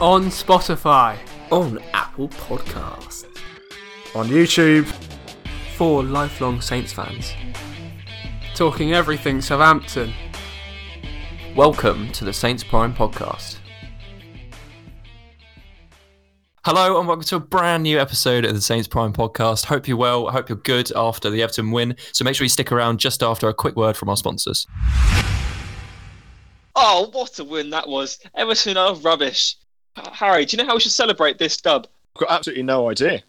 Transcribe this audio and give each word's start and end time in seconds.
On 0.00 0.26
Spotify. 0.26 1.18
On 1.50 1.80
Apple 1.92 2.28
Podcasts. 2.28 3.24
On 4.14 4.28
YouTube. 4.28 4.86
For 5.76 6.04
lifelong 6.04 6.60
Saints 6.60 6.92
fans. 6.92 7.32
Talking 8.54 8.94
everything 8.94 9.40
Southampton. 9.40 10.12
Welcome 11.56 12.12
to 12.12 12.24
the 12.24 12.32
Saints 12.32 12.62
Prime 12.62 12.94
Podcast. 12.94 13.56
Hello 16.64 17.00
and 17.00 17.08
welcome 17.08 17.24
to 17.24 17.34
a 17.34 17.40
brand 17.40 17.82
new 17.82 17.98
episode 17.98 18.44
of 18.44 18.54
the 18.54 18.60
Saints 18.60 18.86
Prime 18.86 19.12
Podcast. 19.12 19.64
Hope 19.64 19.88
you're 19.88 19.96
well. 19.96 20.28
I 20.28 20.32
hope 20.32 20.48
you're 20.48 20.58
good 20.58 20.92
after 20.94 21.28
the 21.28 21.42
Everton 21.42 21.72
win. 21.72 21.96
So 22.12 22.24
make 22.24 22.36
sure 22.36 22.44
you 22.44 22.50
stick 22.50 22.70
around 22.70 23.00
just 23.00 23.20
after 23.20 23.48
a 23.48 23.54
quick 23.54 23.74
word 23.74 23.96
from 23.96 24.10
our 24.10 24.16
sponsors. 24.16 24.64
Oh, 26.76 27.10
what 27.10 27.36
a 27.40 27.42
win 27.42 27.70
that 27.70 27.88
was! 27.88 28.20
Everton 28.36 28.76
are 28.76 28.94
rubbish. 28.94 29.56
Harry, 30.12 30.44
do 30.44 30.56
you 30.56 30.62
know 30.62 30.68
how 30.68 30.74
we 30.74 30.80
should 30.80 30.92
celebrate 30.92 31.38
this 31.38 31.56
dub? 31.56 31.86
I've 32.16 32.20
got 32.26 32.30
absolutely 32.30 32.64
no 32.64 32.90
idea. 32.90 33.22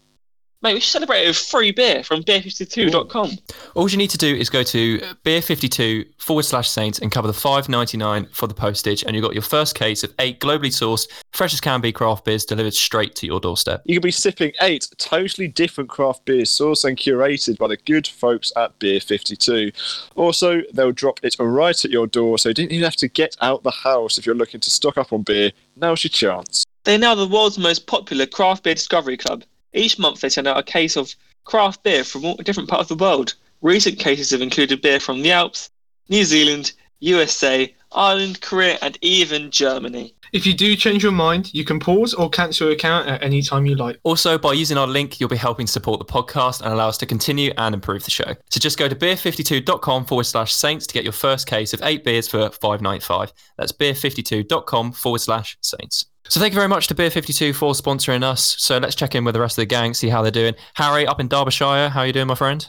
Mate, 0.62 0.74
we 0.74 0.80
should 0.80 0.92
celebrate 0.92 1.22
it 1.24 1.28
with 1.28 1.38
free 1.38 1.70
beer 1.70 2.04
from 2.04 2.22
beer52.com. 2.22 3.30
All 3.74 3.88
you 3.88 3.96
need 3.96 4.10
to 4.10 4.18
do 4.18 4.34
is 4.34 4.50
go 4.50 4.62
to 4.62 4.98
beer52 5.24 6.06
forward 6.18 6.42
slash 6.42 6.68
saints 6.68 6.98
and 6.98 7.10
cover 7.10 7.26
the 7.26 7.32
five 7.32 7.70
ninety 7.70 7.96
nine 7.96 8.28
for 8.30 8.46
the 8.46 8.52
postage, 8.52 9.02
and 9.02 9.16
you've 9.16 9.24
got 9.24 9.32
your 9.32 9.40
first 9.42 9.74
case 9.74 10.04
of 10.04 10.12
eight 10.18 10.38
globally 10.38 10.66
sourced, 10.66 11.08
fresh 11.32 11.54
as 11.54 11.62
can 11.62 11.80
be 11.80 11.92
craft 11.92 12.26
beers 12.26 12.44
delivered 12.44 12.74
straight 12.74 13.14
to 13.14 13.26
your 13.26 13.40
doorstep. 13.40 13.80
You 13.86 13.96
could 13.96 14.02
be 14.02 14.10
sipping 14.10 14.52
eight 14.60 14.86
totally 14.98 15.48
different 15.48 15.88
craft 15.88 16.26
beers 16.26 16.50
sourced 16.50 16.84
and 16.84 16.94
curated 16.94 17.56
by 17.56 17.68
the 17.68 17.78
good 17.78 18.06
folks 18.06 18.52
at 18.54 18.78
Beer 18.78 19.00
52. 19.00 19.72
Also, 20.14 20.60
they'll 20.74 20.92
drop 20.92 21.20
it 21.22 21.36
right 21.38 21.84
at 21.84 21.90
your 21.90 22.06
door, 22.06 22.36
so 22.36 22.50
you 22.50 22.54
didn't 22.54 22.72
even 22.72 22.84
have 22.84 22.96
to 22.96 23.08
get 23.08 23.34
out 23.40 23.62
the 23.62 23.70
house 23.70 24.18
if 24.18 24.26
you're 24.26 24.34
looking 24.34 24.60
to 24.60 24.70
stock 24.70 24.98
up 24.98 25.10
on 25.14 25.22
beer. 25.22 25.52
Now's 25.76 26.04
your 26.04 26.10
chance. 26.10 26.64
They're 26.84 26.98
now 26.98 27.14
the 27.14 27.26
world's 27.26 27.58
most 27.58 27.86
popular 27.86 28.26
craft 28.26 28.64
beer 28.64 28.74
discovery 28.74 29.16
club. 29.16 29.44
Each 29.72 29.98
month 29.98 30.20
they 30.20 30.28
send 30.28 30.46
out 30.46 30.58
a 30.58 30.62
case 30.62 30.96
of 30.96 31.14
craft 31.44 31.82
beer 31.82 32.04
from 32.04 32.24
all 32.24 32.36
different 32.36 32.68
parts 32.68 32.90
of 32.90 32.98
the 32.98 33.04
world. 33.04 33.34
Recent 33.60 33.98
cases 33.98 34.30
have 34.30 34.42
included 34.42 34.82
beer 34.82 35.00
from 35.00 35.22
the 35.22 35.32
Alps, 35.32 35.70
New 36.08 36.24
Zealand, 36.24 36.72
USA, 36.98 37.74
Ireland, 37.92 38.40
Korea, 38.40 38.78
and 38.82 38.98
even 39.00 39.50
Germany. 39.50 40.14
If 40.32 40.46
you 40.46 40.54
do 40.54 40.76
change 40.76 41.02
your 41.02 41.12
mind, 41.12 41.52
you 41.52 41.64
can 41.64 41.80
pause 41.80 42.14
or 42.14 42.30
cancel 42.30 42.68
your 42.68 42.74
account 42.74 43.08
at 43.08 43.22
any 43.22 43.42
time 43.42 43.66
you 43.66 43.74
like. 43.74 43.98
Also, 44.04 44.38
by 44.38 44.52
using 44.52 44.78
our 44.78 44.86
link, 44.86 45.18
you'll 45.18 45.28
be 45.28 45.36
helping 45.36 45.66
support 45.66 45.98
the 45.98 46.04
podcast 46.04 46.60
and 46.60 46.72
allow 46.72 46.88
us 46.88 46.98
to 46.98 47.06
continue 47.06 47.52
and 47.58 47.74
improve 47.74 48.04
the 48.04 48.10
show. 48.10 48.34
So 48.50 48.60
just 48.60 48.78
go 48.78 48.88
to 48.88 48.94
beer52.com 48.94 50.04
forward 50.04 50.24
slash 50.24 50.54
saints 50.54 50.86
to 50.86 50.94
get 50.94 51.04
your 51.04 51.12
first 51.12 51.46
case 51.46 51.74
of 51.74 51.80
eight 51.82 52.04
beers 52.04 52.28
for 52.28 52.50
five 52.50 52.80
ninety 52.80 53.04
five. 53.04 53.32
That's 53.58 53.72
beer52.com 53.72 54.92
forward 54.92 55.20
slash 55.20 55.56
saints. 55.60 56.06
So 56.28 56.38
thank 56.38 56.52
you 56.52 56.58
very 56.58 56.68
much 56.68 56.86
to 56.88 56.94
Beer52 56.94 57.54
for 57.56 57.72
sponsoring 57.72 58.22
us. 58.22 58.54
So 58.58 58.78
let's 58.78 58.94
check 58.94 59.14
in 59.16 59.24
with 59.24 59.34
the 59.34 59.40
rest 59.40 59.58
of 59.58 59.62
the 59.62 59.66
gang, 59.66 59.94
see 59.94 60.08
how 60.08 60.22
they're 60.22 60.30
doing. 60.30 60.54
Harry, 60.74 61.06
up 61.06 61.18
in 61.18 61.26
Derbyshire, 61.26 61.88
how 61.88 62.00
are 62.00 62.06
you 62.06 62.12
doing, 62.12 62.28
my 62.28 62.36
friend? 62.36 62.68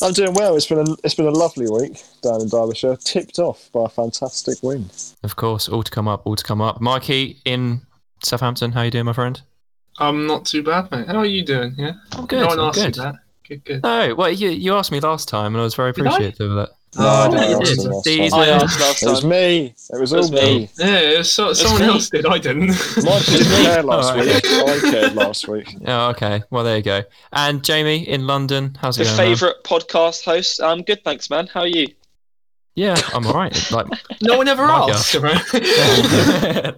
I'm 0.00 0.12
doing 0.12 0.32
well. 0.34 0.56
It's 0.56 0.66
been 0.66 0.78
a 0.78 0.96
it's 1.04 1.14
been 1.14 1.26
a 1.26 1.30
lovely 1.30 1.68
week 1.68 2.02
down 2.22 2.40
in 2.40 2.48
Derbyshire, 2.48 2.96
tipped 2.96 3.38
off 3.38 3.68
by 3.72 3.84
a 3.84 3.88
fantastic 3.88 4.62
win. 4.62 4.88
Of 5.22 5.36
course, 5.36 5.68
all 5.68 5.82
to 5.82 5.90
come 5.90 6.08
up, 6.08 6.22
all 6.26 6.36
to 6.36 6.44
come 6.44 6.60
up. 6.60 6.80
Mikey 6.80 7.40
in 7.44 7.82
Southampton, 8.22 8.72
how 8.72 8.80
are 8.80 8.84
you 8.86 8.90
doing, 8.90 9.04
my 9.04 9.12
friend? 9.12 9.40
I'm 9.98 10.26
not 10.26 10.46
too 10.46 10.62
bad, 10.62 10.90
mate. 10.90 11.06
How 11.06 11.18
are 11.18 11.26
you 11.26 11.44
doing? 11.44 11.74
Yeah, 11.76 11.92
I'm 12.12 12.26
good. 12.26 12.40
No 12.40 12.46
one 12.46 12.60
I'm 12.60 12.68
asked 12.68 12.78
you 12.78 12.84
good. 12.84 12.94
that. 12.94 13.14
Good, 13.46 13.64
good. 13.64 13.82
No, 13.82 14.14
well, 14.14 14.30
you, 14.30 14.48
you 14.48 14.74
asked 14.74 14.90
me 14.92 15.00
last 15.00 15.28
time, 15.28 15.54
and 15.54 15.60
I 15.60 15.64
was 15.64 15.74
very 15.74 15.90
appreciative 15.90 16.50
of 16.50 16.56
that. 16.56 16.70
No, 16.98 17.06
I 17.08 17.28
No, 17.28 17.32
don't 17.32 17.40
I 17.40 17.46
think 17.46 17.62
asked 17.62 17.76
you 17.76 17.90
last 17.90 18.30
time. 18.32 18.40
I 18.40 18.50
are- 18.50 18.64
asked 18.64 18.80
last 18.80 19.02
It 19.02 19.08
was 19.08 19.24
me. 19.24 19.74
It 19.94 20.00
was 20.00 20.12
It 20.12 20.18
all 20.18 20.30
me. 20.30 20.40
me. 20.58 20.70
Yeah, 20.78 20.86
it 20.98 21.18
was 21.18 21.32
so, 21.32 21.52
someone 21.54 21.80
me. 21.82 21.88
else 21.88 22.10
did. 22.10 22.26
I 22.26 22.38
didn't. 22.38 22.66
Mike 23.02 23.24
didn't 23.24 23.46
care 23.64 23.82
last 23.82 24.10
Alright. 24.10 24.26
week. 24.26 24.44
I 24.44 24.90
cared 24.90 25.14
last 25.14 25.48
week. 25.48 25.74
Oh, 25.86 26.10
okay. 26.10 26.42
Well, 26.50 26.64
there 26.64 26.76
you 26.76 26.82
go. 26.82 27.02
And 27.32 27.64
Jamie 27.64 28.06
in 28.06 28.26
London, 28.26 28.76
how's 28.80 28.98
it 28.98 29.04
The 29.04 29.10
going? 29.10 29.16
man? 29.16 29.26
favourite 29.36 29.56
podcast 29.64 30.24
host. 30.24 30.62
I'm 30.62 30.82
good, 30.82 31.02
thanks, 31.02 31.30
man. 31.30 31.46
How 31.46 31.60
are 31.60 31.66
you? 31.66 31.88
Yeah, 32.74 32.96
I'm 33.14 33.26
all 33.26 33.34
right. 33.34 33.70
Like, 33.70 33.86
no 34.22 34.36
one 34.36 34.48
ever 34.48 34.62
asked. 34.64 35.14
right? 35.14 35.42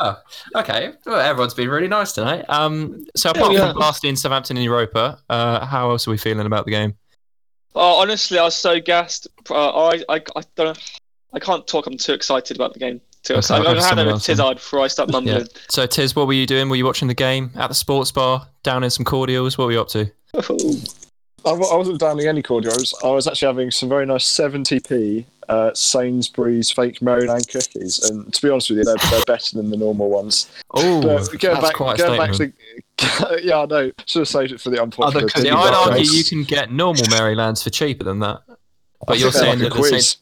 oh, 0.00 0.16
okay. 0.56 0.92
Well, 1.06 1.20
everyone's 1.20 1.54
been 1.54 1.68
really 1.68 1.88
nice 1.88 2.12
tonight. 2.12 2.44
Um, 2.48 3.04
so 3.16 3.30
apart 3.30 3.52
yeah. 3.52 3.68
from 3.68 3.76
blasting 3.76 4.16
Southampton 4.16 4.56
in 4.56 4.62
Europa, 4.64 5.18
uh, 5.28 5.64
how 5.66 5.90
else 5.90 6.06
are 6.06 6.10
we 6.10 6.18
feeling 6.18 6.46
about 6.46 6.64
the 6.66 6.70
game? 6.72 6.96
Oh, 7.74 8.00
honestly, 8.00 8.38
I 8.38 8.44
was 8.44 8.54
so 8.54 8.80
gassed. 8.80 9.28
Uh, 9.48 9.86
I, 9.88 10.04
I, 10.08 10.22
I 10.36 10.42
don't. 10.56 11.00
I 11.32 11.38
can't 11.38 11.66
talk. 11.66 11.86
I'm 11.86 11.96
too 11.96 12.12
excited 12.12 12.56
about 12.56 12.74
the 12.74 12.78
game. 12.78 13.00
Too 13.22 13.34
excited. 13.34 13.66
I'm 13.66 13.74
go 13.74 13.80
gonna 13.80 13.86
hand 13.86 14.00
over 14.00 14.18
to. 14.18 14.24
Tizard 14.24 14.56
before 14.56 14.80
I 14.80 14.88
start 14.88 15.10
mumbling. 15.12 15.46
So 15.68 15.86
Tiz, 15.86 16.14
what 16.14 16.26
were 16.26 16.32
you 16.32 16.46
doing? 16.46 16.68
Were 16.68 16.76
you 16.76 16.84
watching 16.84 17.08
the 17.08 17.14
game 17.14 17.50
at 17.54 17.68
the 17.68 17.74
sports 17.74 18.10
bar, 18.10 18.48
down 18.62 18.84
in 18.84 18.90
some 18.90 19.04
cordials? 19.04 19.56
What 19.56 19.66
were 19.66 19.72
you 19.72 19.80
up 19.80 19.88
to? 19.88 20.10
Wa- 20.34 20.42
I 21.44 21.76
wasn't 21.76 22.00
downing 22.00 22.26
any 22.26 22.42
cordials. 22.42 22.94
I 23.02 23.08
was 23.08 23.26
actually 23.26 23.46
having 23.46 23.70
some 23.70 23.88
very 23.88 24.06
nice 24.06 24.24
70p 24.24 25.24
uh, 25.48 25.70
Sainsbury's 25.74 26.70
fake 26.70 27.02
Maryland 27.02 27.46
cookies, 27.48 27.98
and 28.08 28.32
to 28.32 28.42
be 28.42 28.48
honest 28.50 28.70
with 28.70 28.78
you, 28.78 28.84
they're, 28.84 28.96
they're 29.10 29.24
better 29.26 29.56
than 29.56 29.70
the 29.70 29.76
normal 29.76 30.08
ones. 30.08 30.50
Oh, 30.70 31.02
going 31.02 31.16
that's 31.16 31.28
back, 31.60 31.74
quite 31.74 32.00
a 32.00 32.02
going 32.02 32.18
back 32.18 32.34
statement. 32.34 32.54
to 32.98 33.40
yeah, 33.42 33.60
I 33.60 33.66
know. 33.66 33.92
Should 34.06 34.20
have 34.20 34.28
saved 34.28 34.52
it 34.52 34.60
for 34.60 34.70
the 34.70 34.80
unpopular. 34.80 35.08
Other 35.08 35.26
opinion, 35.26 35.54
See, 35.54 35.58
I'd 35.60 35.74
argue 35.74 36.04
you 36.10 36.24
can 36.24 36.44
get 36.44 36.70
normal 36.70 37.04
Marylands 37.10 37.62
for 37.62 37.70
cheaper 37.70 38.04
than 38.04 38.20
that. 38.20 38.40
I 38.48 38.54
But 39.06 39.18
you're 39.18 39.32
saying 39.32 39.58
like 39.58 39.58
that 39.58 39.66
a 39.66 39.70
the 39.70 39.74
quiz. 39.74 39.90
Saints, 39.90 40.16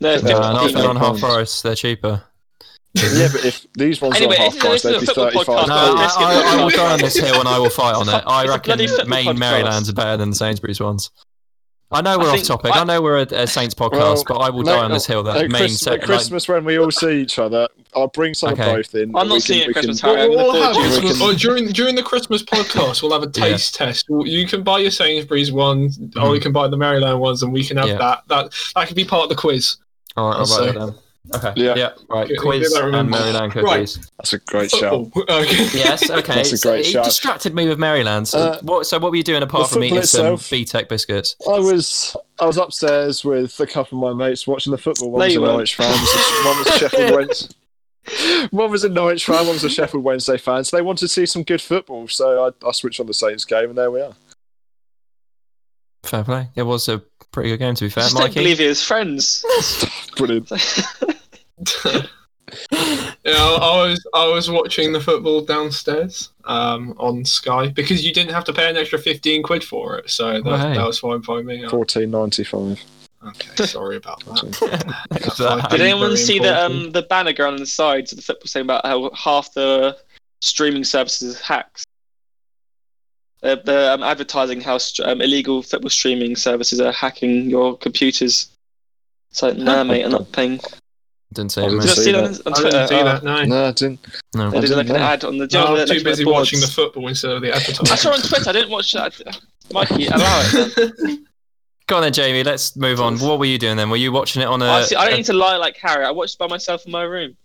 No, 0.00 0.12
Yeah, 0.14 0.20
not 0.38 0.66
if 0.66 0.72
they're 0.74 0.88
on 0.88 0.96
half 0.96 1.18
pounds. 1.18 1.20
price, 1.20 1.62
they're 1.62 1.74
cheaper. 1.74 2.22
Yeah, 2.94 3.28
but 3.32 3.44
if 3.44 3.66
these 3.74 4.00
ones 4.00 4.16
Anyway, 4.16 4.36
are 4.36 4.42
half 4.44 4.52
this 4.52 4.62
price, 4.62 4.82
they'd 4.82 5.00
be 5.00 5.06
35 5.06 5.46
No, 5.66 5.74
I, 5.74 5.90
let's 5.90 6.16
get 6.16 6.26
I, 6.26 6.34
the 6.34 6.46
I 6.46 6.62
will 6.62 6.70
fuck 6.70 6.78
die 6.78 6.92
on 6.92 6.98
this 7.00 7.16
hill 7.20 7.40
and 7.40 7.48
I 7.48 7.58
will 7.58 7.70
fight 7.70 7.94
on 7.96 8.08
it. 8.08 8.22
I 8.26 8.46
reckon 8.46 8.62
bloody 8.64 8.86
football 8.86 9.06
main. 9.08 9.38
Marylands 9.38 9.88
are 9.90 9.94
better 9.94 10.16
than 10.16 10.30
the 10.30 10.36
Sainsbury's 10.36 10.80
ones. 10.80 11.10
I 11.90 12.00
know 12.00 12.18
we're 12.18 12.30
I 12.30 12.38
off 12.38 12.42
topic. 12.44 12.74
I, 12.74 12.80
I- 12.80 12.84
know 12.84 13.02
we're 13.02 13.18
a, 13.18 13.22
a 13.42 13.46
Saints 13.46 13.74
podcast, 13.74 13.92
Well, 13.92 14.24
but 14.26 14.36
I 14.38 14.50
will 14.50 14.62
no, 14.62 14.76
die 14.76 14.84
on 14.84 14.90
this 14.92 15.06
hill 15.06 15.22
that 15.24 15.36
At, 15.36 15.50
main 15.50 15.60
Christ- 15.62 15.80
set. 15.80 15.92
at 15.94 15.98
like- 16.00 16.06
Christmas, 16.06 16.48
when 16.48 16.64
we 16.64 16.78
all 16.78 16.90
see 16.90 17.20
each 17.20 17.38
other, 17.38 17.68
I'll 17.94 18.08
bring 18.08 18.32
some 18.34 18.52
Okay. 18.52 18.68
of 18.70 18.76
both 18.76 18.94
in. 18.94 19.14
I'm 19.16 19.28
not 19.28 19.34
we 19.34 19.40
seeing 19.40 19.60
can, 19.62 19.70
it 19.70 19.72
Christmas, 19.74 20.00
can, 20.00 20.10
Harry. 20.16 20.22
I'm 20.22 20.28
What 20.30 20.36
we'll 20.38 20.46
looking 20.46 20.62
have 20.62 20.72
forward 20.74 20.88
is 20.88 20.94
to 20.96 21.00
it. 21.00 21.04
we 21.04 21.12
can- 21.18 21.22
oh, 21.22 21.34
during 21.34 21.66
during 21.72 21.94
the 21.96 22.02
Christmas 22.02 22.42
podcast, 22.44 23.02
we'll 23.02 23.12
have 23.12 23.22
a 23.22 23.26
Yeah. 23.38 23.48
taste 23.50 23.74
test. 23.74 24.06
You 24.08 24.46
can 24.46 24.62
buy 24.62 24.78
your 24.78 24.90
Sainsbury's 24.92 25.52
one, 25.52 25.90
or 26.16 26.28
hmm. 26.28 26.34
you 26.34 26.40
can 26.40 26.52
buy 26.52 26.66
the 26.68 26.76
Maryland 26.76 27.20
ones, 27.20 27.42
and 27.42 27.52
we 27.52 27.64
can 27.64 27.76
have 27.76 27.88
Yeah. 27.88 27.98
that. 27.98 28.22
That 28.28 28.54
that 28.76 28.86
could 28.88 28.96
be 28.96 29.04
part 29.04 29.24
of 29.24 29.28
the 29.28 29.36
quiz. 29.36 29.76
All 30.16 30.30
right, 30.30 30.38
I'll 30.38 30.46
So- 30.46 30.64
write 30.64 30.74
that 30.74 30.78
down. 30.80 30.94
Okay. 31.34 31.52
Yeah. 31.56 31.74
Yeah. 31.74 31.92
Right. 32.10 32.28
Good- 32.28 32.38
Quiz 32.38 32.68
good, 32.68 32.76
I 32.76 32.80
and 32.80 32.86
remember. 32.86 33.18
Maryland 33.18 33.56
Right. 33.56 33.98
That's 34.18 34.32
a 34.34 34.38
great 34.40 34.70
shout. 34.70 34.92
Football. 35.12 35.22
Okay. 35.42 35.56
Yes. 35.72 36.10
Okay. 36.10 36.34
That's 36.34 36.52
a 36.52 36.58
So 36.58 36.70
great 36.70 36.84
you 36.84 36.92
shout. 36.92 37.04
distracted 37.06 37.54
me 37.54 37.66
with 37.66 37.78
Maryland. 37.78 38.28
So, 38.28 38.38
Uh, 38.38 38.58
what, 38.60 38.86
so 38.86 38.98
what 38.98 39.10
were 39.10 39.16
you 39.16 39.22
doing 39.22 39.42
apart 39.42 39.70
from 39.70 39.82
eating 39.84 40.02
football 40.02 40.06
some 40.06 40.34
itself- 40.34 40.50
BTEC 40.82 40.88
biscuits? 40.88 41.34
I 41.48 41.58
was 41.58 42.14
I 42.38 42.44
was 42.44 42.58
upstairs 42.58 43.24
with 43.24 43.58
a 43.58 43.66
couple 43.66 43.96
of 44.06 44.16
my 44.18 44.26
mates 44.28 44.46
watching 44.46 44.70
the 44.72 44.76
football. 44.78 45.12
One 45.12 45.20
was 45.20 45.32
you 45.32 45.38
a 45.38 45.42
weren't. 45.42 45.52
Norwich 45.52 45.74
fan, 45.76 45.90
one 46.44 46.58
was 46.58 46.66
a 46.66 46.78
Sheffield 46.78 47.10
Wednesday. 47.16 47.54
One 48.50 48.70
was 48.70 48.84
a 48.84 48.88
Norwich 48.90 49.24
fan, 49.24 49.46
one 49.46 49.54
was 49.54 49.64
a 49.64 49.70
Sheffield 49.70 50.04
Wednesday 50.04 50.36
fan. 50.36 50.62
So 50.64 50.76
they 50.76 50.82
wanted 50.82 51.00
to 51.00 51.08
see 51.08 51.24
some 51.24 51.42
good 51.42 51.62
football, 51.62 52.06
so 52.06 52.52
I, 52.62 52.68
I 52.68 52.72
switched 52.72 53.00
on 53.00 53.06
the 53.06 53.14
Saints 53.14 53.46
game, 53.46 53.70
and 53.70 53.78
there 53.78 53.90
we 53.90 54.02
are. 54.02 54.12
Fair 56.02 56.22
play. 56.22 56.50
It 56.54 56.64
was 56.64 56.86
a 56.90 56.98
pretty 57.32 57.48
good 57.48 57.58
game 57.60 57.74
to 57.76 57.84
be 57.84 57.86
I 57.86 57.90
fair. 57.90 58.02
just 58.04 58.16
don't 58.16 58.34
believe 58.34 58.58
he 58.58 58.66
has 58.66 58.82
friends. 58.82 59.42
Brilliant. 60.16 60.50
Yeah, 63.24 63.32
I 63.36 63.56
I 63.56 63.88
was 63.88 64.06
I 64.14 64.28
was 64.28 64.50
watching 64.50 64.92
the 64.92 65.00
football 65.00 65.40
downstairs 65.40 66.30
um, 66.44 66.94
on 66.98 67.24
Sky 67.24 67.68
because 67.68 68.04
you 68.04 68.12
didn't 68.12 68.32
have 68.34 68.44
to 68.44 68.52
pay 68.52 68.68
an 68.68 68.76
extra 68.76 68.98
fifteen 68.98 69.42
quid 69.42 69.64
for 69.64 69.96
it, 69.96 70.10
so 70.10 70.42
that, 70.42 70.58
hey. 70.60 70.74
that 70.74 70.86
was 70.86 70.98
fine 70.98 71.20
by 71.20 71.40
me. 71.40 71.66
Fourteen 71.68 72.10
ninety 72.10 72.44
five. 72.44 72.78
Okay, 73.26 73.64
sorry 73.64 73.96
about 73.96 74.22
that. 74.26 74.40
Thanks 74.40 74.58
for 74.58 74.66
That's 74.68 75.38
that. 75.38 75.70
Did 75.70 75.80
anyone 75.80 76.16
see 76.18 76.38
the 76.38 76.64
um 76.64 76.92
the 76.92 77.02
banner 77.02 77.32
going 77.32 77.54
on 77.54 77.60
the 77.60 77.66
sides 77.66 78.12
of 78.12 78.16
the 78.16 78.22
football 78.22 78.46
saying 78.46 78.66
about 78.66 78.84
how 78.84 79.10
half 79.14 79.52
the 79.54 79.96
streaming 80.42 80.84
services 80.84 81.40
hacks? 81.40 81.84
Uh, 83.42 83.56
they're 83.64 83.92
um, 83.92 84.02
advertising 84.02 84.60
how 84.60 84.76
st- 84.78 85.08
um, 85.08 85.20
illegal 85.22 85.62
football 85.62 85.90
streaming 85.90 86.36
services 86.36 86.80
are 86.80 86.92
hacking 86.92 87.48
your 87.48 87.76
computers. 87.78 88.50
So 89.30 89.50
nah, 89.52 89.82
mate, 89.84 90.04
I'm 90.04 90.12
not 90.12 90.30
paying. 90.32 90.60
Didn't 91.34 91.52
see 91.52 91.62
I 91.62 91.68
didn't 91.68 91.80
I 91.82 91.86
see 91.86 92.02
see 92.04 92.12
that 92.12 92.32
that. 92.32 92.46
on, 92.46 92.52
on 92.52 92.66
I 92.66 92.70
didn't 92.70 92.88
see 92.88 92.94
Oh, 92.94 93.04
that. 93.04 93.24
No, 93.24 93.44
No, 93.44 93.64
I 93.66 93.72
didn't. 93.72 94.00
No. 94.34 94.50
They 94.50 94.60
did 94.60 94.72
I 94.72 94.74
like 94.76 94.86
an 94.86 94.86
didn't 94.86 95.00
know. 95.00 95.06
ad 95.06 95.24
on 95.24 95.38
the. 95.38 95.48
no 95.52 95.64
I 95.64 95.70
was 95.72 95.90
too 95.90 96.04
busy 96.04 96.24
boards. 96.24 96.36
watching 96.36 96.60
the 96.60 96.66
football 96.66 97.08
instead 97.08 97.32
of 97.32 97.42
the 97.42 97.54
advertising. 97.54 97.92
I 97.92 97.96
saw 97.96 98.12
on 98.12 98.20
Twitter. 98.20 98.50
I 98.50 98.52
didn't 98.52 98.70
watch 98.70 98.92
that. 98.92 99.40
Mikey, 99.72 100.06
allow 100.06 100.42
it. 100.54 101.20
Go 101.86 101.96
on 101.96 102.02
then, 102.02 102.12
Jamie. 102.14 102.42
Let's 102.44 102.76
move 102.76 103.00
on. 103.00 103.18
What 103.18 103.38
were 103.38 103.44
you 103.44 103.58
doing 103.58 103.76
then? 103.76 103.90
Were 103.90 103.96
you 103.98 104.10
watching 104.12 104.40
it 104.42 104.46
on 104.46 104.62
a? 104.62 104.66
I, 104.66 104.82
see, 104.84 104.96
I 104.96 105.06
don't 105.06 105.16
need 105.18 105.26
to 105.26 105.32
lie 105.34 105.56
like 105.56 105.76
Harry. 105.78 106.04
I 106.04 106.10
watched 106.12 106.34
it 106.36 106.38
by 106.38 106.46
myself 106.46 106.86
in 106.86 106.92
my 106.92 107.02
room. 107.02 107.36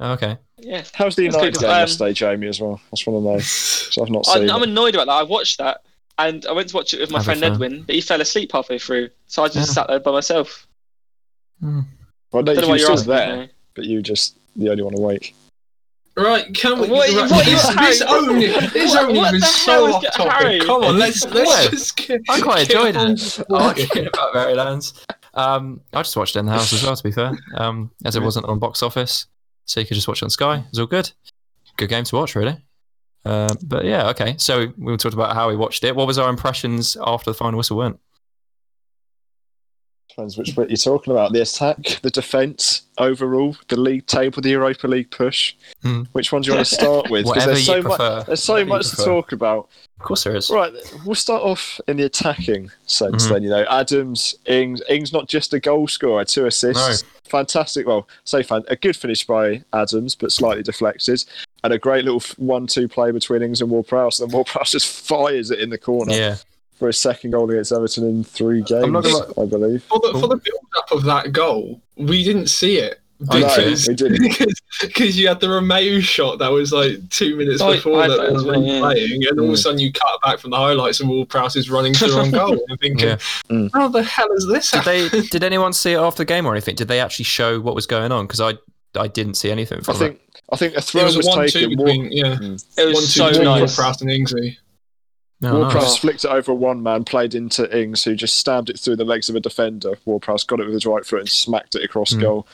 Oh, 0.00 0.12
okay. 0.12 0.38
Yeah. 0.58 0.84
How's 0.94 1.16
the 1.16 1.24
That's 1.24 1.36
United 1.36 1.60
game 1.60 1.70
Um, 1.70 1.76
yesterday, 1.80 2.12
Jamie? 2.12 2.46
As 2.46 2.60
well. 2.60 2.80
That's 2.90 3.06
one 3.06 3.16
of 3.16 3.24
those. 3.24 3.46
So 3.88 4.02
I've 4.02 4.10
not 4.10 4.26
seen. 4.26 4.48
I'm, 4.50 4.56
I'm 4.56 4.62
annoyed 4.62 4.94
about 4.94 5.06
that. 5.06 5.12
I 5.14 5.22
watched 5.22 5.58
that, 5.58 5.80
and 6.18 6.44
I 6.46 6.52
went 6.52 6.68
to 6.68 6.76
watch 6.76 6.92
it 6.94 7.00
with 7.00 7.10
my 7.10 7.18
Have 7.18 7.24
friend. 7.24 7.42
Edwin, 7.42 7.82
but 7.82 7.94
he 7.94 8.00
fell 8.02 8.20
asleep 8.20 8.52
halfway 8.52 8.78
through, 8.78 9.08
so 9.26 9.42
I 9.42 9.46
just 9.48 9.56
Yeah. 9.56 9.64
sat 9.64 9.88
there 9.88 9.98
by 10.00 10.12
myself. 10.12 10.66
Hmm. 11.60 11.80
Well, 12.32 12.42
no, 12.42 12.52
know 12.52 12.60
you 12.60 12.66
why 12.66 12.72
were 12.72 12.78
you're 12.78 12.96
still 12.96 13.14
there, 13.14 13.36
me. 13.38 13.50
but 13.74 13.84
you 13.84 14.02
just 14.02 14.36
the 14.56 14.70
only 14.70 14.82
one 14.82 14.94
awake. 14.94 15.34
Right, 16.16 16.52
can 16.52 16.80
we? 16.80 16.88
What- 16.88 17.08
right, 17.10 17.30
what- 17.30 17.44
this, 17.44 17.62
Harry, 17.68 17.86
this 17.86 18.00
what- 18.00 18.28
only, 18.28 18.46
this 18.48 18.94
what- 18.94 19.04
only 19.04 19.18
what 19.20 19.32
was 19.34 19.54
so 19.54 19.72
hell 19.86 19.94
off 19.94 20.02
get- 20.02 20.14
topic. 20.14 20.32
Harry? 20.32 20.60
Come 20.60 20.82
on, 20.84 20.98
let's 20.98 21.24
let's 21.26 21.70
just 21.70 21.96
get. 21.96 22.20
I 22.28 22.40
quite 22.40 22.66
get 22.68 22.76
enjoyed 22.76 22.96
on 22.96 23.10
it. 23.12 23.38
board. 23.48 23.62
Arguing 23.62 24.06
about 24.08 24.34
Marylands. 24.34 24.94
Um, 25.34 25.80
I 25.92 26.02
just 26.02 26.16
watched 26.16 26.34
it 26.34 26.40
in 26.40 26.46
the 26.46 26.52
house 26.52 26.72
as 26.72 26.82
well, 26.82 26.96
to 26.96 27.02
be 27.04 27.12
fair, 27.12 27.32
um, 27.54 27.92
as 28.04 28.16
it 28.16 28.22
wasn't 28.22 28.46
on 28.46 28.58
box 28.58 28.82
office, 28.82 29.26
so 29.64 29.78
you 29.78 29.86
could 29.86 29.94
just 29.94 30.08
watch 30.08 30.20
it 30.20 30.24
on 30.24 30.30
Sky. 30.30 30.56
It 30.56 30.64
was 30.72 30.80
all 30.80 30.86
good. 30.86 31.12
Good 31.76 31.88
game 31.90 32.02
to 32.04 32.16
watch, 32.16 32.34
really. 32.34 32.56
Um, 33.24 33.56
but 33.62 33.84
yeah, 33.84 34.08
okay. 34.08 34.34
So 34.38 34.72
we 34.76 34.96
talked 34.96 35.14
about 35.14 35.34
how 35.34 35.48
we 35.48 35.54
watched 35.54 35.84
it. 35.84 35.94
What 35.94 36.08
was 36.08 36.18
our 36.18 36.28
impressions 36.30 36.96
after 37.00 37.30
the 37.30 37.34
final 37.34 37.56
whistle 37.58 37.76
went? 37.76 38.00
Depends 40.18 40.36
which 40.36 40.56
bit 40.56 40.68
you're 40.68 40.76
talking 40.76 41.12
about. 41.12 41.32
The 41.32 41.42
attack, 41.42 42.00
the 42.02 42.10
defence, 42.10 42.82
overall, 42.98 43.54
the 43.68 43.78
league 43.78 44.04
table, 44.06 44.42
the 44.42 44.48
Europa 44.50 44.88
League 44.88 45.12
push. 45.12 45.54
Hmm. 45.82 46.02
Which 46.10 46.32
one 46.32 46.42
do 46.42 46.48
you 46.50 46.56
want 46.56 46.66
to 46.66 46.74
start 46.74 47.08
with? 47.08 47.24
'Cause 47.24 47.36
Whatever 47.36 47.52
there's 47.52 47.66
so 47.66 47.82
much. 47.82 47.84
prefer. 47.98 48.24
There's 48.26 48.42
so 48.42 48.52
Whatever 48.54 48.68
much 48.68 48.90
to 48.90 48.96
talk 48.96 49.30
about. 49.30 49.68
Of 50.00 50.04
course, 50.04 50.24
there 50.24 50.34
is. 50.34 50.50
Right, 50.50 50.72
we'll 51.06 51.14
start 51.14 51.44
off 51.44 51.80
in 51.86 51.98
the 51.98 52.02
attacking 52.02 52.72
sense. 52.86 53.26
Mhm. 53.26 53.28
Then 53.30 53.42
you 53.44 53.50
know, 53.50 53.64
Adams, 53.70 54.34
Ings, 54.46 54.82
Ings 54.88 55.12
not 55.12 55.28
just 55.28 55.54
a 55.54 55.60
goal 55.60 55.86
scorer, 55.86 56.24
two 56.24 56.46
assists, 56.46 57.04
fantastic. 57.28 57.86
Well, 57.86 58.08
say 58.24 58.42
fan, 58.42 58.64
a 58.66 58.74
good 58.74 58.96
finish 58.96 59.24
by 59.24 59.62
Adams, 59.72 60.16
but 60.16 60.32
slightly 60.32 60.64
deflected, 60.64 61.24
and 61.62 61.72
a 61.72 61.78
great 61.78 62.04
little 62.04 62.22
one-two 62.38 62.88
play 62.88 63.12
between 63.12 63.42
Ings 63.42 63.60
and 63.60 63.70
Ward-Prowse. 63.70 64.18
And 64.18 64.32
Ward-Prowse 64.32 64.72
just 64.72 64.88
fires 64.88 65.52
it 65.52 65.60
in 65.60 65.70
the 65.70 65.78
corner 65.78 66.12
Yeah. 66.12 66.36
For 66.78 66.86
his 66.86 66.98
second 66.98 67.32
goal 67.32 67.50
against 67.50 67.72
Everton 67.72 68.04
in 68.08 68.24
three 68.24 68.62
games, 68.62 68.84
I'm 68.84 68.92
not 68.92 69.04
gonna 69.04 69.24
I 69.42 69.46
believe. 69.46 69.82
For 69.84 69.98
the, 70.00 70.12
for 70.12 70.28
the 70.28 70.36
build 70.36 70.66
up 70.78 70.90
of 70.92 71.04
that 71.04 71.32
goal, 71.32 71.80
we 71.96 72.22
didn't 72.24 72.46
see 72.48 72.78
it 72.78 73.00
because 73.20 73.88
we 73.88 73.94
didn't. 73.96 74.22
because, 74.28 74.60
because 74.80 75.18
you 75.18 75.26
had 75.26 75.40
the 75.40 75.48
Romeo 75.48 75.98
shot 75.98 76.38
that 76.38 76.52
was 76.52 76.72
like 76.72 77.08
two 77.10 77.34
minutes 77.36 77.60
Oh, 77.60 77.72
before 77.74 78.00
I 78.02 78.06
that 78.08 78.16
thought 78.16 78.26
it 78.28 78.32
was 78.32 78.44
was, 78.44 78.64
yeah. 78.64 78.78
playing, 78.80 79.26
and 79.28 79.38
all 79.40 79.46
of 79.46 79.50
a 79.50 79.54
Mm. 79.54 79.58
sudden 79.58 79.78
you 79.80 79.92
cut 79.92 80.20
back 80.24 80.38
from 80.38 80.50
the 80.50 80.56
highlights 80.56 81.00
and 81.00 81.08
Ward 81.10 81.28
Prowse 81.28 81.56
is 81.56 81.68
running 81.68 81.94
through 81.94 82.12
on 82.12 82.30
goal. 82.30 82.56
And 82.68 82.78
thinking, 82.80 83.08
Yeah. 83.08 83.16
Mm. 83.50 83.70
how 83.72 83.88
the 83.88 84.02
hell 84.04 84.28
is 84.36 84.46
this? 84.46 84.70
Did 84.70 84.84
they? 84.84 85.08
Did 85.28 85.42
anyone 85.42 85.72
see 85.72 85.92
it 85.94 85.98
after 85.98 86.18
the 86.18 86.26
game 86.26 86.46
or 86.46 86.52
anything? 86.52 86.76
Did 86.76 86.86
they 86.88 87.00
actually 87.00 87.24
show 87.24 87.58
what 87.60 87.74
was 87.74 87.86
going 87.86 88.12
on? 88.12 88.26
Because 88.26 88.40
I, 88.40 88.54
I 88.98 89.08
didn't 89.08 89.34
see 89.34 89.50
anything 89.50 89.78
I 89.80 89.82
from 89.82 89.96
think 89.96 90.20
I 90.52 90.56
think 90.56 90.74
a 90.74 90.78
It 90.78 90.84
throw 90.84 91.04
was 91.04 91.16
was, 91.16 91.26
a 91.26 91.30
one-two 91.30 91.48
taken. 91.50 91.76
Ward- 91.76 91.86
between 91.88 92.12
yeah, 92.12 92.34
It 92.34 92.86
was 92.86 92.94
one-two 92.94 93.34
so 93.34 93.42
nice. 93.42 93.74
Prowse 93.74 94.00
and 94.00 94.10
Ingsley. 94.10 94.56
It. 95.40 95.44
No, 95.46 95.58
Ward-Prowse 95.60 95.82
nice. 95.84 95.96
flicked 95.98 96.24
it 96.24 96.30
over 96.30 96.52
one 96.52 96.82
man, 96.82 97.04
played 97.04 97.34
into 97.34 97.64
Ings, 97.76 98.02
who 98.04 98.14
just 98.16 98.36
stabbed 98.38 98.70
it 98.70 98.78
through 98.78 98.96
the 98.96 99.04
legs 99.04 99.28
of 99.28 99.36
a 99.36 99.40
defender. 99.40 99.96
Ward-Prowse 100.04 100.44
got 100.44 100.60
it 100.60 100.64
with 100.64 100.74
his 100.74 100.86
right 100.86 101.04
foot 101.06 101.20
and 101.20 101.28
smacked 101.28 101.74
it 101.76 101.84
across 101.84 102.12
Mm. 102.12 102.20
goal. 102.20 102.46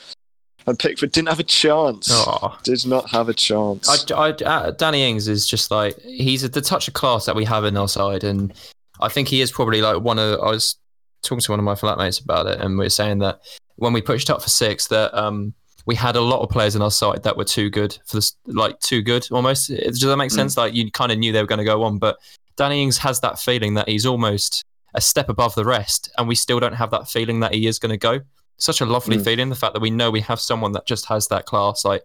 And 0.67 0.79
Pickford 0.79 1.11
didn't 1.11 1.27
have 1.29 1.39
a 1.39 1.43
chance. 1.43 2.11
Aw. 2.11 2.57
Did 2.63 2.85
not 2.87 3.09
have 3.11 3.29
a 3.29 3.33
chance. 3.35 3.87
I, 4.11 4.15
I, 4.15 4.29
uh, 4.31 4.71
Danny 4.71 5.03
Ings 5.07 5.27
is 5.27 5.45
just 5.45 5.69
like 5.69 5.99
he's 6.01 6.41
the 6.49 6.61
touch 6.61 6.87
of 6.87 6.95
class 6.95 7.25
that 7.25 7.35
we 7.35 7.45
have 7.45 7.65
in 7.65 7.77
our 7.77 7.87
side, 7.87 8.23
and 8.23 8.51
I 8.99 9.09
think 9.09 9.27
he 9.27 9.41
is 9.41 9.51
probably 9.51 9.81
like 9.83 10.01
one 10.01 10.17
of. 10.17 10.39
I 10.39 10.49
was 10.49 10.75
talking 11.21 11.41
to 11.41 11.51
one 11.51 11.59
of 11.59 11.65
my 11.65 11.75
flatmates 11.75 12.23
about 12.23 12.47
it, 12.47 12.59
and 12.61 12.77
we 12.79 12.85
were 12.85 12.89
saying 12.89 13.19
that 13.19 13.41
when 13.75 13.93
we 13.93 14.01
pushed 14.01 14.29
up 14.31 14.41
for 14.41 14.49
six, 14.49 14.87
that 14.87 15.13
um 15.13 15.53
we 15.85 15.93
had 15.93 16.15
a 16.15 16.21
lot 16.21 16.41
of 16.41 16.49
players 16.49 16.75
in 16.75 16.81
our 16.81 16.89
side 16.89 17.21
that 17.21 17.37
were 17.37 17.43
too 17.45 17.69
good 17.69 17.95
for 18.07 18.17
this, 18.17 18.35
like 18.47 18.79
too 18.79 19.03
good 19.03 19.27
almost. 19.31 19.67
Does 19.67 19.99
that 19.99 20.17
make 20.17 20.31
Mm. 20.31 20.35
sense? 20.35 20.57
Like 20.57 20.73
you 20.73 20.89
kind 20.89 21.11
of 21.11 21.19
knew 21.19 21.31
they 21.31 21.41
were 21.41 21.47
going 21.47 21.59
to 21.59 21.63
go 21.65 21.83
on, 21.83 21.99
but 21.99 22.17
Danny 22.57 22.81
Ings 22.83 22.97
has 22.99 23.19
that 23.21 23.39
feeling 23.39 23.73
that 23.75 23.89
he's 23.89 24.05
almost 24.05 24.63
a 24.93 25.01
step 25.01 25.29
above 25.29 25.55
the 25.55 25.65
rest, 25.65 26.09
and 26.17 26.27
we 26.27 26.35
still 26.35 26.59
don't 26.59 26.73
have 26.73 26.91
that 26.91 27.09
feeling 27.09 27.41
that 27.41 27.53
he 27.53 27.67
is 27.67 27.79
going 27.79 27.89
to 27.91 27.97
go. 27.97 28.21
Such 28.57 28.79
a 28.79 28.85
lovely 28.85 29.17
Mm. 29.17 29.23
feeling, 29.25 29.49
the 29.49 29.55
fact 29.55 29.73
that 29.73 29.81
we 29.81 29.89
know 29.89 30.09
we 30.09 30.21
have 30.21 30.39
someone 30.39 30.71
that 30.71 30.85
just 30.85 31.05
has 31.07 31.27
that 31.27 31.45
class. 31.45 31.83
Like 31.83 32.03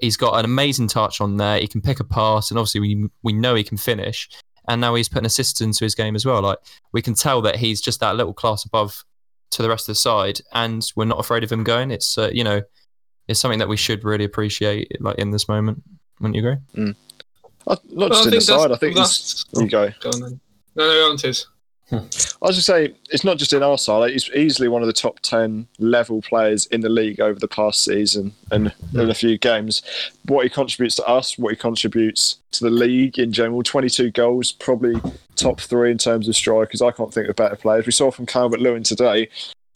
he's 0.00 0.16
got 0.16 0.38
an 0.38 0.44
amazing 0.44 0.86
touch 0.88 1.20
on 1.20 1.36
there. 1.36 1.58
He 1.58 1.66
can 1.66 1.80
pick 1.80 1.98
a 2.00 2.04
pass, 2.04 2.50
and 2.50 2.58
obviously 2.58 2.80
we 2.80 3.08
we 3.22 3.32
know 3.32 3.54
he 3.54 3.64
can 3.64 3.78
finish. 3.78 4.28
And 4.68 4.80
now 4.80 4.94
he's 4.94 5.08
putting 5.10 5.26
assists 5.26 5.60
into 5.60 5.84
his 5.84 5.94
game 5.94 6.14
as 6.14 6.24
well. 6.24 6.40
Like 6.40 6.58
we 6.92 7.02
can 7.02 7.14
tell 7.14 7.42
that 7.42 7.56
he's 7.56 7.80
just 7.82 8.00
that 8.00 8.16
little 8.16 8.32
class 8.32 8.64
above 8.64 9.04
to 9.50 9.62
the 9.62 9.68
rest 9.68 9.88
of 9.88 9.94
the 9.94 10.00
side, 10.00 10.40
and 10.52 10.88
we're 10.96 11.04
not 11.04 11.18
afraid 11.20 11.42
of 11.44 11.50
him 11.52 11.64
going. 11.64 11.90
It's 11.90 12.16
uh, 12.16 12.30
you 12.32 12.44
know, 12.44 12.62
it's 13.28 13.40
something 13.40 13.58
that 13.58 13.68
we 13.68 13.76
should 13.76 14.04
really 14.04 14.24
appreciate, 14.24 15.00
like 15.00 15.16
in 15.18 15.32
this 15.32 15.48
moment. 15.48 15.82
Wouldn't 16.20 16.36
you 16.36 16.48
agree? 16.48 16.94
Uh, 17.66 17.76
not 17.90 17.96
Well, 17.96 18.08
just 18.10 18.20
I 18.20 18.24
in 18.24 18.30
the 18.30 18.30
think 18.30 18.42
side. 18.42 18.72
I 18.72 18.76
think 18.76 18.96
it's, 18.96 19.44
that's- 19.44 19.44
there 19.52 19.62
you 19.64 19.70
go. 19.70 19.90
Go 20.00 20.10
on 20.10 20.20
then. 20.20 20.40
No, 20.76 20.86
no, 20.86 20.94
go 20.94 21.10
on, 21.10 21.16
Tiz. 21.16 21.46
I 21.92 21.96
was 22.40 22.56
just 22.56 22.66
say 22.66 22.94
it's 23.10 23.24
not 23.24 23.36
just 23.36 23.52
in 23.52 23.62
our 23.62 23.78
side. 23.78 23.98
Like, 23.98 24.12
he's 24.12 24.28
easily 24.30 24.68
one 24.68 24.82
of 24.82 24.86
the 24.88 24.92
top 24.92 25.20
ten 25.20 25.68
level 25.78 26.22
players 26.22 26.66
in 26.66 26.80
the 26.80 26.88
league 26.88 27.20
over 27.20 27.38
the 27.38 27.46
past 27.46 27.84
season 27.84 28.32
and 28.50 28.72
in 28.94 29.10
a 29.10 29.14
few 29.14 29.38
games. 29.38 29.82
What 30.26 30.42
he 30.44 30.48
contributes 30.50 30.96
to 30.96 31.04
us, 31.06 31.38
what 31.38 31.50
he 31.50 31.56
contributes 31.56 32.38
to 32.52 32.64
the 32.64 32.70
league 32.70 33.18
in 33.18 33.32
general. 33.32 33.62
Twenty-two 33.62 34.10
goals, 34.10 34.50
probably 34.50 34.94
top 35.36 35.60
three 35.60 35.90
in 35.92 35.98
terms 35.98 36.26
of 36.26 36.34
strikers. 36.34 36.82
I 36.82 36.90
can't 36.90 37.12
think 37.14 37.28
of 37.28 37.36
better 37.36 37.54
players. 37.56 37.86
We 37.86 37.92
saw 37.92 38.10
from 38.10 38.26
Calvert 38.26 38.60
Lewin 38.60 38.82
today. 38.82 39.28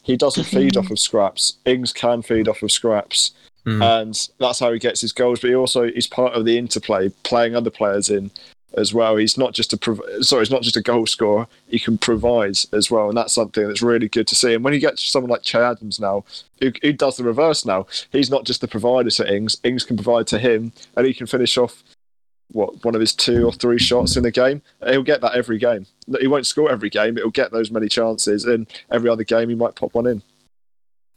He 0.02 0.16
doesn't 0.16 0.44
feed 0.44 0.76
off 0.76 0.90
of 0.90 0.98
scraps. 1.08 1.58
Ings 1.66 1.92
can 1.92 2.22
feed 2.22 2.48
off 2.48 2.62
of 2.62 2.72
scraps, 2.72 3.32
Mm. 3.68 4.00
and 4.02 4.28
that's 4.38 4.58
how 4.60 4.72
he 4.72 4.78
gets 4.78 5.00
his 5.00 5.12
goals. 5.12 5.40
But 5.40 5.48
he 5.50 5.54
also 5.56 5.82
is 5.84 6.06
part 6.06 6.34
of 6.34 6.44
the 6.44 6.56
interplay, 6.58 7.10
playing 7.24 7.54
other 7.56 7.70
players 7.70 8.08
in 8.10 8.30
as 8.76 8.92
well. 8.92 9.16
He's 9.16 9.38
not 9.38 9.54
just 9.54 9.72
a 9.72 9.76
prov- 9.76 10.02
sorry, 10.20 10.42
he's 10.42 10.50
not 10.50 10.62
just 10.62 10.76
a 10.76 10.82
goal 10.82 11.06
scorer. 11.06 11.46
He 11.68 11.78
can 11.78 11.96
provide 11.98 12.56
as 12.72 12.90
well, 12.90 13.08
and 13.08 13.16
that's 13.16 13.32
something 13.32 13.66
that's 13.66 13.82
really 13.82 14.08
good 14.08 14.26
to 14.28 14.34
see. 14.34 14.54
And 14.54 14.62
when 14.62 14.74
you 14.74 14.80
get 14.80 14.98
someone 14.98 15.30
like 15.30 15.42
Che 15.42 15.58
Adams 15.58 15.98
now, 15.98 16.24
who, 16.60 16.72
who 16.82 16.92
does 16.92 17.16
the 17.16 17.24
reverse 17.24 17.64
now, 17.64 17.86
he's 18.12 18.30
not 18.30 18.44
just 18.44 18.60
the 18.60 18.68
provider 18.68 19.10
to 19.10 19.34
Ings. 19.34 19.58
Ings 19.64 19.84
can 19.84 19.96
provide 19.96 20.26
to 20.28 20.38
him, 20.38 20.72
and 20.96 21.06
he 21.06 21.14
can 21.14 21.26
finish 21.26 21.56
off 21.56 21.82
what 22.52 22.82
one 22.84 22.94
of 22.94 23.00
his 23.00 23.14
two 23.14 23.44
or 23.44 23.52
three 23.52 23.78
shots 23.78 24.16
in 24.16 24.22
the 24.22 24.30
game. 24.30 24.62
He'll 24.86 25.02
get 25.02 25.20
that 25.22 25.34
every 25.34 25.58
game. 25.58 25.86
He 26.20 26.26
won't 26.26 26.46
score 26.46 26.70
every 26.70 26.88
game, 26.90 27.14
but 27.14 27.22
he'll 27.22 27.30
get 27.30 27.50
those 27.52 27.70
many 27.70 27.88
chances, 27.88 28.44
and 28.44 28.66
every 28.90 29.08
other 29.10 29.24
game 29.24 29.48
he 29.48 29.54
might 29.54 29.74
pop 29.76 29.92
one 29.94 30.06
in. 30.06 30.22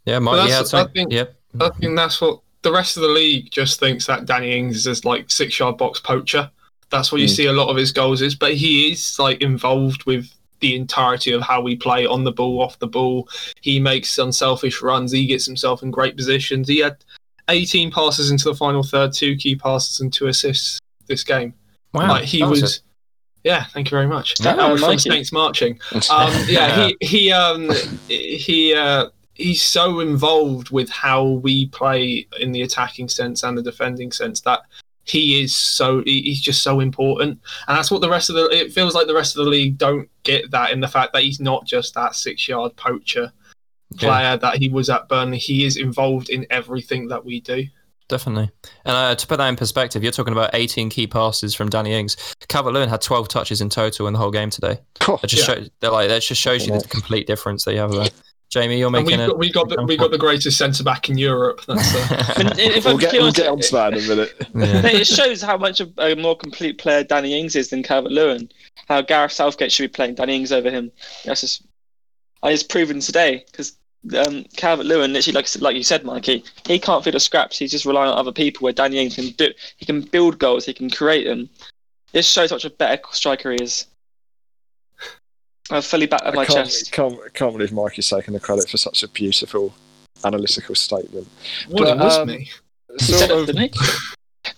Yeah, 0.06 0.19
Mike, 0.19 0.33
Well, 0.33 0.45
you 0.48 0.53
had 0.53 0.65
that's- 0.65 0.74
I 0.74 0.88
think- 0.88 1.12
Yeah, 1.13 1.25
I 1.59 1.69
think 1.80 1.95
that's 1.95 2.21
what 2.21 2.39
the 2.62 2.71
rest 2.71 2.95
of 2.98 3.01
the 3.03 3.09
league 3.09 3.51
just 3.51 3.80
thinks 3.80 4.06
that 4.06 4.25
Danny 4.25 4.57
Ings 4.57 4.75
is 4.77 4.83
this 4.83 5.03
like 5.06 5.30
six 5.31 5.59
yard 5.59 5.77
box 5.77 6.00
poacher. 6.00 6.50
That's 6.89 7.12
what 7.12 7.21
you 7.21 7.27
Mm. 7.27 7.36
see 7.36 7.45
a 7.48 7.53
lot 7.53 7.69
of 7.69 7.77
his 7.77 7.92
goals 7.92 8.21
is, 8.21 8.36
but 8.36 8.53
he 8.53 8.92
is 8.92 9.18
like 9.19 9.42
involved 9.42 10.03
with 10.06 10.30
the 10.59 10.75
entirety 10.75 11.31
of 11.31 11.42
how 11.42 11.59
we 11.62 11.75
play 11.75 12.06
on 12.06 12.24
the 12.24 12.31
ball, 12.31 12.62
off 12.62 12.77
the 12.80 12.88
ball. 12.88 13.27
He 13.62 13.80
makes 13.80 14.18
unselfish 14.18 14.81
runs. 14.81 15.12
He 15.12 15.25
gets 15.25 15.45
himself 15.45 15.81
in 15.81 15.89
great 15.89 16.15
positions. 16.15 16.67
He 16.67 16.79
had 16.79 16.98
18 17.50 17.91
passes 17.91 18.29
into 18.29 18.46
the 18.46 18.55
final 18.55 18.84
third, 18.84 19.12
two 19.13 19.36
key 19.38 19.55
passes 19.55 20.00
and 20.01 20.13
two 20.13 20.27
assists 20.27 20.79
this 21.08 21.24
game. 21.24 21.53
wow, 21.93 22.10
like 22.10 22.25
he 22.25 22.41
that 22.41 22.50
was. 22.50 22.62
it. 22.63 22.79
yeah, 23.43 23.63
thank 23.74 23.89
you 23.89 23.96
very 23.96 24.08
much. 24.08 24.36
Yeah, 24.39 24.55
That 24.55 24.72
was 24.72 24.81
I 24.81 24.86
from 24.86 24.89
like 24.91 24.98
it. 25.00 25.12
Saints 25.12 25.31
marching. 25.31 25.79
Um, 26.12 26.31
yeah, 26.48 26.88
he 26.88 26.98
he 27.01 27.31
um 27.31 27.72
he 28.08 28.74
uh, 28.75 29.08
he's 29.41 29.63
so 29.63 30.00
involved 30.00 30.69
with 30.69 30.89
how 30.89 31.24
we 31.24 31.67
play 31.67 32.27
in 32.39 32.51
the 32.51 32.62
attacking 32.62 33.10
sense 33.10 33.43
and 33.43 33.57
the 33.57 33.62
defending 33.63 34.12
sense 34.12 34.41
that 34.41 34.62
he 35.03 35.41
is 35.43 35.55
so 35.55 36.03
he's 36.05 36.39
just 36.41 36.62
so 36.63 36.79
important, 36.79 37.39
and 37.67 37.77
that's 37.77 37.89
what 37.91 38.01
the 38.01 38.10
rest 38.10 38.29
of 38.29 38.36
the 38.36 38.45
it 38.50 38.71
feels 38.71 38.93
like 38.93 39.07
the 39.07 39.15
rest 39.15 39.36
of 39.36 39.43
the 39.43 39.50
league 39.50 39.77
don't 39.77 40.07
get 40.24 40.51
that 40.51 40.71
in 40.71 40.79
the 40.79 40.88
fact 40.88 41.12
that 41.13 41.24
he's 41.24 41.39
not 41.39 41.65
just 41.65 41.93
that 41.95 42.15
six 42.15 42.48
yard 42.48 42.75
poacher 42.75 43.31
player 43.98 44.38
that 44.38 44.57
he 44.57 44.69
was 44.69 44.89
at 44.89 45.10
Burnley. 45.10 45.38
He 45.38 45.65
is 45.65 45.75
involved 45.75 46.29
in 46.29 46.45
everything 46.50 47.07
that 47.10 47.25
we 47.25 47.41
do. 47.41 47.65
Definitely. 48.07 48.51
And 48.86 48.95
uh, 48.95 49.15
to 49.15 49.27
put 49.27 49.38
that 49.38 49.48
in 49.48 49.55
perspective, 49.55 50.03
you're 50.03 50.12
talking 50.12 50.33
about 50.33 50.51
18 50.53 50.89
key 50.89 51.07
passes 51.07 51.55
from 51.55 51.69
Danny 51.69 51.93
Ings. 51.93 52.17
Calvert 52.50 52.74
Lewin 52.74 52.89
had 52.89 53.01
12 53.01 53.27
touches 53.29 53.62
in 53.62 53.69
total 53.69 54.07
in 54.07 54.13
the 54.13 54.19
whole 54.19 54.31
game 54.31 54.50
today. 54.50 54.79
That 55.00 55.21
just 55.27 55.48
Yeah. 55.48 55.65
show, 55.81 55.91
like 55.91 56.10
that 56.10 56.21
just 56.21 56.41
shows 56.41 56.67
you 56.67 56.77
the 56.77 56.88
complete 56.88 57.25
difference 57.25 57.63
that 57.65 57.74
you 57.74 57.79
have 57.79 57.91
there. 57.91 58.10
Jamie, 58.51 58.79
you're 58.79 58.93
And 58.93 59.05
we 59.05 59.13
making 59.15 59.27
got, 59.27 59.38
we 59.38 59.50
got 59.50 59.70
the, 59.70 59.81
we 59.84 59.96
got 59.96 60.12
the 60.12 60.17
greatest 60.17 60.58
centre 60.58 60.84
back 60.84 61.10
in 61.10 61.17
Europe. 61.17 61.62
That's 61.67 61.96
uh, 61.96 62.34
And 62.38 62.60
if 62.60 62.84
We'll 62.84 62.96
I'm 62.96 63.00
get, 63.00 63.12
being 63.13 63.24
we'll 63.24 63.31
get 63.31 63.48
onto 63.48 63.70
that 63.70 63.93
in 63.93 64.03
a 64.03 64.08
minute. 64.08 64.48
yeah. 64.55 65.00
it 65.00 65.08
shows 65.08 65.41
how 65.41 65.58
much 65.58 65.79
of 65.79 65.93
a 65.98 66.15
more 66.15 66.36
complete 66.36 66.77
player 66.77 67.01
Danny 67.01 67.39
Ings 67.39 67.55
is 67.55 67.70
than 67.70 67.81
Calvert 67.81 68.12
Lewin. 68.12 68.51
How 68.89 69.01
Gareth 69.01 69.31
Southgate 69.31 69.72
should 69.72 69.84
be 69.84 69.96
playing 69.96 70.15
Danny 70.15 70.36
Ings 70.36 70.51
over 70.51 70.70
him. 70.70 70.91
That's 71.24 71.41
just, 71.41 71.65
I 72.43 72.51
just 72.51 72.67
proven 72.67 73.00
today 73.00 73.46
because 73.50 73.77
um, 74.17 74.43
Calvert 74.58 74.86
Lewin, 74.86 75.13
literally 75.13 75.36
like 75.36 75.62
like 75.62 75.77
you 75.77 75.84
said, 75.84 76.03
Mikey, 76.03 76.43
he 76.65 76.77
can't 76.77 77.05
feed 77.05 77.13
the 77.13 77.22
scraps. 77.22 77.58
He's 77.58 77.72
just 77.72 77.86
relying 77.86 78.12
on 78.12 78.17
other 78.17 78.34
people. 78.34 78.65
Where 78.65 78.74
Danny 78.74 79.00
Ings 79.00 79.15
can 79.15 79.29
do, 79.29 79.53
he 79.77 79.86
can 79.86 80.01
build 80.01 80.39
goals, 80.39 80.65
he 80.65 80.74
can 80.74 80.89
create 80.89 81.24
them. 81.24 81.50
This 82.12 82.29
shows 82.29 82.50
how 82.50 82.58
much 82.58 82.65
a 82.65 82.70
better 82.70 83.01
striker 83.12 83.51
he 83.51 83.63
is. 83.63 83.86
I'm 85.70 85.82
fully 85.82 86.06
back 86.08 86.22
at 86.25 86.34
my 86.34 86.46
can't, 86.46 86.68
chest. 86.68 86.91
can't, 86.91 87.18
can't 87.34 87.53
believe 87.53 87.72
Mike 87.72 87.98
is 88.00 88.10
taking 88.10 88.34
the 88.34 88.39
credit 88.39 88.70
for 88.70 88.77
such 88.77 89.03
a 89.03 89.08
beautiful 89.08 89.74
analytical 90.24 90.75
statement. 90.75 91.27
what 91.70 91.84
But, 91.84 91.98
it 91.98 91.98
was 92.03 92.18
um, 92.18 92.27
me. 92.27 92.50
He 93.00 93.06
said 93.06 93.30
Sort 93.30 93.32
it, 93.32 93.38
of, 93.50 93.56
didn't? 93.56 93.77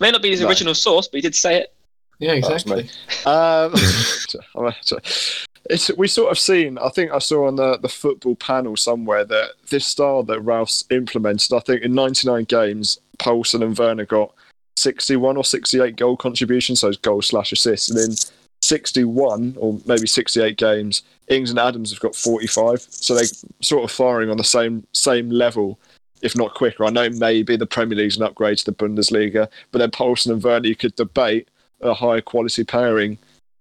May 0.00 0.10
not 0.10 0.22
be 0.22 0.30
his 0.30 0.40
No. 0.40 0.48
original 0.48 0.74
source, 0.74 1.06
but 1.06 1.18
he 1.18 1.22
did 1.22 1.34
say 1.34 1.56
it. 1.58 1.72
Yeah, 2.18 2.32
exactly. 2.32 2.88
um, 3.26 3.72
it's, 5.70 5.90
we 5.96 6.08
sort 6.08 6.30
of 6.30 6.38
seen, 6.38 6.78
I 6.78 6.88
think 6.88 7.12
I 7.12 7.18
saw 7.18 7.46
on 7.46 7.56
the, 7.56 7.78
the 7.78 7.88
football 7.88 8.34
panel 8.36 8.76
somewhere 8.76 9.24
that 9.24 9.50
this 9.70 9.86
style 9.86 10.22
that 10.24 10.40
Ralph's 10.40 10.84
implemented, 10.90 11.52
I 11.52 11.60
think 11.60 11.82
in 11.82 11.94
99 11.94 12.44
games, 12.44 12.98
Poulsen 13.18 13.62
and 13.62 13.76
Werner 13.76 14.04
got 14.06 14.32
61 14.76 15.36
or 15.36 15.44
68 15.44 15.96
goal 15.96 16.16
contributions, 16.16 16.80
so 16.80 16.92
goal 17.02 17.22
slash 17.22 17.52
assists, 17.52 17.90
and 17.90 17.98
in 17.98 18.16
61 18.64 19.56
or 19.58 19.78
maybe 19.86 20.06
68 20.06 20.56
games, 20.56 21.02
Ings 21.28 21.50
and 21.50 21.58
Adams 21.58 21.90
have 21.90 22.00
got 22.00 22.16
45. 22.16 22.80
So 22.80 23.14
they're 23.14 23.24
sort 23.60 23.84
of 23.84 23.90
firing 23.90 24.30
on 24.30 24.36
the 24.36 24.44
same 24.44 24.86
same 24.92 25.30
level, 25.30 25.78
if 26.22 26.36
not 26.36 26.54
quicker. 26.54 26.84
I 26.84 26.90
know 26.90 27.08
maybe 27.10 27.56
the 27.56 27.66
Premier 27.66 27.98
League's 27.98 28.16
an 28.16 28.22
upgrade 28.22 28.58
to 28.58 28.64
the 28.64 28.72
Bundesliga, 28.72 29.48
but 29.70 29.78
then 29.78 29.90
Poulsen 29.90 30.32
and 30.32 30.42
Werner, 30.42 30.66
you 30.66 30.76
could 30.76 30.96
debate 30.96 31.48
a 31.80 31.94
higher 31.94 32.20
quality 32.20 32.64
pairing, 32.64 33.18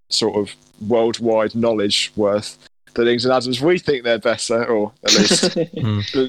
sort 0.10 0.36
of 0.36 0.56
worldwide 0.88 1.56
knowledge 1.56 2.12
worth 2.16 2.58
than 2.94 3.08
Ings 3.08 3.26
and 3.26 3.34
Adams. 3.34 3.62
We 3.62 3.80
think 3.80 4.04
they're 4.04 4.20
better, 4.20 4.66
or 4.66 4.94
at 5.04 5.14
least 5.14 5.58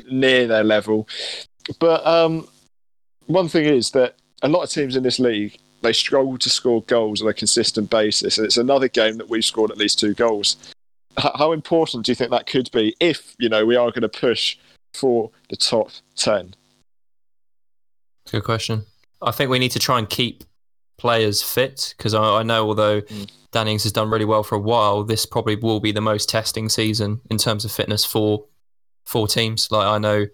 near 0.10 0.46
their 0.46 0.64
level. 0.64 1.08
But 1.78 2.04
um, 2.06 2.48
one 3.26 3.48
thing 3.48 3.64
is 3.66 3.90
that 3.92 4.16
a 4.42 4.48
lot 4.48 4.62
of 4.62 4.70
teams 4.70 4.96
in 4.96 5.02
this 5.02 5.18
league 5.18 5.58
they 5.84 5.92
struggle 5.92 6.38
to 6.38 6.50
score 6.50 6.82
goals 6.82 7.22
on 7.22 7.28
a 7.28 7.34
consistent 7.34 7.90
basis, 7.90 8.38
and 8.38 8.44
it's 8.44 8.56
another 8.56 8.88
game 8.88 9.18
that 9.18 9.28
we've 9.28 9.44
scored 9.44 9.70
at 9.70 9.78
least 9.78 10.00
two 10.00 10.14
goals. 10.14 10.56
How 11.16 11.52
important 11.52 12.04
do 12.04 12.10
you 12.10 12.16
think 12.16 12.32
that 12.32 12.46
could 12.46 12.70
be 12.72 12.96
if 12.98 13.36
you 13.38 13.48
know 13.48 13.64
we 13.64 13.76
are 13.76 13.90
going 13.90 14.02
to 14.02 14.08
push 14.08 14.56
for 14.92 15.30
the 15.48 15.56
top 15.56 15.90
ten? 16.16 16.54
Good 18.30 18.42
question. 18.42 18.86
I 19.22 19.30
think 19.30 19.50
we 19.50 19.58
need 19.58 19.70
to 19.72 19.78
try 19.78 19.98
and 19.98 20.08
keep 20.08 20.42
players 20.96 21.42
fit 21.42 21.94
because 21.96 22.14
I, 22.14 22.40
I, 22.40 22.42
know 22.42 22.66
although 22.66 23.00
mm. 23.02 23.30
Danny 23.52 23.72
Ings 23.72 23.82
has 23.82 23.92
done 23.92 24.10
really 24.10 24.24
well 24.24 24.42
for 24.42 24.54
a 24.54 24.60
while, 24.60 25.02
this 25.04 25.26
probably 25.26 25.56
will 25.56 25.80
be 25.80 25.92
the 25.92 26.00
most 26.00 26.28
testing 26.28 26.68
season 26.68 27.20
in 27.30 27.38
terms 27.38 27.64
of 27.64 27.72
fitness 27.72 28.04
for 28.04 28.44
for 29.04 29.28
teams. 29.28 29.70
Like 29.70 29.86
I 29.86 29.98
know 29.98 30.26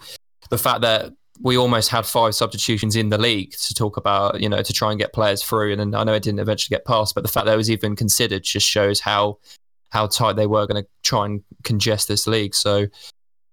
the 0.48 0.58
fact 0.58 0.82
that 0.82 1.12
we 1.42 1.56
almost 1.56 1.88
had 1.88 2.04
five 2.04 2.34
substitutions 2.34 2.96
in 2.96 3.08
the 3.08 3.18
league 3.18 3.52
to 3.52 3.74
talk 3.74 3.96
about, 3.96 4.40
you 4.40 4.48
know, 4.48 4.62
to 4.62 4.72
try 4.72 4.90
and 4.90 5.00
get 5.00 5.12
players 5.12 5.42
through. 5.42 5.72
And 5.72 5.94
I 5.96 6.04
know 6.04 6.12
it 6.12 6.22
didn't 6.22 6.40
eventually 6.40 6.74
get 6.74 6.84
passed, 6.84 7.14
but 7.14 7.22
the 7.22 7.30
fact 7.30 7.46
that 7.46 7.54
it 7.54 7.56
was 7.56 7.70
even 7.70 7.96
considered 7.96 8.42
just 8.42 8.68
shows 8.68 9.00
how 9.00 9.38
how 9.88 10.06
tight 10.06 10.36
they 10.36 10.46
were 10.46 10.66
going 10.66 10.82
to 10.82 10.88
try 11.02 11.26
and 11.26 11.42
congest 11.64 12.06
this 12.08 12.26
league. 12.26 12.54
So 12.54 12.86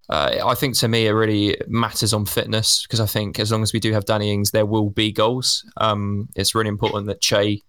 uh, 0.09 0.35
I 0.45 0.53
think 0.53 0.75
to 0.77 0.87
me 0.87 1.07
it 1.07 1.11
really 1.11 1.57
matters 1.67 2.13
on 2.13 2.25
fitness 2.25 2.83
because 2.83 2.99
I 2.99 3.07
think 3.07 3.39
as 3.39 3.51
long 3.51 3.63
as 3.63 3.73
we 3.73 3.79
do 3.79 3.91
have 3.93 4.05
Danny 4.05 4.31
Ings, 4.31 4.51
there 4.51 4.65
will 4.65 4.89
be 4.89 5.11
goals. 5.11 5.65
Um, 5.77 6.29
it's 6.35 6.53
really 6.53 6.69
important 6.69 7.07
that 7.07 7.21
Che 7.21 7.61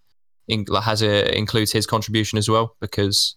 has 0.83 1.03
a, 1.03 1.37
includes 1.37 1.73
his 1.73 1.87
contribution 1.87 2.39
as 2.39 2.49
well 2.49 2.77
because 2.81 3.37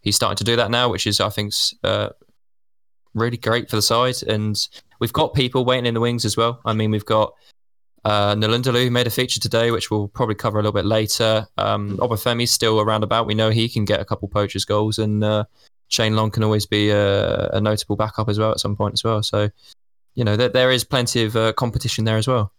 he's 0.00 0.16
starting 0.16 0.36
to 0.36 0.44
do 0.44 0.56
that 0.56 0.70
now, 0.70 0.88
which 0.88 1.06
is 1.06 1.20
I 1.20 1.28
think 1.28 1.52
uh, 1.84 2.10
really 3.14 3.36
great 3.36 3.70
for 3.70 3.76
the 3.76 3.82
side. 3.82 4.22
And 4.22 4.56
we've 4.98 5.12
got 5.12 5.34
people 5.34 5.64
waiting 5.64 5.86
in 5.86 5.94
the 5.94 6.00
wings 6.00 6.24
as 6.24 6.36
well. 6.36 6.60
I 6.64 6.72
mean, 6.72 6.90
we've 6.90 7.04
got 7.04 7.34
uh, 8.04 8.34
N'Lundulu, 8.34 8.84
who 8.84 8.90
made 8.90 9.06
a 9.06 9.10
feature 9.10 9.40
today, 9.40 9.70
which 9.70 9.90
we'll 9.90 10.08
probably 10.08 10.34
cover 10.34 10.58
a 10.58 10.62
little 10.62 10.72
bit 10.72 10.84
later. 10.84 11.46
Um, 11.58 11.98
Obafemi's 11.98 12.50
still 12.50 12.80
around 12.80 13.04
about. 13.04 13.26
We 13.26 13.34
know 13.34 13.50
he 13.50 13.68
can 13.68 13.84
get 13.84 14.00
a 14.00 14.04
couple 14.04 14.28
poachers 14.28 14.64
goals, 14.64 14.98
and 14.98 15.22
uh, 15.22 15.44
Shane 15.88 16.16
Long 16.16 16.30
can 16.30 16.42
always 16.42 16.66
be 16.66 16.90
a, 16.90 17.48
a, 17.48 17.60
notable 17.60 17.96
backup 17.96 18.28
as 18.28 18.38
well 18.38 18.50
at 18.50 18.60
some 18.60 18.76
point 18.76 18.94
as 18.94 19.04
well. 19.04 19.22
So, 19.22 19.50
you 20.14 20.24
know, 20.24 20.36
there, 20.36 20.48
there 20.48 20.70
is 20.70 20.84
plenty 20.84 21.22
of 21.24 21.36
uh, 21.36 21.52
competition 21.52 22.04
there 22.04 22.16
as 22.16 22.26
well. 22.26 22.52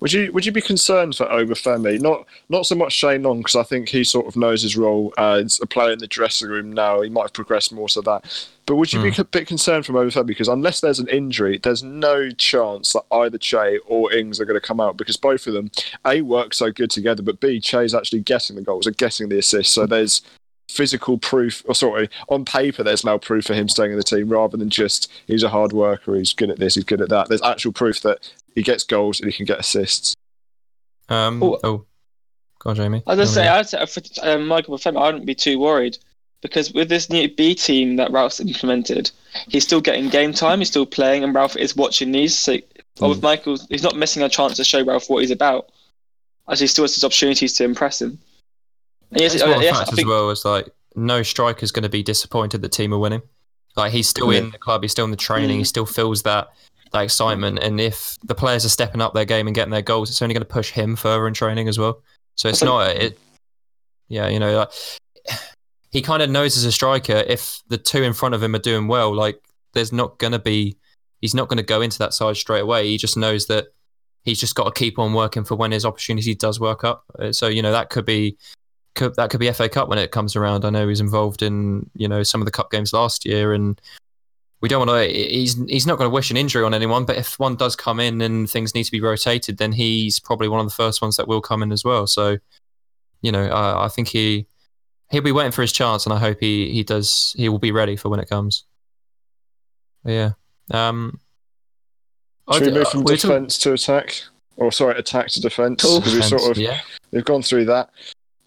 Would 0.00 0.12
you 0.12 0.32
would 0.32 0.46
you 0.46 0.52
be 0.52 0.60
concerned 0.60 1.16
for 1.16 1.26
Obafemi? 1.26 2.00
Not 2.00 2.26
not 2.48 2.66
so 2.66 2.74
much 2.74 2.92
Shane 2.92 3.22
Long 3.24 3.38
because 3.38 3.56
I 3.56 3.64
think 3.64 3.88
he 3.88 4.04
sort 4.04 4.26
of 4.26 4.36
knows 4.36 4.62
his 4.62 4.76
role 4.76 5.12
as 5.18 5.60
a 5.60 5.66
player 5.66 5.92
in 5.92 5.98
the 5.98 6.06
dressing 6.06 6.48
room 6.48 6.72
now. 6.72 7.00
He 7.00 7.10
might 7.10 7.22
have 7.22 7.32
progressed 7.32 7.72
more 7.72 7.88
to 7.88 8.00
that. 8.02 8.48
But 8.66 8.76
would 8.76 8.92
you 8.92 9.00
mm. 9.00 9.04
be 9.04 9.10
hmm. 9.12 9.20
a 9.22 9.24
bit 9.24 9.48
concerned 9.48 9.86
from 9.86 9.96
Obafemi 9.96 10.26
because 10.26 10.48
unless 10.48 10.80
there's 10.80 10.98
an 10.98 11.08
injury, 11.08 11.58
there's 11.58 11.82
no 11.82 12.30
chance 12.30 12.92
that 12.92 13.04
either 13.10 13.38
Che 13.38 13.78
or 13.86 14.12
Ings 14.12 14.38
are 14.40 14.44
going 14.44 14.60
to 14.60 14.66
come 14.66 14.80
out 14.80 14.96
because 14.96 15.16
both 15.16 15.46
of 15.46 15.54
them 15.54 15.70
a 16.06 16.20
work 16.22 16.54
so 16.54 16.70
good 16.70 16.90
together, 16.90 17.22
but 17.22 17.40
b 17.40 17.60
Che's 17.60 17.94
actually 17.94 18.20
getting 18.20 18.56
the 18.56 18.62
goals 18.62 18.86
and 18.86 18.96
getting 18.96 19.28
the 19.28 19.38
assists. 19.38 19.72
So 19.72 19.86
there's 19.86 20.22
physical 20.68 21.18
proof, 21.18 21.62
or 21.66 21.74
sorry, 21.74 22.08
on 22.28 22.44
paper, 22.44 22.82
there's 22.82 23.04
now 23.04 23.18
proof 23.18 23.46
for 23.46 23.54
him 23.54 23.68
staying 23.68 23.92
in 23.92 23.96
the 23.96 24.04
team 24.04 24.28
rather 24.28 24.56
than 24.56 24.70
just 24.70 25.10
he's 25.26 25.42
a 25.42 25.48
hard 25.48 25.72
worker, 25.72 26.14
he's 26.14 26.32
good 26.32 26.50
at 26.50 26.58
this, 26.58 26.74
he's 26.74 26.84
good 26.84 27.00
at 27.00 27.08
that. 27.08 27.28
There's 27.28 27.42
actual 27.42 27.72
proof 27.72 28.00
that 28.02 28.30
he 28.54 28.62
gets 28.62 28.84
goals 28.84 29.20
and 29.20 29.30
he 29.30 29.36
can 29.36 29.46
get 29.46 29.60
assists. 29.60 30.14
Um, 31.08 31.42
oh, 31.42 31.58
oh. 31.64 31.84
go 32.58 32.70
on, 32.70 32.76
Jamie. 32.76 33.02
I 33.06 33.14
was 33.14 33.16
going 33.16 33.28
to 33.28 33.32
say, 33.32 33.48
I'd 33.48 33.68
say 33.68 33.86
for 33.86 34.28
um, 34.28 34.46
Michael 34.46 34.76
Obafemi, 34.76 35.00
I 35.00 35.06
wouldn't 35.06 35.26
be 35.26 35.34
too 35.34 35.58
worried 35.58 35.98
because 36.40 36.72
with 36.72 36.88
this 36.88 37.10
new 37.10 37.28
B 37.34 37.54
team 37.54 37.96
that 37.96 38.10
Ralph's 38.12 38.40
implemented, 38.40 39.10
he's 39.48 39.64
still 39.64 39.80
getting 39.80 40.08
game 40.08 40.32
time, 40.32 40.60
he's 40.60 40.68
still 40.68 40.86
playing, 40.86 41.24
and 41.24 41.34
Ralph 41.34 41.56
is 41.56 41.76
watching 41.76 42.12
these. 42.12 42.36
So, 42.36 42.58
mm. 42.58 43.08
with 43.08 43.22
Michael, 43.22 43.58
he's 43.68 43.82
not 43.82 43.96
missing 43.96 44.22
a 44.22 44.28
chance 44.28 44.56
to 44.56 44.64
show 44.64 44.84
Ralph 44.84 45.08
what 45.08 45.20
he's 45.20 45.30
about, 45.30 45.70
as 46.48 46.60
he 46.60 46.66
still 46.66 46.84
has 46.84 46.94
his 46.94 47.04
opportunities 47.04 47.54
to 47.54 47.64
impress 47.64 48.00
him. 48.00 48.18
And 49.10 49.20
yes, 49.20 49.40
uh, 49.40 49.58
yes, 49.60 49.76
fact 49.76 49.90
think... 49.90 50.00
as 50.00 50.06
well 50.06 50.30
as 50.30 50.44
like 50.44 50.68
no 50.94 51.22
striker's 51.22 51.70
going 51.70 51.84
to 51.84 51.88
be 51.88 52.02
disappointed 52.02 52.62
the 52.62 52.68
team 52.68 52.92
are 52.92 52.98
winning. 52.98 53.22
Like 53.76 53.92
he's 53.92 54.08
still 54.08 54.32
yeah. 54.32 54.40
in 54.40 54.50
the 54.50 54.58
club, 54.58 54.82
he's 54.82 54.92
still 54.92 55.04
in 55.04 55.10
the 55.10 55.16
training, 55.16 55.56
mm. 55.56 55.60
he 55.60 55.64
still 55.64 55.86
feels 55.86 56.22
that 56.22 56.48
that 56.92 57.02
excitement. 57.02 57.58
And 57.60 57.80
if 57.80 58.16
the 58.24 58.34
players 58.34 58.64
are 58.64 58.70
stepping 58.70 59.00
up 59.00 59.14
their 59.14 59.24
game 59.24 59.46
and 59.46 59.54
getting 59.54 59.70
their 59.72 59.82
goals, 59.82 60.10
it's 60.10 60.22
only 60.22 60.34
going 60.34 60.42
to 60.42 60.48
push 60.48 60.70
him 60.70 60.96
further 60.96 61.26
in 61.26 61.34
training 61.34 61.68
as 61.68 61.78
well. 61.78 62.02
So 62.34 62.48
it's 62.48 62.62
not 62.62 62.88
it. 62.96 63.18
Yeah, 64.08 64.28
you 64.28 64.38
know, 64.38 64.56
like, 64.56 64.70
he 65.90 66.02
kind 66.02 66.22
of 66.22 66.30
knows 66.30 66.56
as 66.56 66.64
a 66.64 66.72
striker 66.72 67.24
if 67.26 67.62
the 67.68 67.78
two 67.78 68.02
in 68.02 68.12
front 68.12 68.34
of 68.34 68.42
him 68.42 68.54
are 68.54 68.60
doing 68.60 68.88
well, 68.88 69.14
like 69.14 69.40
there's 69.74 69.92
not 69.92 70.18
going 70.18 70.32
to 70.32 70.38
be, 70.38 70.76
he's 71.20 71.34
not 71.34 71.48
going 71.48 71.58
to 71.58 71.62
go 71.62 71.80
into 71.80 71.98
that 71.98 72.14
side 72.14 72.36
straight 72.36 72.60
away. 72.60 72.86
He 72.86 72.96
just 72.96 73.16
knows 73.16 73.46
that 73.46 73.66
he's 74.22 74.40
just 74.40 74.54
got 74.54 74.64
to 74.64 74.78
keep 74.78 74.98
on 74.98 75.14
working 75.14 75.44
for 75.44 75.56
when 75.56 75.72
his 75.72 75.84
opportunity 75.84 76.34
does 76.34 76.60
work 76.60 76.84
up. 76.84 77.04
Uh, 77.18 77.32
so 77.32 77.48
you 77.48 77.62
know 77.62 77.72
that 77.72 77.90
could 77.90 78.04
be 78.04 78.36
could, 78.94 79.14
that 79.14 79.30
could 79.30 79.40
be 79.40 79.50
FA 79.52 79.68
Cup 79.68 79.88
when 79.88 79.98
it 79.98 80.10
comes 80.10 80.36
around. 80.36 80.64
I 80.64 80.70
know 80.70 80.88
he's 80.88 81.00
involved 81.00 81.42
in 81.42 81.88
you 81.94 82.08
know 82.08 82.22
some 82.22 82.40
of 82.40 82.44
the 82.44 82.52
cup 82.52 82.70
games 82.70 82.92
last 82.92 83.24
year, 83.24 83.52
and 83.52 83.80
we 84.60 84.68
don't 84.68 84.86
want 84.86 85.02
to. 85.02 85.12
He's 85.12 85.54
he's 85.68 85.86
not 85.86 85.98
going 85.98 86.10
to 86.10 86.14
wish 86.14 86.30
an 86.30 86.36
injury 86.36 86.64
on 86.64 86.74
anyone, 86.74 87.04
but 87.04 87.16
if 87.16 87.38
one 87.38 87.56
does 87.56 87.76
come 87.76 88.00
in 88.00 88.20
and 88.20 88.50
things 88.50 88.74
need 88.74 88.84
to 88.84 88.92
be 88.92 89.00
rotated, 89.00 89.58
then 89.58 89.72
he's 89.72 90.18
probably 90.18 90.48
one 90.48 90.60
of 90.60 90.66
the 90.66 90.74
first 90.74 91.00
ones 91.00 91.16
that 91.16 91.28
will 91.28 91.40
come 91.40 91.62
in 91.62 91.70
as 91.70 91.84
well. 91.84 92.06
So, 92.06 92.38
you 93.22 93.30
know, 93.30 93.44
uh, 93.44 93.76
I 93.78 93.88
think 93.88 94.08
he 94.08 94.46
he'll 95.10 95.22
be 95.22 95.32
waiting 95.32 95.52
for 95.52 95.62
his 95.62 95.72
chance, 95.72 96.06
and 96.06 96.12
I 96.12 96.18
hope 96.18 96.38
he 96.40 96.72
he 96.72 96.82
does. 96.82 97.34
He 97.36 97.48
will 97.48 97.58
be 97.58 97.72
ready 97.72 97.96
for 97.96 98.08
when 98.08 98.20
it 98.20 98.28
comes. 98.28 98.64
But 100.04 100.12
yeah. 100.12 100.30
Um, 100.70 101.20
Should 102.52 102.66
we 102.66 102.72
move 102.72 102.88
from 102.88 103.02
uh, 103.02 103.04
defence 103.04 103.58
to 103.58 103.72
attack? 103.72 104.22
Or 104.56 104.72
sorry, 104.72 104.98
attack 104.98 105.28
to 105.28 105.40
defence 105.40 105.82
because 105.82 106.14
we 106.14 106.22
sort 106.22 106.50
of 106.50 106.58
yeah. 106.58 106.80
we've 107.12 107.24
gone 107.24 107.42
through 107.42 107.66
that. 107.66 107.90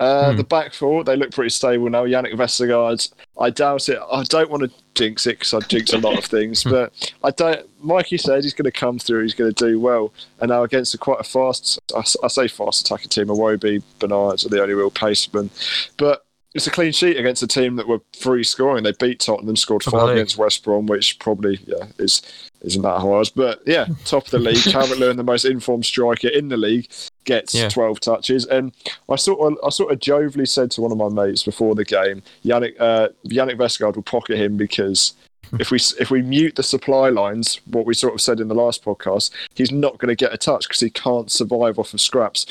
Uh, 0.02 0.32
hmm. 0.32 0.38
The 0.38 0.44
back 0.44 0.74
four, 0.74 1.04
they 1.04 1.16
look 1.16 1.30
pretty 1.30 1.52
stable 1.52 1.88
now. 1.88 2.06
Jannik 2.06 2.34
Vestergaard, 2.34 3.08
I 3.40 3.52
doubt 3.52 3.88
it. 3.88 4.00
I 4.12 4.24
don't 4.24 4.50
want 4.50 4.64
to 4.64 4.72
jinx 4.96 5.28
it 5.28 5.38
because 5.38 5.54
I 5.54 5.60
jinx 5.60 5.94
a 5.94 6.00
lot 6.00 6.18
of 6.18 6.26
things, 6.38 6.64
but 6.64 6.92
I 7.24 7.30
don't. 7.30 7.70
Mikey 7.84 8.18
said 8.18 8.44
he's 8.44 8.56
going 8.56 8.66
to 8.66 8.72
come 8.72 8.98
through. 8.98 9.22
He's 9.22 9.36
going 9.36 9.54
to 9.54 9.66
do 9.68 9.80
well. 9.80 10.12
And 10.40 10.50
now 10.50 10.64
against 10.64 10.96
a 10.96 10.98
quite 10.98 11.20
a 11.20 11.24
fast, 11.24 11.80
I, 11.96 12.00
I 12.24 12.28
say 12.30 12.48
fast 12.48 12.84
attacking 12.84 13.10
team. 13.10 13.28
Iwobi, 13.28 13.84
Bernards 14.00 14.44
are 14.44 14.50
the 14.50 14.64
only 14.64 14.74
real 14.74 14.90
pacemen, 14.90 15.52
but 15.98 16.26
it's 16.54 16.68
a 16.68 16.72
clean 16.72 16.92
sheet 16.92 17.18
against 17.18 17.44
a 17.44 17.48
team 17.48 17.78
that 17.78 17.88
were 17.88 18.02
free 18.18 18.44
scoring. 18.44 18.84
They 18.84 18.92
beat 19.00 19.20
Tottenham, 19.20 19.56
scored 19.56 19.84
five 19.84 20.10
against 20.10 20.38
West 20.38 20.64
Brom, 20.64 20.86
which 20.86 21.18
probably 21.20 21.60
yeah 21.66 21.86
is 21.98 22.22
isn't 22.62 22.82
that 22.82 23.00
hard. 23.00 23.32
But 23.36 23.62
yeah, 23.66 23.88
top 24.06 24.26
of 24.26 24.32
the 24.32 24.40
league. 24.40 24.64
Calvert 24.64 25.00
Lewin, 25.00 25.18
the 25.18 25.24
most 25.24 25.46
informed 25.46 25.86
striker 25.86 26.28
in 26.28 26.50
the 26.50 26.58
league, 26.58 26.88
gets 27.24 27.54
yeah. 27.54 27.70
12 27.70 28.00
touches. 28.02 28.46
And 28.46 28.74
I 29.10 29.16
sort 29.16 29.40
of, 29.40 29.58
I 29.66 29.70
sort 29.70 29.94
of 29.94 30.00
jovially 30.00 30.48
said 30.48 30.72
to 30.72 30.82
one 30.82 30.92
of 30.92 30.98
my 30.98 31.10
mates 31.10 31.44
before 31.44 31.76
the 31.76 31.86
game, 31.86 32.22
Jannik, 32.44 32.80
uh, 32.80 33.10
Jannik 33.28 33.58
Vestergaard 33.58 33.96
will 33.96 34.04
pocket 34.04 34.38
him 34.38 34.58
because 34.58 35.14
if 35.60 35.72
we 35.72 35.80
if 36.00 36.12
we 36.12 36.22
mute 36.22 36.56
the 36.56 36.64
supply 36.64 37.10
lines, 37.10 37.62
what 37.66 37.86
we 37.86 37.94
sort 37.94 38.14
of 38.14 38.22
said 38.22 38.40
in 38.40 38.48
the 38.48 38.56
last 38.56 38.84
podcast, 38.84 39.32
he's 39.54 39.72
not 39.72 39.98
going 40.00 40.10
to 40.10 40.16
get 40.16 40.34
a 40.34 40.38
touch 40.38 40.68
because 40.68 40.82
he 40.82 40.90
can't 40.90 41.32
survive 41.32 41.80
off 41.80 41.94
of 41.94 42.02
scraps. 42.02 42.46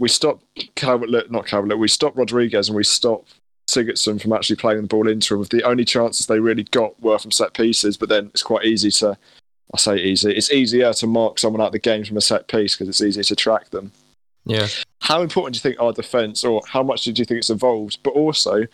We 0.00 0.08
stop 0.08 0.42
Calvert, 0.74 1.30
not 1.30 1.46
Calvert, 1.46 1.78
we 1.78 1.86
stop 1.86 2.16
Rodriguez 2.16 2.68
and 2.68 2.76
we 2.76 2.84
stop 2.84 3.26
Sigurdsson 3.68 4.20
from 4.20 4.32
actually 4.32 4.56
playing 4.56 4.80
the 4.80 4.88
ball 4.88 5.06
into 5.06 5.36
him. 5.36 5.44
The 5.44 5.62
only 5.62 5.84
chances 5.84 6.26
they 6.26 6.40
really 6.40 6.64
got 6.64 7.00
were 7.00 7.18
from 7.18 7.30
set 7.30 7.52
pieces, 7.54 7.96
but 7.96 8.08
then 8.08 8.26
it's 8.34 8.42
quite 8.42 8.64
easy 8.64 8.90
to 8.92 9.16
I 9.72 9.76
say 9.76 9.98
easy. 9.98 10.32
It's 10.32 10.50
easier 10.50 10.92
to 10.92 11.06
mark 11.06 11.38
someone 11.38 11.60
out 11.60 11.68
of 11.68 11.72
the 11.72 11.78
game 11.78 12.04
from 12.04 12.16
a 12.16 12.20
set 12.20 12.48
piece 12.48 12.74
because 12.74 12.88
it's 12.88 13.02
easier 13.02 13.22
to 13.22 13.36
track 13.36 13.70
them. 13.70 13.92
Yeah. 14.44 14.66
How 15.00 15.22
important 15.22 15.54
do 15.54 15.58
you 15.58 15.62
think 15.62 15.80
our 15.80 15.92
defence, 15.92 16.44
or 16.44 16.62
how 16.66 16.82
much 16.82 17.04
do 17.04 17.10
you 17.10 17.24
think 17.24 17.38
it's 17.38 17.50
evolved? 17.50 17.98
But 18.02 18.14
also, 18.14 18.66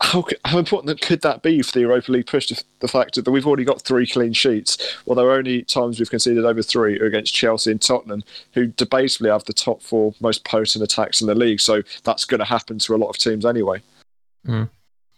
how 0.00 0.24
how 0.44 0.58
important 0.58 1.00
could 1.00 1.22
that 1.22 1.42
be 1.42 1.62
for 1.62 1.72
the 1.72 1.80
Europa 1.80 2.12
League 2.12 2.26
push? 2.26 2.52
The 2.80 2.88
fact 2.88 3.14
that 3.14 3.30
we've 3.30 3.46
already 3.46 3.64
got 3.64 3.80
three 3.82 4.06
clean 4.06 4.32
sheets, 4.32 4.98
well, 5.06 5.14
there 5.14 5.26
are 5.26 5.38
only 5.38 5.62
times 5.62 5.98
we've 5.98 6.10
conceded 6.10 6.44
over 6.44 6.62
three 6.62 6.98
are 7.00 7.06
against 7.06 7.34
Chelsea 7.34 7.70
and 7.70 7.80
Tottenham, 7.80 8.24
who 8.52 8.68
debatably 8.68 9.30
have 9.30 9.44
the 9.44 9.52
top 9.52 9.82
four 9.82 10.14
most 10.20 10.44
potent 10.44 10.84
attacks 10.84 11.20
in 11.20 11.26
the 11.26 11.34
league. 11.34 11.60
So 11.60 11.82
that's 12.02 12.24
going 12.24 12.40
to 12.40 12.44
happen 12.44 12.78
to 12.80 12.94
a 12.94 12.98
lot 12.98 13.08
of 13.08 13.18
teams 13.18 13.46
anyway. 13.46 13.82
Mm. 14.46 14.68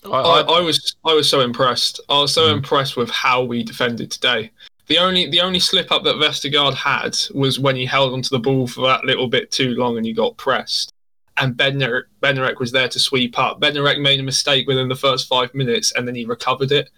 I, 0.05 0.09
I, 0.09 0.41
I, 0.41 0.61
was 0.61 0.95
I 1.05 1.15
was 1.15 1.29
so 1.29 1.41
impressed. 1.41 2.01
I 2.09 2.21
was 2.21 2.33
so 2.33 2.47
mm. 2.47 2.53
impressed 2.53 2.97
with 2.97 3.11
how 3.11 3.43
we 3.43 3.63
defended 3.63 4.11
today 4.11 4.53
The 4.89 4.99
only 4.99 5.29
the 5.29 5.41
only 5.41 5.59
slip 5.59 5.91
up 5.91 6.05
that 6.05 6.17
Vestergaard 6.17 6.75
had 6.75 7.17
was 7.35 7.59
when 7.59 7.77
he 7.77 7.87
held 7.87 8.13
onto 8.13 8.29
the 8.29 8.39
ball 8.39 8.67
for 8.67 8.87
that 8.87 9.05
little 9.05 9.29
bit 9.29 9.51
too 9.51 9.75
long 9.75 9.97
and 9.97 10.07
he 10.07 10.13
got 10.13 10.37
pressed. 10.37 10.93
And 11.39 11.55
Bednarek, 11.55 12.05
Bednarek 12.23 12.59
was 12.59 12.73
there 12.73 12.89
to 12.89 12.99
sweep 12.99 13.39
up. 13.39 13.61
Bednarek 13.61 14.01
made 14.01 14.21
a 14.21 14.23
mistake 14.23 14.67
within 14.67 14.89
the 14.89 14.95
first 14.95 15.29
five 15.29 15.55
minutes 15.55 15.93
and 15.93 16.07
then 16.07 16.15
he 16.15 16.25
recovered 16.25 16.73
it. 16.73 16.91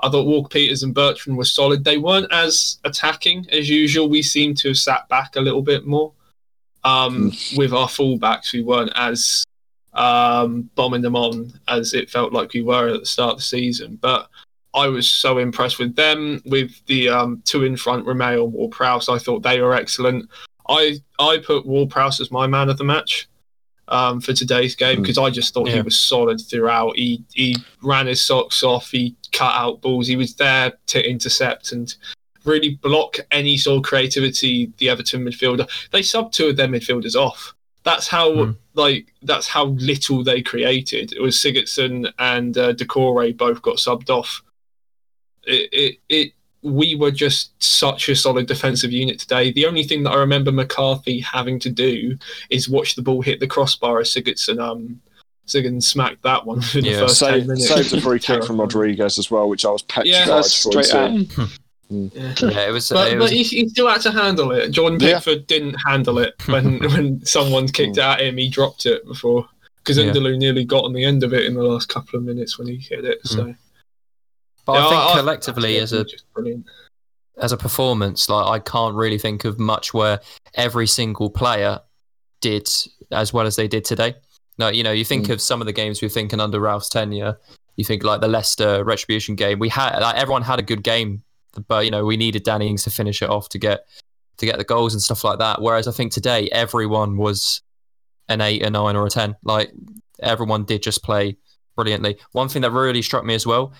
I 0.00 0.10
thought 0.10 0.26
Walker 0.26 0.48
Peters 0.48 0.82
and 0.82 0.94
Bertrand 0.94 1.38
were 1.38 1.44
solid. 1.44 1.84
They 1.84 1.98
weren't 1.98 2.32
as 2.32 2.78
attacking 2.84 3.46
as 3.50 3.68
usual. 3.70 4.08
We 4.08 4.22
seemed 4.22 4.58
to 4.58 4.68
have 4.68 4.78
sat 4.78 5.08
back 5.08 5.36
a 5.36 5.40
little 5.40 5.62
bit 5.62 5.86
more. 5.86 6.12
Um, 6.82 7.32
with 7.56 7.72
our 7.72 7.88
fullbacks, 7.88 8.52
we 8.52 8.60
weren't 8.60 8.92
as 8.94 9.44
um, 9.94 10.68
bombing 10.74 11.00
them 11.00 11.16
on 11.16 11.52
as 11.68 11.94
it 11.94 12.10
felt 12.10 12.32
like 12.32 12.52
we 12.52 12.60
were 12.62 12.88
at 12.88 13.00
the 13.00 13.06
start 13.06 13.32
of 13.32 13.38
the 13.38 13.44
season. 13.44 13.98
But 14.02 14.28
I 14.74 14.88
was 14.88 15.08
so 15.08 15.38
impressed 15.38 15.78
with 15.78 15.94
them, 15.94 16.42
with 16.44 16.84
the 16.86 17.08
um, 17.08 17.42
two 17.44 17.64
in 17.64 17.76
front, 17.76 18.04
Romeo 18.04 18.44
and 18.44 18.52
Ward-Prowse. 18.52 19.08
I 19.08 19.18
thought 19.18 19.42
they 19.42 19.60
were 19.60 19.74
excellent. 19.74 20.28
I 20.68 20.96
I 21.18 21.38
put 21.38 21.64
Ward-Prowse 21.64 22.20
as 22.20 22.30
my 22.30 22.46
man 22.46 22.68
of 22.68 22.76
the 22.76 22.84
match 22.84 23.28
um, 23.88 24.20
for 24.20 24.32
today's 24.32 24.74
game 24.74 25.00
because 25.02 25.18
I 25.18 25.30
just 25.30 25.52
thought 25.54 25.68
he 25.68 25.80
was 25.82 25.98
solid 25.98 26.40
throughout. 26.40 26.96
He 26.96 27.22
he 27.32 27.56
ran 27.82 28.06
his 28.06 28.22
socks 28.22 28.62
off. 28.62 28.90
He 28.90 29.16
cut 29.32 29.54
out 29.54 29.80
balls. 29.82 30.06
He 30.06 30.16
was 30.16 30.34
there 30.34 30.72
to 30.86 31.08
intercept 31.08 31.72
and 31.72 31.94
really 32.44 32.74
block 32.82 33.16
any 33.30 33.56
sort 33.56 33.78
of 33.78 33.84
creativity 33.88 34.70
the 34.78 34.88
Everton 34.90 35.24
midfielder. 35.24 35.68
They 35.90 36.00
subbed 36.00 36.32
two 36.32 36.48
of 36.48 36.56
their 36.56 36.68
midfielders 36.68 37.14
off. 37.14 37.54
That's 37.84 38.08
how 38.08 38.30
Mm. 38.32 38.56
like 38.74 39.12
that's 39.22 39.46
how 39.48 39.66
little 39.66 40.24
they 40.24 40.40
created. 40.42 41.12
It 41.12 41.20
was 41.20 41.36
Sigurdsson 41.36 42.10
and 42.18 42.56
uh, 42.56 42.72
Doucouré 42.74 43.36
both 43.36 43.60
got 43.62 43.76
subbed 43.76 44.08
off. 44.10 44.42
It, 45.46 45.68
it 45.72 45.98
it 46.08 46.32
we 46.64 46.94
were 46.94 47.10
just 47.10 47.52
such 47.62 48.08
a 48.08 48.16
solid 48.16 48.46
defensive 48.46 48.90
unit 48.90 49.18
today. 49.18 49.52
The 49.52 49.66
only 49.66 49.84
thing 49.84 50.02
that 50.04 50.10
I 50.12 50.16
remember 50.16 50.50
McCarthy 50.50 51.20
having 51.20 51.60
to 51.60 51.70
do 51.70 52.16
is 52.50 52.68
watch 52.68 52.94
the 52.96 53.02
ball 53.02 53.20
hit 53.22 53.38
the 53.38 53.46
crossbar 53.46 54.00
as 54.00 54.10
Sigurdsson 54.12 54.58
um 54.60 55.00
Sigurdsson 55.46 55.82
smacked 55.82 56.22
that 56.22 56.46
one 56.46 56.62
in 56.74 56.84
Yeah. 56.84 56.92
the 56.94 56.98
first 57.00 57.20
ten 57.20 57.32
Saved, 57.34 57.46
minutes. 57.48 57.68
saved 57.68 57.92
a 57.92 58.00
free 58.00 58.18
kick 58.18 58.44
from 58.44 58.58
Rodriguez 58.60 59.18
as 59.18 59.30
well, 59.30 59.48
which 59.48 59.64
I 59.66 59.70
was 59.70 59.82
petrified 59.82 60.26
That's 60.26 60.62
for. 60.62 60.70
straight 60.70 60.86
seeing. 60.86 61.30
out. 61.38 61.48
Hmm. 61.90 62.08
Yeah. 62.14 62.32
Yeah, 62.40 62.68
it 62.68 62.72
was. 62.72 62.88
But, 62.88 63.12
it 63.12 63.18
but 63.18 63.30
he, 63.30 63.42
he 63.42 63.68
still 63.68 63.86
had 63.88 64.00
to 64.00 64.10
handle 64.10 64.50
it. 64.52 64.70
Jordan 64.70 64.98
Yeah. 64.98 65.16
Pickford 65.16 65.46
didn't 65.46 65.74
handle 65.86 66.18
it 66.18 66.32
when 66.48 66.78
when 66.92 67.22
someone 67.26 67.68
kicked 67.68 67.98
it 67.98 68.02
at 68.02 68.20
him. 68.22 68.38
He 68.38 68.48
dropped 68.48 68.86
it 68.86 69.06
before 69.06 69.46
because 69.82 69.98
Yeah. 69.98 70.06
N'Lundulu 70.06 70.38
nearly 70.38 70.64
got 70.64 70.84
on 70.84 70.94
the 70.94 71.04
end 71.04 71.22
of 71.22 71.34
it 71.34 71.44
in 71.44 71.52
the 71.52 71.62
last 71.62 71.90
couple 71.90 72.18
of 72.18 72.24
minutes 72.24 72.58
when 72.58 72.68
he 72.68 72.76
hit 72.76 73.04
it. 73.04 73.18
So 73.26 73.44
hmm. 73.44 73.50
But 74.64 74.74
Yeah, 74.74 74.86
I 74.86 74.88
think 74.90 75.00
I- 75.00 75.20
collectively, 75.20 75.76
as 75.78 75.92
a 75.92 76.04
as 77.36 77.50
a 77.52 77.56
performance, 77.56 78.28
like 78.28 78.46
I 78.46 78.58
can't 78.60 78.94
really 78.94 79.18
think 79.18 79.44
of 79.44 79.58
much 79.58 79.92
where 79.92 80.20
every 80.54 80.86
single 80.86 81.30
player 81.30 81.80
did 82.40 82.68
as 83.10 83.32
well 83.32 83.46
as 83.46 83.56
they 83.56 83.66
did 83.68 83.84
today. 83.84 84.14
No, 84.58 84.68
you 84.68 84.84
know, 84.84 84.92
you 84.92 85.04
think 85.04 85.26
Mm. 85.26 85.30
of 85.34 85.40
some 85.40 85.60
of 85.60 85.66
the 85.66 85.72
games 85.72 86.00
we're 86.00 86.08
thinking 86.08 86.38
under 86.38 86.60
Ralph's 86.60 86.88
tenure. 86.88 87.38
You 87.76 87.84
think 87.84 88.04
like 88.04 88.20
the 88.20 88.28
Leicester 88.28 88.84
retribution 88.84 89.34
game. 89.34 89.58
We 89.58 89.68
had 89.68 89.98
like, 89.98 90.14
everyone 90.14 90.42
had 90.42 90.60
a 90.60 90.62
good 90.62 90.84
game, 90.84 91.24
but 91.66 91.84
you 91.84 91.90
know 91.90 92.04
we 92.04 92.16
needed 92.16 92.44
Danny 92.44 92.68
Ings 92.68 92.84
to 92.84 92.90
finish 92.90 93.20
it 93.20 93.28
off 93.30 93.48
to 93.48 93.58
get 93.58 93.84
to 94.36 94.46
get 94.46 94.58
the 94.58 94.64
goals 94.64 94.94
and 94.94 95.02
stuff 95.02 95.24
like 95.24 95.40
that. 95.40 95.60
Whereas 95.60 95.88
I 95.88 95.92
think 95.92 96.12
today 96.12 96.48
everyone 96.52 97.16
was 97.16 97.62
an 98.28 98.40
eight, 98.40 98.62
a 98.62 98.70
nine, 98.70 98.94
or 98.94 99.06
a 99.06 99.10
ten. 99.10 99.34
Like 99.42 99.72
everyone 100.20 100.64
did 100.64 100.82
just 100.84 101.02
play 101.02 101.36
brilliantly. 101.74 102.18
One 102.30 102.48
thing 102.48 102.62
that 102.62 102.70
really 102.70 103.02
struck 103.02 103.24
me 103.24 103.34
as 103.34 103.44
well, 103.46 103.72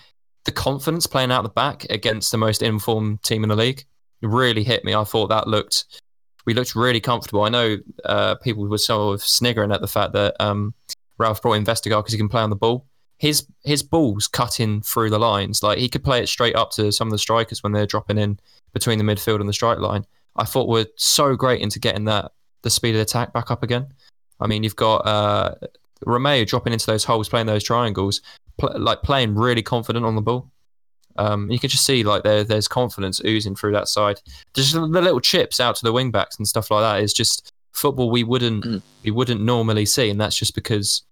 the 0.45 0.51
confidence 0.51 1.07
playing 1.07 1.31
out 1.31 1.43
the 1.43 1.49
back 1.49 1.85
against 1.89 2.31
the 2.31 2.37
most 2.37 2.61
informed 2.61 3.21
team 3.23 3.43
in 3.43 3.49
the 3.49 3.55
league 3.55 3.83
really 4.21 4.63
hit 4.63 4.83
me. 4.83 4.93
I 4.95 5.03
thought 5.03 5.27
that 5.27 5.47
looked 5.47 6.01
we 6.45 6.53
looked 6.53 6.75
really 6.75 7.01
comfortable. 7.01 7.43
I 7.43 7.49
know 7.49 7.77
uh, 8.03 8.35
people 8.35 8.67
were 8.67 8.77
sort 8.77 9.15
of 9.15 9.23
sniggering 9.23 9.71
at 9.71 9.81
the 9.81 9.87
fact 9.87 10.13
that 10.13 10.35
um, 10.39 10.75
Ralph 11.17 11.41
brought 11.41 11.53
in 11.53 11.65
Vestergaard 11.65 12.03
because 12.03 12.13
he 12.13 12.19
can 12.19 12.29
play 12.29 12.41
on 12.41 12.51
the 12.51 12.55
ball. 12.55 12.85
His 13.17 13.47
his 13.63 13.81
balls 13.81 14.27
cutting 14.27 14.81
through 14.81 15.09
the 15.09 15.19
lines, 15.19 15.63
like 15.63 15.79
he 15.79 15.89
could 15.89 16.03
play 16.03 16.21
it 16.21 16.27
straight 16.27 16.55
up 16.55 16.71
to 16.71 16.91
some 16.91 17.07
of 17.07 17.11
the 17.11 17.17
strikers 17.17 17.63
when 17.63 17.71
they're 17.71 17.85
dropping 17.85 18.17
in 18.17 18.39
between 18.73 18.97
the 18.97 19.05
midfield 19.05 19.39
and 19.39 19.49
the 19.49 19.53
strike 19.53 19.79
line. 19.79 20.05
I 20.35 20.43
thought 20.43 20.67
were 20.67 20.85
so 20.97 21.35
great 21.35 21.61
into 21.61 21.79
getting 21.79 22.05
that 22.05 22.31
the 22.61 22.69
speed 22.69 22.95
of 22.95 23.01
attack 23.01 23.31
back 23.31 23.51
up 23.51 23.63
again. 23.63 23.87
I 24.39 24.47
mean, 24.47 24.63
you've 24.63 24.75
got 24.75 24.97
uh, 24.97 25.55
Romeo 26.05 26.43
dropping 26.45 26.73
into 26.73 26.85
those 26.87 27.03
holes, 27.03 27.29
playing 27.29 27.47
those 27.47 27.63
triangles, 27.63 28.21
pl- 28.57 28.79
like 28.79 29.01
playing 29.03 29.35
really 29.35 29.61
confident 29.63 30.05
on 30.05 30.15
the 30.15 30.21
ball. 30.21 30.51
Um, 31.17 31.49
you 31.49 31.59
can 31.59 31.69
just 31.69 31.85
see 31.85 32.03
like 32.03 32.23
there, 32.23 32.43
there's 32.43 32.67
confidence 32.67 33.21
oozing 33.25 33.55
through 33.55 33.71
that 33.73 33.87
side. 33.87 34.19
Just 34.53 34.73
the 34.73 34.81
little 34.81 35.21
chips 35.21 35.59
out 35.59 35.75
to 35.77 35.83
the 35.85 35.93
wing 35.93 36.11
backs 36.11 36.37
and 36.37 36.47
stuff 36.47 36.69
like 36.71 36.81
that 36.81 37.01
is 37.03 37.13
just 37.13 37.51
football 37.71 38.09
we 38.09 38.23
wouldn't 38.23 38.63
Mm. 38.65 38.81
we 39.03 39.11
wouldn't 39.11 39.41
normally 39.41 39.85
see, 39.85 40.09
and 40.09 40.19
that's 40.19 40.35
just 40.37 40.55
because 40.55 41.03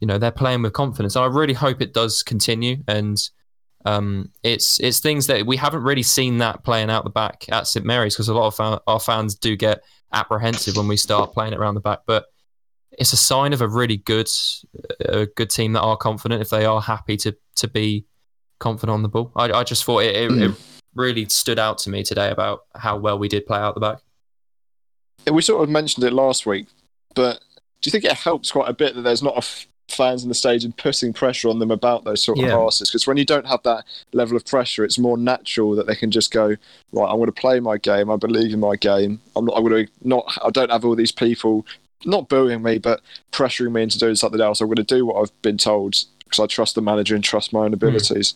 you 0.00 0.06
know 0.06 0.18
they're 0.18 0.30
playing 0.30 0.62
with 0.62 0.74
confidence. 0.74 1.16
And 1.16 1.24
I 1.24 1.28
really 1.28 1.54
hope 1.54 1.80
it 1.80 1.94
does 1.94 2.22
continue. 2.22 2.76
And 2.86 3.16
um, 3.86 4.30
it's 4.42 4.78
it's 4.80 5.00
things 5.00 5.26
that 5.28 5.46
we 5.46 5.56
haven't 5.56 5.82
really 5.82 6.02
seen 6.02 6.38
that 6.38 6.62
playing 6.62 6.90
out 6.90 7.04
the 7.04 7.10
back 7.10 7.46
at 7.50 7.66
St 7.66 7.86
Mary's 7.86 8.14
because 8.14 8.28
a 8.28 8.34
lot 8.34 8.48
of 8.48 8.54
fa- 8.54 8.82
our 8.86 9.00
fans 9.00 9.34
do 9.34 9.56
get 9.56 9.82
apprehensive 10.12 10.76
when 10.76 10.88
we 10.88 10.96
start 10.98 11.32
playing 11.32 11.52
it 11.54 11.58
around 11.58 11.74
the 11.74 11.80
back, 11.80 12.00
but 12.06 12.26
it's 12.98 13.12
a 13.12 13.16
sign 13.16 13.52
of 13.52 13.62
a 13.62 13.68
really 13.68 13.96
good 13.96 14.28
a 15.00 15.26
good 15.26 15.50
team 15.50 15.72
that 15.72 15.80
are 15.80 15.96
confident 15.96 16.42
if 16.42 16.50
they 16.50 16.64
are 16.64 16.80
happy 16.80 17.16
to 17.18 17.34
to 17.56 17.68
be 17.68 18.04
confident 18.58 18.94
on 18.94 19.02
the 19.02 19.08
ball. 19.08 19.32
I, 19.36 19.50
I 19.52 19.64
just 19.64 19.84
thought 19.84 20.00
it, 20.00 20.14
it, 20.14 20.32
it 20.32 20.50
hmm. 20.50 20.54
really 20.94 21.28
stood 21.28 21.58
out 21.58 21.78
to 21.78 21.90
me 21.90 22.02
today 22.02 22.30
about 22.30 22.64
how 22.74 22.96
well 22.96 23.18
we 23.18 23.28
did 23.28 23.46
play 23.46 23.58
out 23.58 23.74
the 23.74 23.80
back. 23.80 23.98
we 25.30 25.42
sort 25.42 25.62
of 25.62 25.70
mentioned 25.70 26.04
it 26.04 26.12
last 26.12 26.44
week, 26.44 26.66
but 27.14 27.40
do 27.80 27.88
you 27.88 27.92
think 27.92 28.04
it 28.04 28.12
helps 28.12 28.50
quite 28.50 28.68
a 28.68 28.72
bit 28.72 28.96
that 28.96 29.02
there's 29.02 29.22
not 29.22 29.34
a 29.34 29.38
f- 29.38 29.68
fans 29.86 30.24
in 30.24 30.28
the 30.28 30.34
stadium 30.34 30.72
putting 30.72 31.12
pressure 31.12 31.48
on 31.48 31.60
them 31.60 31.70
about 31.70 32.02
those 32.02 32.22
sort 32.24 32.38
of 32.38 32.44
Yeah. 32.44 32.56
passes? 32.56 32.90
Because 32.90 33.06
when 33.06 33.16
you 33.16 33.24
don't 33.24 33.46
have 33.46 33.62
that 33.62 33.84
level 34.12 34.36
of 34.36 34.44
pressure, 34.44 34.84
it's 34.84 34.98
more 34.98 35.16
natural 35.16 35.76
that 35.76 35.86
they 35.86 35.94
can 35.94 36.10
just 36.10 36.32
go 36.32 36.56
right. 36.92 37.08
I'm 37.08 37.16
going 37.16 37.26
to 37.26 37.32
play 37.32 37.60
my 37.60 37.78
game. 37.78 38.10
I 38.10 38.16
believe 38.16 38.52
in 38.52 38.58
my 38.58 38.74
game. 38.74 39.20
I'm 39.36 39.44
not. 39.44 39.56
I'm 39.56 39.64
going 39.64 39.86
to 39.86 39.92
not. 40.02 40.36
I 40.44 40.50
don't 40.50 40.72
have 40.72 40.84
all 40.84 40.96
these 40.96 41.12
people 41.12 41.64
not 42.04 42.28
booing 42.28 42.62
me, 42.62 42.78
but 42.78 43.00
pressuring 43.32 43.72
me 43.72 43.82
into 43.82 43.98
doing 43.98 44.14
something 44.14 44.40
else. 44.40 44.60
I'm 44.60 44.68
going 44.68 44.76
to 44.76 44.82
do 44.82 45.06
what 45.06 45.20
I've 45.20 45.42
been 45.42 45.58
told 45.58 45.96
because 46.20 46.40
I 46.40 46.46
trust 46.46 46.74
the 46.74 46.82
manager 46.82 47.14
and 47.14 47.24
trust 47.24 47.52
my 47.52 47.60
own 47.60 47.68
hmm. 47.68 47.74
abilities. 47.74 48.34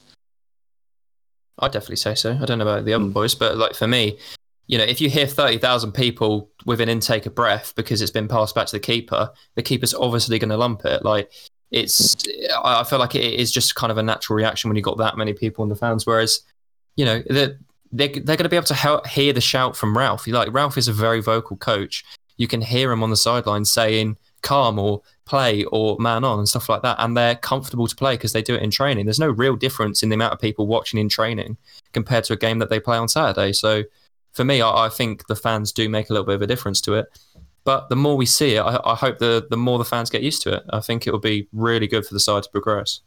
I'd 1.59 1.73
definitely 1.73 1.97
say 1.97 2.15
so. 2.15 2.39
I 2.41 2.45
don't 2.45 2.59
know 2.59 2.67
about 2.67 2.85
the 2.85 2.95
other 2.95 3.05
hmm. 3.05 3.13
boys, 3.13 3.35
but 3.35 3.57
like 3.57 3.75
for 3.75 3.87
me, 3.87 4.19
you 4.67 4.79
know, 4.79 4.85
if 4.85 5.01
you 5.01 5.11
hear 5.11 5.27
30,000 5.27 5.93
people 5.93 6.51
with 6.65 6.81
an 6.81 6.89
intake 6.89 7.27
of 7.27 7.35
breath 7.35 7.75
because 7.77 8.01
it's 8.01 8.11
been 8.11 8.29
passed 8.29 8.55
back 8.55 8.67
to 8.69 8.73
the 8.73 8.81
keeper, 8.81 9.31
the 9.55 9.63
keeper's 9.63 9.93
obviously 9.93 10.39
going 10.39 10.51
to 10.51 10.57
lump 10.57 10.85
it. 10.85 11.05
Like, 11.05 11.31
it's, 11.71 12.17
I 12.63 12.81
I 12.81 12.85
feel 12.85 12.99
like 12.99 13.15
it 13.15 13.35
is 13.35 13.51
just 13.51 13.75
kind 13.75 13.91
of 13.91 13.99
a 13.99 14.03
natural 14.03 14.37
reaction 14.37 14.69
when 14.69 14.77
you've 14.77 14.85
got 14.85 14.99
that 14.99 15.17
many 15.17 15.33
people 15.33 15.63
in 15.63 15.69
the 15.69 15.77
fans. 15.77 16.07
Whereas, 16.07 16.43
you 16.97 17.05
know, 17.05 17.23
they're, 17.29 17.59
they're, 17.91 18.09
they're 18.09 18.37
going 18.37 18.39
to 18.39 18.49
be 18.49 18.57
able 18.57 18.67
to 18.67 19.03
hear 19.09 19.33
the 19.33 19.41
shout 19.41 19.77
from 19.77 19.97
Ralph. 19.97 20.27
Like, 20.27 20.53
Ralph 20.53 20.79
is 20.79 20.89
a 20.89 20.93
very 20.93 21.21
vocal 21.21 21.57
coach. 21.57 22.05
You 22.37 22.49
can 22.49 22.61
hear 22.61 22.89
them 22.89 23.03
on 23.03 23.11
the 23.11 23.17
sideline 23.17 23.65
saying, 23.65 24.17
calm 24.43 24.79
or 24.79 25.03
play 25.25 25.65
or 25.65 25.97
man 25.99 26.25
on 26.25 26.39
and 26.39 26.49
stuff 26.49 26.69
like 26.69 26.83
that. 26.83 26.97
And 26.99 27.17
they're 27.17 27.37
comfortable 27.37 27.87
to 27.87 27.97
play 27.97 28.15
because 28.15 28.33
they 28.33 28.43
do 28.43 28.55
it 28.55 28.63
in 28.63 28.71
training. 28.71 29.07
There's 29.07 29.19
no 29.19 29.31
real 29.31 29.57
difference 29.57 30.03
in 30.03 30.09
the 30.09 30.15
amount 30.15 30.33
of 30.33 30.41
people 30.41 30.67
watching 30.67 30.99
in 30.99 31.09
training 31.09 31.57
compared 31.93 32.25
to 32.25 32.33
a 32.33 32.37
game 32.37 32.59
that 32.59 32.69
they 32.69 32.81
play 32.81 32.97
on 32.97 33.09
Saturday. 33.09 33.53
So 33.53 33.85
for 34.33 34.45
me, 34.45 34.61
I, 34.61 34.87
I 34.87 34.89
think 34.89 35.27
the 35.27 35.37
fans 35.37 35.73
do 35.73 35.89
make 35.89 36.11
a 36.11 36.13
little 36.13 36.27
bit 36.27 36.35
of 36.35 36.43
a 36.43 36.47
difference 36.47 36.81
to 36.83 36.95
it. 36.95 37.07
But 37.65 37.89
the 37.89 37.97
more 37.97 38.17
we 38.17 38.27
see 38.27 38.57
it, 38.57 38.61
I, 38.61 38.81
I 38.85 38.97
hope 38.97 39.19
the, 39.19 39.47
the 39.49 39.57
more 39.57 39.79
the 39.79 39.85
fans 39.85 40.11
get 40.11 40.23
used 40.23 40.43
to 40.43 40.55
it. 40.55 40.65
I 40.71 40.81
think 40.81 41.07
it 41.07 41.13
will 41.13 41.21
be 41.21 41.49
really 41.53 41.87
good 41.87 42.05
for 42.05 42.15
the 42.15 42.21
side 42.21 42.43
to 42.43 42.51
progress. 42.51 43.01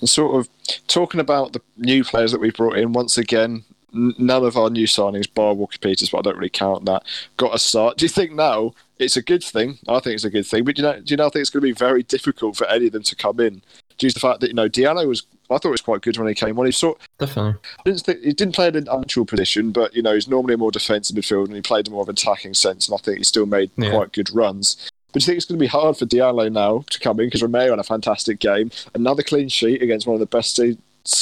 And 0.00 0.08
sort 0.08 0.34
of 0.34 0.48
talking 0.88 1.20
about 1.20 1.52
the 1.52 1.60
new 1.76 2.02
players 2.02 2.32
that 2.32 2.40
we've 2.40 2.54
brought 2.54 2.76
in, 2.76 2.92
once 2.92 3.16
again, 3.18 3.64
none 3.92 4.44
of 4.44 4.56
our 4.56 4.70
new 4.70 4.86
signings, 4.86 5.32
bar 5.32 5.54
Walker 5.54 5.78
Peters, 5.78 6.10
but 6.10 6.18
I 6.18 6.22
don't 6.22 6.36
really 6.36 6.48
count 6.48 6.84
that, 6.86 7.04
got 7.36 7.54
a 7.54 7.58
start. 7.58 7.98
Do 7.98 8.04
you 8.04 8.08
think 8.08 8.32
now 8.32 8.72
it's 8.98 9.16
a 9.16 9.22
good 9.22 9.44
thing? 9.44 9.78
I 9.88 10.00
think 10.00 10.14
it's 10.14 10.24
a 10.24 10.30
good 10.30 10.46
thing. 10.46 10.64
But 10.64 10.76
do 10.76 10.82
you 10.82 10.88
know, 10.88 11.00
do 11.00 11.04
you 11.12 11.16
now 11.16 11.28
think 11.28 11.42
it's 11.42 11.50
going 11.50 11.60
to 11.62 11.66
be 11.66 11.72
very 11.72 12.02
difficult 12.02 12.56
for 12.56 12.66
any 12.68 12.86
of 12.86 12.92
them 12.92 13.02
to 13.02 13.16
come 13.16 13.40
in 13.40 13.62
due 13.98 14.08
to 14.08 14.14
the 14.14 14.20
fact 14.20 14.40
that, 14.40 14.48
you 14.48 14.54
know, 14.54 14.68
Diallo 14.68 15.06
was, 15.06 15.24
I 15.50 15.58
thought 15.58 15.66
it 15.66 15.70
was 15.70 15.80
quite 15.82 16.00
good 16.00 16.16
when 16.16 16.28
he 16.28 16.34
came 16.34 16.58
on. 16.58 16.66
He 16.66 16.72
sort 16.72 16.98
Definitely. 17.18 17.54
Didn't 17.84 18.00
think, 18.00 18.20
he 18.22 18.32
didn't 18.32 18.54
play 18.54 18.68
in 18.68 18.76
an 18.76 18.88
actual 18.90 19.26
position, 19.26 19.70
but, 19.70 19.94
you 19.94 20.02
know, 20.02 20.14
he's 20.14 20.28
normally 20.28 20.54
a 20.54 20.58
more 20.58 20.70
defensive 20.70 21.14
midfield 21.16 21.46
and 21.46 21.54
he 21.54 21.60
played 21.60 21.86
in 21.86 21.92
more 21.92 22.02
of 22.02 22.08
an 22.08 22.14
attacking 22.14 22.54
sense. 22.54 22.88
And 22.88 22.94
I 22.94 22.98
think 23.02 23.18
he 23.18 23.24
still 23.24 23.46
made 23.46 23.70
Yeah. 23.76 23.90
quite 23.90 24.12
good 24.12 24.34
runs. 24.34 24.76
But 25.12 25.20
do 25.20 25.24
you 25.24 25.26
think 25.26 25.36
it's 25.36 25.46
going 25.46 25.58
to 25.58 25.62
be 25.62 25.66
hard 25.66 25.98
for 25.98 26.06
Diallo 26.06 26.50
now 26.50 26.84
to 26.88 26.98
come 26.98 27.20
in 27.20 27.26
because 27.26 27.42
Romeo 27.42 27.68
had 27.70 27.78
a 27.78 27.84
fantastic 27.84 28.38
game, 28.38 28.70
another 28.94 29.22
clean 29.22 29.50
sheet 29.50 29.82
against 29.82 30.06
one 30.06 30.14
of 30.14 30.20
the 30.20 30.26
best 30.26 30.56
teams, 30.56 30.78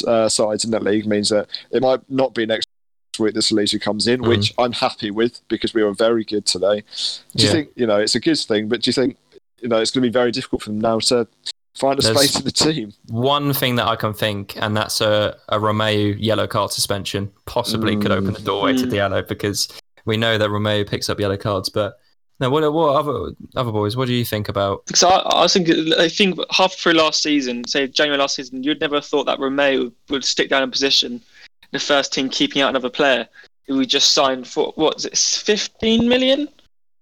uh, 0.07 0.29
sides 0.29 0.65
in 0.65 0.71
that 0.73 0.83
league 0.83 1.07
means 1.07 1.29
that 1.31 1.49
it 1.71 1.83
might 1.83 2.01
not 2.11 2.35
be 2.35 2.47
next 2.47 2.69
week 3.19 3.35
that 3.35 3.41
Salisu 3.41 3.81
comes 3.81 4.07
in, 4.07 4.21
Mm. 4.21 4.29
which 4.29 4.55
I'm 4.59 4.73
happy 4.73 5.11
with 5.11 5.41
because 5.49 5.75
we 5.75 5.83
were 5.83 5.93
very 5.95 6.25
good 6.25 6.47
today. 6.47 6.83
Do 7.37 7.45
you 7.45 7.51
think 7.53 7.71
you 7.77 7.87
know 7.87 7.99
it's 7.99 8.15
a 8.15 8.21
good 8.21 8.39
thing? 8.39 8.69
But 8.69 8.83
do 8.83 8.89
you 8.89 8.93
think 8.93 9.17
you 9.61 9.69
know 9.69 9.79
it's 9.79 9.91
going 9.91 10.03
to 10.03 10.09
be 10.09 10.13
very 10.13 10.31
difficult 10.33 10.63
for 10.63 10.71
them 10.71 10.81
now 10.81 10.99
to 11.01 11.27
find 11.77 11.99
a 11.99 12.03
There's- 12.03 12.17
space 12.19 12.37
in 12.39 12.45
the 12.45 12.51
team. 12.51 12.93
One 13.09 13.53
thing 13.53 13.77
that 13.77 13.87
I 13.87 13.97
can 13.97 14.13
think, 14.15 14.57
and 14.57 14.77
that's 14.77 15.01
a, 15.01 15.37
a 15.49 15.59
Romeo 15.61 16.15
yellow 16.17 16.47
card 16.47 16.71
suspension, 16.73 17.31
possibly 17.47 17.97
could 17.97 18.11
open 18.11 18.33
the 18.33 18.41
doorway 18.41 18.77
to 18.77 18.85
Mm. 18.87 18.91
Diallo 18.93 19.29
because 19.29 19.69
we 20.05 20.17
know 20.17 20.37
that 20.39 20.51
Romeo 20.51 20.85
picks 20.85 21.09
up 21.11 21.21
yellow 21.21 21.37
cards. 21.37 21.69
But 21.69 21.99
no, 22.41 22.51
what, 22.51 22.73
what 22.73 22.97
other 22.97 23.35
other 23.57 23.71
boys? 23.73 23.97
What 23.97 24.07
do 24.09 24.15
you 24.15 24.25
think 24.25 24.49
about? 24.49 24.85
Because 24.87 25.03
I, 25.05 25.11
I 25.11 25.43
was 25.43 25.53
thinking, 25.53 25.93
I 25.99 26.09
think 26.09 26.39
half 26.51 26.73
through 26.75 26.93
last 26.95 27.23
season, 27.23 27.67
say 27.67 27.87
January 27.87 28.19
last 28.19 28.37
season, 28.37 28.63
you'd 28.63 28.81
never 28.81 28.97
have 28.97 29.07
thought 29.07 29.25
that 29.27 29.39
Romeo 29.39 29.85
would, 29.85 29.93
would 30.09 30.25
stick 30.25 30.49
down 30.51 30.63
in 30.63 30.71
position, 30.71 31.13
in 31.15 31.21
the 31.73 31.79
first 31.79 32.13
team 32.13 32.29
keeping 32.29 32.63
out 32.63 32.71
another 32.71 32.91
player 32.91 33.29
who 33.67 33.77
we 33.79 33.87
just 33.87 34.13
signed 34.13 34.47
for 34.49 34.73
what 34.77 34.97
is 34.97 35.05
it, 35.05 35.17
15 35.17 36.09
million? 36.09 36.49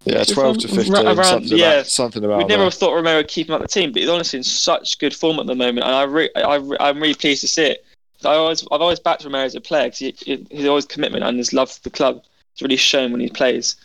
Yeah, 0.04 0.20
If 0.20 0.28
twelve 0.28 0.58
to 0.58 0.68
fifteen, 0.68 0.92
ra- 0.92 1.00
around- 1.02 1.24
something, 1.24 1.58
yeah. 1.58 1.72
about, 1.74 1.86
something 1.86 2.24
about 2.24 2.38
We'd 2.38 2.48
never 2.48 2.60
that. 2.62 2.66
have 2.72 2.74
thought 2.74 2.94
Romero 2.94 3.16
would 3.16 3.28
keep 3.28 3.48
him 3.48 3.54
at 3.56 3.60
the 3.60 3.68
team, 3.68 3.92
but 3.92 4.00
he's 4.00 4.08
honestly 4.08 4.38
in 4.38 4.42
such 4.44 4.98
good 5.00 5.14
form 5.14 5.38
at 5.40 5.46
the 5.46 5.54
moment, 5.56 5.84
and 5.86 5.94
I, 5.94 6.02
re- 6.04 6.30
I, 6.36 6.54
re- 6.56 6.76
I'm 6.80 7.00
really 7.00 7.14
pleased 7.14 7.40
to 7.42 7.48
see 7.48 7.64
it. 7.64 7.84
I 8.24 8.34
always, 8.34 8.62
I've 8.70 8.80
always 8.80 9.00
backed 9.00 9.24
Romero 9.24 9.44
as 9.44 9.54
a 9.56 9.60
player 9.60 9.84
because 9.86 9.98
he, 9.98 10.14
he, 10.18 10.46
he's 10.50 10.66
always 10.66 10.86
commitment 10.86 11.24
and 11.24 11.36
his 11.36 11.52
love 11.52 11.70
for 11.70 11.80
the 11.82 11.90
club 11.90 12.22
is 12.56 12.62
really 12.62 12.76
shown 12.76 13.10
when 13.12 13.20
he 13.20 13.28
plays. 13.28 13.76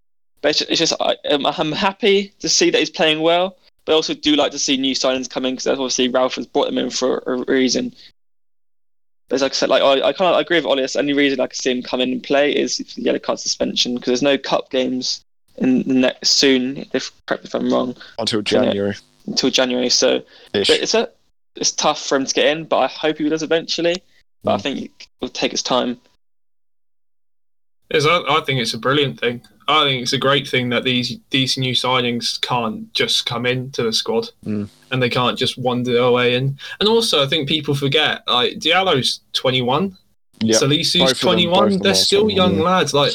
But 0.43 0.49
it's 0.49 0.59
just, 0.59 0.71
it's 0.71 0.79
just 0.79 0.93
I, 0.99 1.15
um, 1.29 1.45
I'm 1.45 1.71
happy 1.71 2.33
to 2.39 2.49
see 2.49 2.69
that 2.69 2.77
he's 2.77 2.89
playing 2.89 3.21
well, 3.21 3.57
but 3.85 3.93
I 3.93 3.95
also 3.95 4.13
do 4.13 4.35
like 4.35 4.51
to 4.51 4.59
see 4.59 4.75
new 4.75 4.93
signings 4.93 5.29
coming 5.29 5.53
because 5.55 5.67
obviously 5.67 6.09
Ralph 6.09 6.35
has 6.35 6.45
brought 6.45 6.65
them 6.65 6.77
in 6.77 6.89
for 6.89 7.23
a 7.25 7.37
reason. 7.51 7.95
But 9.29 9.35
as 9.35 9.41
like 9.41 9.53
I 9.53 9.55
said, 9.55 9.69
like 9.69 9.81
I, 9.81 10.09
I 10.09 10.13
kind 10.13 10.35
of 10.35 10.39
agree 10.39 10.57
with 10.57 10.65
Ollie. 10.65 10.85
The 10.85 10.99
only 10.99 11.13
reason 11.13 11.39
I 11.39 11.47
can 11.47 11.55
see 11.55 11.71
him 11.71 11.81
come 11.81 12.01
in 12.01 12.11
and 12.11 12.21
play 12.21 12.53
is 12.53 12.77
the 12.77 13.01
yellow 13.01 13.19
card 13.19 13.39
suspension 13.39 13.95
because 13.95 14.07
there's 14.07 14.21
no 14.21 14.37
cup 14.37 14.69
games 14.69 15.23
in 15.59 15.83
the 15.83 15.93
next 15.93 16.31
soon. 16.31 16.85
If 16.93 17.09
correct 17.25 17.45
if 17.45 17.55
I'm 17.55 17.71
wrong 17.71 17.95
until 18.19 18.41
January. 18.41 18.95
until 19.25 19.49
January. 19.49 19.89
So 19.89 20.23
but 20.51 20.69
it's 20.81 20.93
a 20.93 21.09
it's 21.55 21.71
tough 21.71 22.05
for 22.05 22.17
him 22.17 22.25
to 22.25 22.33
get 22.33 22.47
in, 22.47 22.65
but 22.65 22.79
I 22.79 22.87
hope 22.87 23.17
he 23.17 23.29
does 23.29 23.43
eventually. 23.43 24.03
But 24.43 24.55
I 24.55 24.57
Mm. 24.57 24.61
think 24.61 24.79
it 24.81 25.07
will 25.21 25.29
take 25.29 25.53
its 25.53 25.63
time. 25.63 26.01
Yes, 27.93 28.05
I, 28.05 28.21
I 28.27 28.41
think 28.41 28.59
it's 28.59 28.73
a 28.73 28.77
brilliant 28.79 29.19
thing. 29.19 29.41
I 29.67 29.83
think 29.85 30.01
it's 30.01 30.13
a 30.13 30.17
great 30.17 30.47
thing 30.47 30.69
that 30.69 30.83
these 30.83 31.17
these 31.29 31.57
new 31.57 31.73
signings 31.73 32.41
can't 32.41 32.91
just 32.93 33.25
come 33.25 33.45
into 33.45 33.83
the 33.83 33.93
squad 33.93 34.29
Mm. 34.45 34.67
and 34.91 35.01
they 35.01 35.09
can't 35.09 35.37
just 35.37 35.57
wander 35.57 35.93
their 35.93 36.11
way 36.11 36.35
in. 36.35 36.57
And 36.79 36.89
also, 36.89 37.23
I 37.23 37.27
think 37.27 37.47
people 37.47 37.73
forget 37.75 38.23
like 38.27 38.59
Diallo's 38.59 39.21
21, 39.33 39.97
Yeah, 40.41 40.55
Salisu's 40.57 40.95
both 41.01 41.11
of 41.11 41.19
them- 41.19 41.27
21. 41.27 41.53
both 41.53 41.65
of 41.67 41.71
them 41.73 41.79
They're 41.83 41.95
still 41.95 42.29
young 42.29 42.57
yeah. 42.57 42.63
lads. 42.63 42.93
Like 42.93 43.13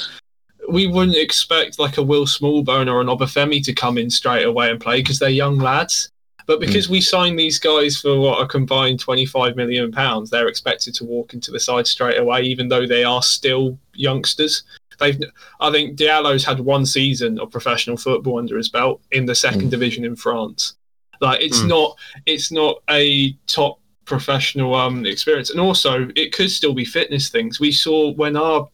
we 0.71 0.87
wouldn't 0.87 1.17
expect 1.17 1.79
like 1.79 1.99
a 1.99 2.03
Will 2.03 2.25
Smallbone 2.27 2.91
or 2.91 3.01
an 3.01 3.09
Obafemi 3.09 3.63
to 3.65 3.73
come 3.75 3.99
in 3.99 4.09
straight 4.11 4.45
away 4.45 4.71
and 4.71 4.81
play 4.81 5.01
because 5.03 5.19
they're 5.19 5.29
young 5.29 5.59
lads. 5.59 6.11
But 6.49 6.61
because 6.61 6.89
we 6.89 7.03
signed 7.03 7.39
these 7.39 7.59
guys 7.59 7.99
for 7.99 8.19
what 8.19 8.43
a 8.43 8.47
combined 8.49 8.99
25 9.01 9.55
million 9.55 9.93
pounds, 9.93 10.31
they're 10.31 10.49
expected 10.49 10.95
to 10.95 11.05
walk 11.05 11.35
into 11.35 11.51
the 11.51 11.61
side 11.61 11.87
straight 11.87 12.19
away, 12.19 12.41
even 12.41 12.69
though 12.69 12.87
they 12.87 13.05
are 13.05 13.23
still 13.23 13.79
youngsters. 13.93 14.63
They've, 14.99 15.21
I 15.61 15.71
think 15.71 15.99
Diallo's 15.99 16.47
had 16.47 16.59
one 16.59 16.87
season 16.87 17.39
of 17.39 17.51
professional 17.51 17.99
football 17.99 18.39
under 18.39 18.57
his 18.57 18.71
belt 18.71 19.03
in 19.13 19.27
the 19.27 19.35
second 19.35 19.67
Mm. 19.67 19.71
division 19.71 20.05
in 20.07 20.17
France. 20.17 20.73
Like 21.21 21.43
it's 21.43 21.61
Mm. 21.61 21.69
not, 21.69 21.99
it's 22.25 22.51
not 22.51 22.83
a 22.89 23.35
top 23.47 23.79
professional 24.07 24.75
um 24.75 25.05
experience, 25.05 25.51
and 25.51 25.61
also 25.61 26.09
it 26.17 26.33
could 26.33 26.51
still 26.51 26.73
be 26.73 26.87
fitness 26.87 27.29
things. 27.29 27.61
We 27.61 27.73
saw 27.73 28.13
when 28.13 28.37
our 28.37 28.71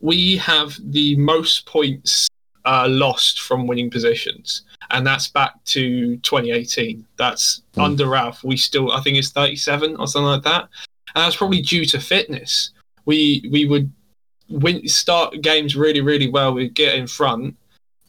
we 0.00 0.36
have 0.36 0.78
the 0.92 1.16
most 1.16 1.66
points 1.66 2.28
uh, 2.64 2.86
lost 2.88 3.40
from 3.40 3.66
winning 3.66 3.90
positions, 3.90 4.62
and 4.90 5.06
that's 5.06 5.28
back 5.28 5.62
to 5.66 6.16
2018. 6.18 7.04
That's 7.16 7.62
Mm. 7.76 7.84
under 7.84 8.06
Ralph. 8.08 8.42
We 8.44 8.56
still, 8.56 8.92
I 8.92 9.00
think 9.00 9.16
it's 9.18 9.30
37 9.30 9.96
or 9.96 10.06
something 10.06 10.26
like 10.26 10.42
that, 10.44 10.68
and 11.14 11.24
that's 11.24 11.36
probably 11.36 11.62
due 11.62 11.84
to 11.86 12.00
fitness. 12.00 12.70
We 13.04 13.48
we 13.50 13.64
would 13.66 13.92
win 14.48 14.86
start 14.88 15.40
games 15.42 15.74
really 15.76 16.00
really 16.00 16.28
well. 16.28 16.54
We'd 16.54 16.74
get 16.74 16.94
in 16.94 17.06
front, 17.06 17.56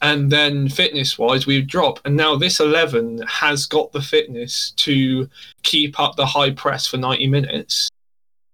and 0.02 0.32
then 0.32 0.70
fitness 0.70 1.18
wise 1.18 1.46
we 1.48 1.58
would 1.58 1.68
drop. 1.68 2.00
And 2.06 2.16
now 2.16 2.36
this 2.36 2.60
11 2.60 3.24
has 3.28 3.66
got 3.66 3.92
the 3.92 4.02
fitness 4.02 4.72
to 4.78 5.30
keep 5.63 6.00
up 6.00 6.16
the 6.16 6.26
high 6.26 6.52
press 6.52 6.86
for 6.88 6.98
90 6.98 7.28
minutes. 7.28 7.90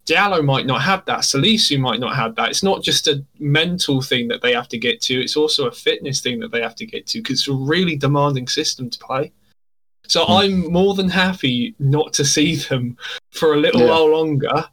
Diallo 0.05 0.43
might 0.43 0.65
not 0.65 0.81
have 0.81 1.05
that. 1.05 1.19
Salisu 1.19 1.79
might 1.79 1.99
not 1.99 2.15
have 2.15 2.35
that. 2.35 2.49
It's 2.49 2.63
not 2.63 2.83
just 2.83 3.07
a 3.07 3.23
mental 3.39 4.01
thing 4.01 4.27
that 4.27 4.41
they 4.41 4.53
have 4.53 4.67
to 4.69 4.77
get 4.77 5.01
to. 5.03 5.21
It's 5.21 5.37
also 5.37 5.67
a 5.67 5.71
fitness 5.71 6.19
thing 6.19 6.39
that 6.41 6.51
they 6.51 6.61
have 6.61 6.75
to 6.75 6.85
get 6.85 7.07
to 7.07 7.19
because 7.19 7.39
it's 7.39 7.47
a 7.47 7.53
really 7.53 7.95
demanding 7.95 8.47
system 8.47 8.89
to 8.89 8.99
play. 8.99 9.31
So 10.07 10.25
I'm 10.27 10.71
more 10.71 10.93
than 10.95 11.07
happy 11.07 11.75
not 11.79 12.11
to 12.13 12.25
see 12.25 12.55
them 12.55 12.97
for 13.31 13.53
a 13.53 13.57
little 13.57 13.81
Yeah. 13.81 13.91
while 13.91 14.11
longer 14.11 14.65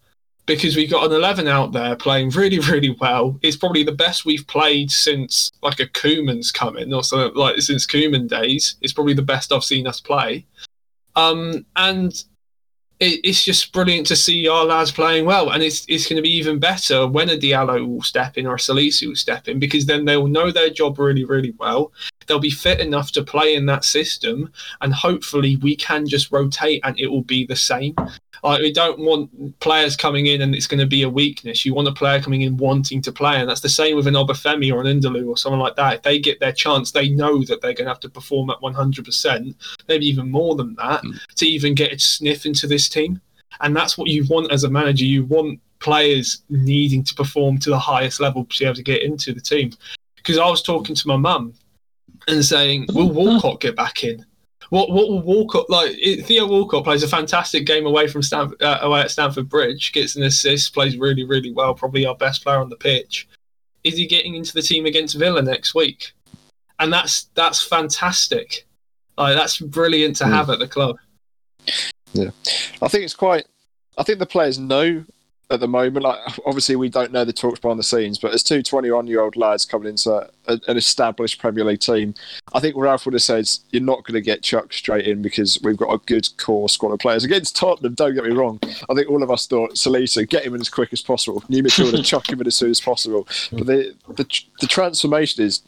because 0.47 0.75
we've 0.75 0.91
got 0.91 1.07
an 1.07 1.13
11 1.13 1.47
out 1.47 1.71
there 1.71 1.95
playing 1.95 2.31
really, 2.31 2.59
really 2.59 2.97
well. 3.01 3.39
It's 3.41 3.57
probably 3.57 3.85
the 3.85 3.93
best 3.93 4.25
we've 4.25 4.47
played 4.49 4.91
since 4.91 5.53
like 5.63 5.79
a 5.79 5.87
Koeman's 5.87 6.51
coming 6.51 6.93
or 6.93 7.05
something 7.05 7.39
like 7.41 7.61
since 7.61 7.87
Koeman 7.87 8.27
days. 8.29 8.75
It's 8.81 8.93
probably 8.93 9.15
the 9.15 9.23
best 9.23 9.53
I've 9.53 9.63
seen 9.63 9.87
us 9.87 10.01
play. 10.01 10.47
Um, 11.15 11.65
and 11.77 12.25
it, 13.01 13.21
it's 13.25 13.43
just 13.43 13.73
brilliant 13.73 14.07
to 14.09 14.17
see 14.17 14.47
our 14.47 14.65
lads 14.65 14.93
playing 14.93 15.25
well, 15.25 15.51
and 15.51 15.63
it's 15.63 15.85
it's 15.89 16.07
going 16.07 16.17
to 16.17 16.23
be 16.23 16.37
even 16.37 16.59
better 16.59 17.07
when 17.07 17.31
a 17.31 17.37
Diallo 17.37 17.87
will 17.87 18.03
step 18.03 18.37
in 18.37 18.47
or 18.47 18.55
a 18.55 18.59
Salisu 18.59 19.09
will 19.09 19.17
step 19.17 19.49
in 19.49 19.59
because 19.59 19.87
then 19.87 20.05
they'll 20.05 20.27
know 20.27 20.51
their 20.51 20.71
job 20.71 20.99
really, 20.99 21.25
really 21.25 21.55
well. 21.59 21.93
They'll 22.31 22.39
be 22.39 22.49
fit 22.49 22.79
enough 22.79 23.11
to 23.13 23.25
play 23.25 23.57
in 23.57 23.67
that 23.67 23.85
system, 23.85 24.53
and 24.83 24.95
hopefully 24.95 25.57
we 25.57 25.75
can 25.75 26.07
just 26.07 26.31
rotate 26.31 26.81
and 26.85 26.97
it 26.97 27.09
will 27.09 27.25
be 27.25 27.45
the 27.45 27.57
same. 27.57 27.97
Like 28.45 28.61
we 28.61 28.73
don't 28.73 29.01
want 29.01 29.59
players 29.59 29.97
coming 29.97 30.27
in 30.27 30.41
and 30.41 30.55
it's 30.55 30.69
going 30.69 30.79
to 30.79 30.87
be 30.87 31.03
a 31.03 31.11
weakness. 31.11 31.65
You 31.65 31.75
want 31.75 31.89
a 31.89 31.93
player 31.93 32.23
coming 32.23 32.43
in 32.43 32.57
wanting 32.57 33.03
to 33.03 33.11
play, 33.11 33.41
and 33.41 33.51
that's 33.51 33.63
the 33.63 33.69
same 33.69 33.97
with 33.97 34.07
an 34.07 34.15
Obafemi 34.15 34.73
or 34.73 34.81
an 34.81 34.87
N'Lundulu 34.87 35.27
or 35.27 35.37
someone 35.37 35.59
like 35.59 35.75
that. 35.75 35.95
If 35.95 36.03
they 36.03 36.21
get 36.21 36.39
their 36.39 36.53
chance, 36.53 36.93
they 36.93 37.09
know 37.09 37.43
that 37.47 37.63
they're 37.63 37.75
going 37.75 37.87
to 37.87 37.91
have 37.91 37.99
to 37.99 38.09
perform 38.09 38.51
at 38.51 38.61
100%, 38.61 39.55
maybe 39.89 40.07
even 40.07 40.31
more 40.31 40.55
than 40.55 40.77
that, 40.77 41.01
hmm. 41.01 41.17
to 41.35 41.47
even 41.47 41.75
get 41.75 41.93
a 41.93 41.99
sniff 41.99 42.47
into 42.47 42.69
this 42.69 42.89
team. 42.89 43.21
And 43.61 43.75
that's 43.75 43.99
what 43.99 44.09
you 44.09 44.25
want 44.31 44.53
as 44.53 44.63
a 44.63 44.71
manager. 44.71 45.05
You 45.05 45.25
want 45.25 45.59
players 45.81 46.45
needing 46.49 47.03
to 47.03 47.15
perform 47.17 47.59
to 47.59 47.71
the 47.71 47.79
highest 47.79 48.21
level 48.21 48.45
to 48.45 48.59
be 48.61 48.65
able 48.67 48.77
to 48.77 48.85
get 48.85 49.03
into 49.03 49.35
the 49.35 49.41
team. 49.41 49.73
Because 50.15 50.39
I 50.39 50.49
was 50.49 50.63
talking 50.63 50.95
to 50.95 51.09
my 51.09 51.17
mum 51.17 51.55
and 52.33 52.45
saying, 52.45 52.87
"Will 52.93 53.11
Walcott 53.11 53.61
get 53.61 53.77
back 53.77 54.05
in? 54.05 54.25
What 54.71 54.91
what 54.93 55.09
will 55.09 55.21
Walcott 55.23 55.69
like? 55.69 55.97
it- 55.99 56.27
Theo 56.27 56.47
Walcott 56.47 56.85
plays 56.85 57.03
a 57.03 57.09
fantastic 57.09 57.67
game 57.67 57.87
away 57.87 58.07
from 58.07 58.23
Stamford, 58.23 58.63
uh, 58.63 58.79
away 58.83 59.01
at 59.01 59.11
Stamford 59.11 59.49
Bridge, 59.49 59.93
gets 59.93 60.15
an 60.17 60.23
assist, 60.23 60.73
plays 60.75 60.97
really 60.97 61.25
really 61.25 61.51
well, 61.53 61.75
probably 61.75 62.07
our 62.07 62.15
best 62.15 62.43
player 62.45 62.59
on 62.59 62.69
the 62.69 62.77
pitch. 62.77 63.27
Is 63.83 63.97
he 63.97 64.07
getting 64.07 64.35
into 64.35 64.53
the 64.53 64.63
team 64.63 64.87
against 64.87 65.17
Villa 65.17 65.43
next 65.43 65.75
week? 65.75 66.13
And 66.79 66.93
that's 66.93 67.25
that's 67.35 67.63
fantastic. 67.63 68.67
Like 69.19 69.35
that's 69.37 69.59
brilliant 69.59 70.17
to 70.17 70.25
Hmm. 70.27 70.33
have 70.33 70.51
at 70.51 70.59
the 70.61 70.69
club. 70.69 70.97
Yeah, 72.13 72.31
I 72.83 72.89
think 72.89 73.05
it's 73.05 73.15
quite. 73.15 73.47
I 73.99 74.03
think 74.03 74.19
the 74.19 74.27
players 74.27 74.59
know 74.59 75.05
at 75.51 75.61
the 75.61 75.69
moment. 75.69 76.05
Like, 76.05 76.19
obviously, 76.47 76.77
we 76.77 76.89
don't 76.89 77.13
know 77.13 77.25
the 77.25 77.33
talks 77.33 77.59
behind 77.59 77.79
the 77.79 77.85
scenes, 77.85 78.19
but 78.19 78.33
as 78.33 78.43
two 78.43 78.63
21 78.63 79.07
year 79.07 79.21
old 79.21 79.37
lads 79.37 79.65
coming 79.65 79.89
into 79.89 80.13
a, 80.13 80.61
an 80.69 80.77
established 80.77 81.41
Premier 81.41 81.65
League 81.65 81.81
team, 81.81 82.15
I 82.53 82.61
think 82.61 82.77
Ralph 82.77 83.05
would 83.05 83.15
have 83.15 83.23
said, 83.23 83.49
You're 83.71 83.83
not 83.83 84.05
going 84.05 84.15
to 84.15 84.21
get 84.21 84.43
chucked 84.43 84.75
straight 84.75 85.07
in 85.07 85.23
because 85.23 85.59
we've 85.63 85.77
got 85.77 85.93
a 85.93 85.99
good 86.07 86.29
core 86.37 86.69
squad 86.69 86.93
of 86.93 87.01
players. 87.01 87.25
Against 87.25 87.57
Tottenham, 87.57 87.95
don't 87.95 88.15
get 88.15 88.25
me 88.25 88.31
wrong. 88.31 88.61
I 88.89 88.95
think 88.95 89.11
all 89.11 89.23
of 89.23 89.31
us 89.31 89.47
thought, 89.47 89.75
Salisu, 89.75 90.29
get 90.29 90.45
him 90.45 90.55
in 90.55 90.61
as 90.61 90.69
quick 90.69 90.93
as 90.93 91.03
possible. 91.03 91.43
New 91.49 91.63
midfielder, 91.63 92.05
chuck 92.05 92.29
him 92.29 92.41
in 92.41 92.47
as 92.47 92.57
soon 92.57 92.71
as 92.71 92.81
possible. 92.81 93.27
But 93.53 93.67
the, 93.67 93.95
the, 94.09 94.43
the 94.61 94.67
transformation 94.67 95.45
is 95.45 95.63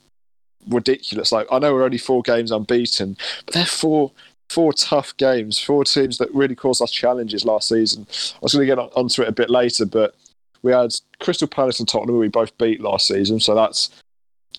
ridiculous. 0.68 1.33
Like, 1.33 1.47
I 1.51 1.59
know 1.59 1.75
we're 1.75 1.85
only 1.85 1.99
four 1.99 2.23
games 2.23 2.51
unbeaten, 2.51 3.16
but 3.47 3.55
they're 3.55 3.66
four 3.66 4.12
four 4.53 4.73
tough 4.73 5.17
games, 5.17 5.59
four 5.59 5.85
teams 5.85 6.19
that 6.19 6.33
really 6.35 6.55
caused 6.55 6.83
us 6.83 6.91
challenges 6.91 7.45
last 7.45 7.69
season. 7.69 8.07
I 8.11 8.38
was 8.43 8.53
going 8.53 8.67
to 8.67 8.67
get 8.67 8.79
on- 8.79 8.91
onto 8.95 9.23
it 9.23 9.29
a 9.29 9.33
bit 9.33 9.51
later, 9.51 9.87
but 9.87 10.15
we 10.62 10.73
had 10.73 10.95
Crystal 11.21 11.49
Palace 11.49 11.81
and 11.81 11.88
Tottenham 11.88 12.15
who 12.15 12.21
we 12.21 12.29
both 12.29 12.57
beat 12.59 12.81
last 12.81 13.07
season, 13.07 13.41
so 13.41 13.55
that's 13.55 13.91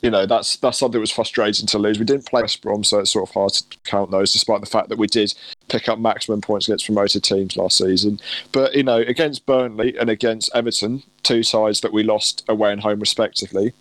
you 0.01 0.09
know 0.09 0.25
that's 0.25 0.57
that's 0.57 0.77
something 0.77 0.97
that 0.97 0.99
was 0.99 1.11
frustrating 1.11 1.65
to 1.67 1.77
lose. 1.77 1.97
We 1.97 2.05
didn't 2.05 2.25
play 2.25 2.41
West 2.41 2.61
Brom, 2.61 2.83
so 2.83 2.99
it's 2.99 3.11
sort 3.11 3.29
of 3.29 3.33
hard 3.33 3.53
to 3.53 3.77
count 3.85 4.11
those, 4.11 4.33
despite 4.33 4.59
the 4.59 4.67
fact 4.67 4.89
that 4.89 4.97
we 4.97 5.07
did 5.07 5.33
pick 5.69 5.87
up 5.87 5.97
maximum 5.97 6.41
points 6.41 6.67
against 6.67 6.85
promoted 6.85 7.23
teams 7.23 7.55
last 7.55 7.77
season. 7.77 8.19
But 8.51 8.75
you 8.75 8.83
know, 8.83 8.97
against 8.97 9.45
Burnley 9.45 9.97
and 9.97 10.09
against 10.09 10.53
Everton, 10.53 11.03
two 11.21 11.41
sides 11.41 11.79
that 11.81 11.93
we 11.93 12.03
lost 12.03 12.43
away 12.49 12.73
and 12.73 12.81
home 12.81 12.99
respectively. 12.99 13.73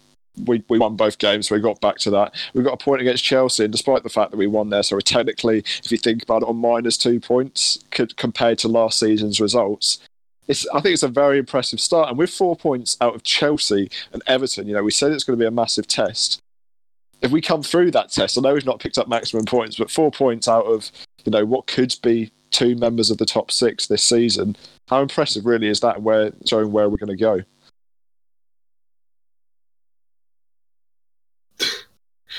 We, 0.47 0.65
we 0.69 0.79
won 0.79 0.97
both 0.97 1.19
games, 1.19 1.49
so 1.49 1.55
we 1.55 1.61
got 1.61 1.81
back 1.81 1.99
to 1.99 2.11
that. 2.11 2.35
We 2.55 2.63
got 2.63 2.75
a 2.75 2.85
point 2.85 3.03
against 3.03 3.23
Chelsea, 3.23 3.65
and 3.65 3.73
despite 3.73 4.03
the 4.03 4.09
fact 4.09 4.31
that 4.31 4.39
we 4.39 4.47
won 4.47 4.71
there, 4.71 4.83
so 4.83 4.99
technically, 4.99 5.59
if 5.85 5.93
you 5.93 5.99
think 5.99 6.23
about 6.23 6.43
it, 6.43 6.49
on 6.49 6.57
minus 6.57 6.97
two 6.97 7.21
points 7.21 7.79
could, 7.91 8.17
compared 8.17 8.59
to 8.61 8.69
last 8.69 8.99
season's 8.99 9.41
results. 9.41 9.99
It's, 10.49 10.67
I 10.71 10.81
think 10.81 10.95
it's 10.95 11.03
a 11.03 11.09
very 11.09 11.39
impressive 11.39 11.81
start, 11.81 12.09
and 12.09 12.19
with 12.19 12.31
four 12.31 12.57
points 12.57 12.97
out 13.01 13.15
of 13.15 13.23
Chelsea 13.23 13.91
and 14.13 14.23
Everton, 14.27 14.67
you 14.67 14.75
know, 14.75 14.83
we 14.83 14.91
said 14.91 15.13
it's 15.13 15.25
going 15.25 15.39
to 15.39 15.43
be 15.43 15.47
a 15.47 15.51
massive 15.51 15.87
test. 15.87 16.41
If 17.21 17.31
we 17.31 17.41
come 17.41 17.63
through 17.63 17.93
that 17.93 18.11
test, 18.11 18.37
I 18.37 18.41
know 18.41 18.55
we've 18.55 18.67
not 18.67 18.81
picked 18.81 18.99
up 18.99 19.09
maximum 19.09 19.45
points, 19.45 19.77
but 19.77 19.91
four 19.91 20.11
points 20.11 20.49
out 20.49 20.65
of 20.65 20.91
you 21.25 21.31
know 21.31 21.45
what 21.45 21.67
could 21.67 21.95
be 22.03 22.33
two 22.51 22.75
members 22.77 23.11
of 23.11 23.19
the 23.19 23.27
top 23.27 23.51
six 23.51 23.87
this 23.87 24.03
season. 24.03 24.57
How 24.89 25.03
impressive, 25.03 25.47
really, 25.47 25.69
is 25.69 25.81
that? 25.81 26.03
Where 26.03 26.33
showing 26.47 26.73
where 26.73 26.89
we're 26.89 26.97
going 26.97 27.17
to 27.17 27.17
go. 27.17 27.43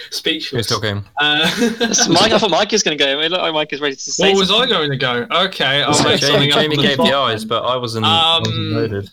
Who's 0.09 0.17
Speechless. 0.17 0.67
talking? 0.67 1.03
Uh, 1.19 1.49
Mike, 2.09 2.31
I 2.31 2.39
thought 2.39 2.49
Mike 2.51 2.73
is 2.73 2.83
going 2.83 2.97
to 2.97 3.03
go. 3.03 3.19
It 3.19 3.29
looked 3.31 3.43
like 3.43 3.53
Mike 3.53 3.73
is 3.73 3.81
ready 3.81 3.95
to 3.95 4.01
say. 4.01 4.31
what 4.33 4.39
was 4.39 4.51
I 4.51 4.65
going 4.67 4.89
to 4.91 4.97
go? 4.97 5.27
Okay, 5.31 5.83
I'll 5.83 5.91
make 6.03 6.19
Jamie, 6.19 6.31
something 6.31 6.51
up. 6.51 6.59
Jamie 6.59 6.75
on 6.77 6.81
the 6.81 6.87
gave 6.87 6.97
the 6.97 7.05
spot 7.05 7.29
eyes, 7.31 7.45
but 7.45 7.63
I 7.63 7.75
wasn't, 7.77 8.05
I 8.05 8.39
wasn't 8.39 8.57
Um, 8.57 8.73
loaded. 8.73 9.09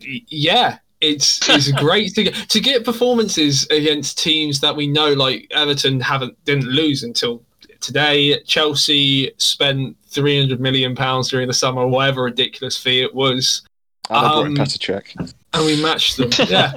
Yeah, 0.00 0.78
it's 1.00 1.48
it's 1.48 1.70
great 1.72 2.14
to 2.14 2.24
get 2.24 2.34
to 2.34 2.60
get 2.60 2.84
performances 2.84 3.66
against 3.70 4.18
teams 4.18 4.60
that 4.60 4.74
we 4.74 4.86
know, 4.86 5.12
like 5.12 5.46
Everton, 5.52 6.00
haven't 6.00 6.42
didn't 6.44 6.66
lose 6.66 7.02
until 7.02 7.42
today. 7.80 8.40
Chelsea 8.44 9.32
spent 9.36 9.96
three 10.08 10.38
hundred 10.40 10.60
million 10.60 10.94
pounds 10.96 11.28
during 11.30 11.46
the 11.46 11.54
summer, 11.54 11.86
whatever 11.86 12.22
ridiculous 12.24 12.76
fee 12.76 13.02
it 13.02 13.14
was, 13.14 13.62
And 14.10 14.18
I 14.18 14.20
brought 14.32 14.46
in 14.46 14.52
Um, 14.52 14.66
Petr 14.66 14.78
Cech. 14.78 15.32
and 15.54 15.64
we 15.66 15.80
matched 15.80 16.16
them. 16.16 16.30
yeah. 16.48 16.72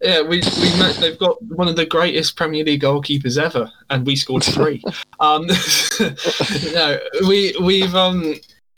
Yeah, 0.00 0.22
we 0.22 0.40
we 0.60 0.78
met, 0.78 0.96
they've 1.00 1.18
got 1.18 1.42
one 1.42 1.66
of 1.66 1.76
the 1.76 1.86
greatest 1.86 2.36
Premier 2.36 2.64
League 2.64 2.82
goalkeepers 2.82 3.36
ever, 3.36 3.70
and 3.90 4.06
we 4.06 4.14
scored 4.14 4.44
three. 4.54 4.82
um, 5.18 5.46
no, 6.72 6.98
we 7.26 7.54
we've 7.60 7.94
um 7.94 8.34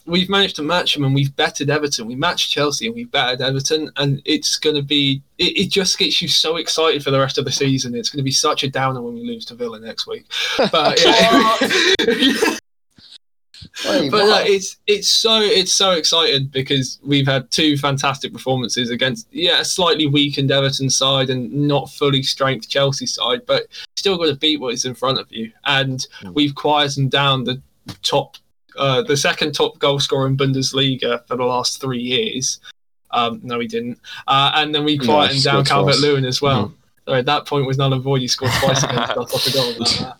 we've 0.06 0.28
managed 0.28 0.56
to 0.56 0.62
match 0.62 0.94
them, 0.94 1.04
and 1.04 1.14
we've 1.14 1.34
bettered 1.36 1.70
Everton. 1.70 2.06
We 2.06 2.14
matched 2.16 2.50
Chelsea, 2.50 2.86
and 2.86 2.94
we've 2.94 3.10
bettered 3.10 3.42
Everton, 3.42 3.90
and 3.96 4.22
it's 4.24 4.56
going 4.58 4.76
to 4.76 4.82
be 4.82 5.22
it, 5.38 5.56
it 5.58 5.70
just 5.70 5.98
gets 5.98 6.22
you 6.22 6.28
so 6.28 6.56
excited 6.56 7.04
for 7.04 7.10
the 7.10 7.20
rest 7.20 7.38
of 7.38 7.44
the 7.44 7.52
season. 7.52 7.94
It's 7.94 8.10
going 8.10 8.18
to 8.18 8.24
be 8.24 8.30
such 8.30 8.64
a 8.64 8.70
downer 8.70 9.02
when 9.02 9.14
we 9.14 9.22
lose 9.22 9.44
to 9.46 9.54
Villa 9.54 9.78
next 9.78 10.06
week. 10.06 10.26
But 10.72 11.02
yeah. 11.98 12.56
But 14.10 14.46
it's 14.48 14.76
it's 14.86 15.08
so 15.08 15.40
it's 15.40 15.72
so 15.72 15.92
excited 15.92 16.50
because 16.50 16.98
we've 17.02 17.26
had 17.26 17.50
two 17.50 17.76
fantastic 17.76 18.32
performances 18.32 18.90
against 18.90 19.26
yeah 19.32 19.60
a 19.60 19.64
slightly 19.64 20.06
weakened 20.06 20.50
Everton 20.50 20.90
side 20.90 21.30
and 21.30 21.52
not 21.52 21.90
fully 21.90 22.22
strength 22.22 22.68
Chelsea 22.68 23.06
side, 23.06 23.40
but 23.46 23.66
still 23.96 24.16
got 24.16 24.26
to 24.26 24.34
beat 24.36 24.60
what 24.60 24.74
is 24.74 24.84
in 24.84 24.94
front 24.94 25.18
of 25.18 25.30
you. 25.32 25.52
And 25.64 26.06
Mm. 26.22 26.34
we've 26.34 26.54
quietened 26.54 27.10
down 27.10 27.44
the 27.44 27.60
top, 28.02 28.36
uh, 28.76 29.02
the 29.02 29.16
second 29.16 29.52
top 29.54 29.78
goal 29.78 29.98
scorer 30.00 30.26
in 30.26 30.36
Bundesliga 30.36 31.26
for 31.26 31.36
the 31.36 31.44
last 31.44 31.80
three 31.80 32.00
years. 32.02 32.60
Um, 33.12 33.40
no, 33.42 33.58
we 33.58 33.66
didn't. 33.66 33.98
Uh, 34.26 34.52
and 34.54 34.74
then 34.74 34.84
we 34.84 34.96
quietened 34.98 35.38
he 35.38 35.44
down 35.44 35.64
Calvert. 35.64 35.98
Lewin 35.98 36.24
as 36.24 36.40
well. 36.40 36.72
Sorry, 37.06 37.22
that 37.22 37.46
point 37.46 37.66
was 37.66 37.76
null 37.78 37.92
and 37.92 38.02
void. 38.02 38.20
He 38.20 38.28
scored 38.28 38.52
twice 38.60 38.82
against 38.84 39.10
us. 39.16 39.48
About 39.48 39.78
that. 39.78 40.16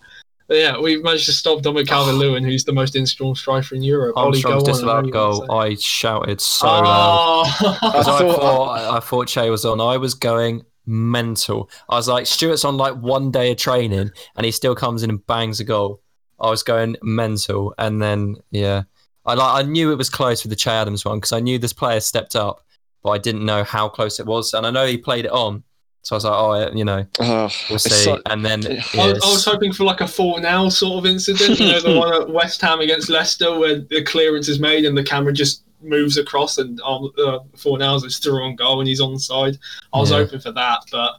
But 0.51 0.57
yeah, 0.57 0.77
we've 0.77 1.01
managed 1.01 1.27
to 1.27 1.31
stop 1.31 1.61
Dominic 1.61 1.87
Calvert 1.87 2.15
Lewin, 2.15 2.43
who's 2.43 2.65
the 2.65 2.73
most 2.73 2.97
in-storm 2.97 3.35
striker 3.35 3.73
in 3.73 3.83
Europe. 3.83 4.17
Ollie, 4.17 4.41
go 4.41 4.51
Armstrong's 4.51 4.67
I 4.67 4.71
disallowed 4.73 5.11
goal. 5.13 5.41
say. 5.43 5.47
I 5.49 5.75
shouted 5.75 6.41
so 6.41 6.67
oh. 6.67 6.71
loud. 6.71 7.45
Oh. 7.61 7.77
Because 7.81 8.07
I, 8.09 8.19
thought- 8.19 8.35
thought 8.41 8.97
I 8.97 8.99
thought 8.99 9.27
Che 9.29 9.49
was 9.49 9.63
on. 9.63 9.79
I 9.79 9.95
was 9.95 10.13
going 10.13 10.65
mental. 10.85 11.69
I 11.87 11.95
was 11.95 12.09
like, 12.09 12.25
Stuart's 12.25 12.65
on 12.65 12.75
like 12.75 12.95
one 12.95 13.31
day 13.31 13.51
of 13.51 13.59
training, 13.59 14.11
and 14.35 14.45
he 14.45 14.51
still 14.51 14.75
comes 14.75 15.03
in 15.03 15.09
and 15.09 15.25
bangs 15.25 15.61
a 15.61 15.63
goal. 15.63 16.01
I 16.37 16.49
was 16.49 16.63
going 16.63 16.97
mental, 17.01 17.73
and 17.77 18.01
then 18.01 18.35
yeah, 18.49 18.83
I 19.25 19.35
like 19.35 19.63
I 19.63 19.65
knew 19.65 19.93
it 19.93 19.97
was 19.97 20.09
close 20.09 20.43
with 20.43 20.49
the 20.49 20.57
Che 20.57 20.69
Adams 20.69 21.05
one 21.05 21.19
because 21.19 21.31
I 21.31 21.39
knew 21.39 21.59
this 21.59 21.71
player 21.71 22.01
stepped 22.01 22.35
up, 22.35 22.61
but 23.03 23.11
I 23.11 23.19
didn't 23.19 23.45
know 23.45 23.63
how 23.63 23.87
close 23.87 24.19
it 24.19 24.25
was, 24.25 24.53
and 24.53 24.67
I 24.67 24.69
know 24.69 24.85
he 24.85 24.97
played 24.97 25.23
it 25.23 25.31
on. 25.31 25.63
So 26.03 26.15
I 26.15 26.17
was 26.17 26.23
like, 26.25 26.33
oh, 26.33 26.75
you 26.75 26.83
know, 26.85 27.05
Oh, 27.19 27.49
we'll 27.69 27.77
see. 27.79 27.89
so- 27.91 28.21
and 28.25 28.43
then 28.43 28.65
I- 28.65 28.69
I, 28.69 28.73
was, 28.75 28.83
yes. 28.95 29.19
I 29.23 29.29
was 29.31 29.45
hoping 29.45 29.71
for 29.71 29.83
like 29.83 30.01
a 30.01 30.07
four 30.07 30.39
now 30.41 30.67
sort 30.69 30.97
of 31.05 31.05
incident, 31.11 31.59
you 31.59 31.67
know, 31.67 31.79
the 31.79 31.97
one 31.99 32.13
at 32.13 32.27
West 32.29 32.59
Ham 32.61 32.79
against 32.79 33.07
Leicester 33.09 33.57
where 33.59 33.79
the 33.79 34.03
clearance 34.03 34.47
is 34.49 34.59
made 34.59 34.85
and 34.85 34.97
the 34.97 35.03
camera 35.03 35.31
just 35.31 35.63
moves 35.83 36.17
across 36.17 36.57
and 36.57 36.81
um, 36.81 37.11
uh, 37.19 37.39
Fornals 37.55 38.03
is 38.05 38.17
through 38.17 38.43
on 38.43 38.55
goal 38.55 38.79
and 38.79 38.87
he's 38.89 38.99
on 39.01 39.17
side. 39.19 39.57
I 39.93 39.99
was 39.99 40.09
Yeah. 40.11 40.17
hoping 40.17 40.39
for 40.39 40.51
that, 40.51 40.79
but 40.91 41.13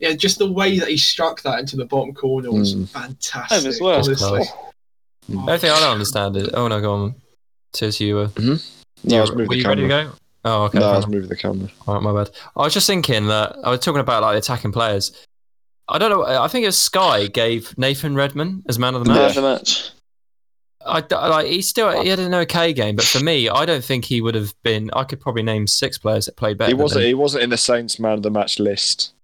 yeah, 0.00 0.12
just 0.14 0.38
the 0.38 0.50
way 0.50 0.78
that 0.80 0.88
he 0.88 0.96
struck 0.96 1.40
that 1.42 1.60
into 1.60 1.76
the 1.76 1.84
bottom 1.84 2.12
corner 2.12 2.50
was 2.50 2.74
Mm. 2.74 2.88
fantastic. 2.88 3.58
Home 3.58 3.66
as 3.68 3.80
well. 3.80 3.94
honestly. 4.04 4.44
The 5.28 5.36
only 5.38 5.58
thing 5.58 5.70
I 5.70 5.78
don't 5.80 5.92
understand 5.92 6.36
is 6.36 6.48
oh 6.54 6.66
no, 6.68 6.80
go 6.80 6.92
on. 6.94 7.14
Tis 7.72 8.00
you 8.00 8.16
were. 8.16 8.30
No, 8.36 8.58
I 9.16 9.20
was 9.20 9.30
were 9.30 9.36
moving 9.38 9.48
the 9.50 9.56
you 9.58 9.68
ready 9.68 9.82
to 9.82 9.88
go? 9.88 10.10
Oh, 10.46 10.64
okay. 10.64 10.78
no, 10.78 10.90
I 10.90 10.96
was 10.96 11.06
moving 11.06 11.28
the 11.28 11.36
camera. 11.36 11.68
All 11.86 11.94
right, 11.94 12.02
my 12.02 12.12
bad. 12.12 12.30
I 12.56 12.62
was 12.62 12.74
just 12.74 12.86
thinking 12.86 13.26
that 13.28 13.56
I 13.64 13.70
was 13.70 13.80
talking 13.80 14.00
about 14.00 14.22
like 14.22 14.36
attacking 14.36 14.72
players. 14.72 15.26
I 15.88 15.98
don't 15.98 16.10
know. 16.10 16.24
I 16.24 16.48
think 16.48 16.64
it 16.64 16.68
was 16.68 16.78
Sky 16.78 17.26
gave 17.28 17.76
Nathan 17.78 18.14
Redmond 18.14 18.64
as 18.68 18.78
man 18.78 18.94
of 18.94 19.04
the 19.04 19.08
match. 19.10 19.18
Man 19.18 19.28
of 19.28 19.34
the 19.36 19.42
match. 19.42 19.90
I, 20.86 21.00
d- 21.00 21.14
like 21.14 21.46
he 21.46 21.62
still 21.62 22.02
he 22.02 22.08
had 22.10 22.18
an 22.18 22.34
okay 22.34 22.74
game, 22.74 22.96
but 22.96 23.06
for 23.06 23.22
me, 23.24 23.48
I 23.48 23.64
don't 23.64 23.82
think 23.82 24.04
he 24.04 24.20
would 24.20 24.34
have 24.34 24.54
been. 24.62 24.90
I 24.92 25.04
could 25.04 25.18
probably 25.20 25.42
name 25.42 25.66
six 25.66 25.96
players 25.96 26.26
that 26.26 26.36
played 26.36 26.58
better. 26.58 26.68
He 26.68 26.74
wasn't. 26.74 27.02
him. 27.04 27.08
He 27.08 27.14
wasn't 27.14 27.44
in 27.44 27.50
the 27.50 27.56
Saints 27.56 27.98
man 27.98 28.12
of 28.12 28.22
the 28.22 28.30
match 28.30 28.58
list, 28.58 29.14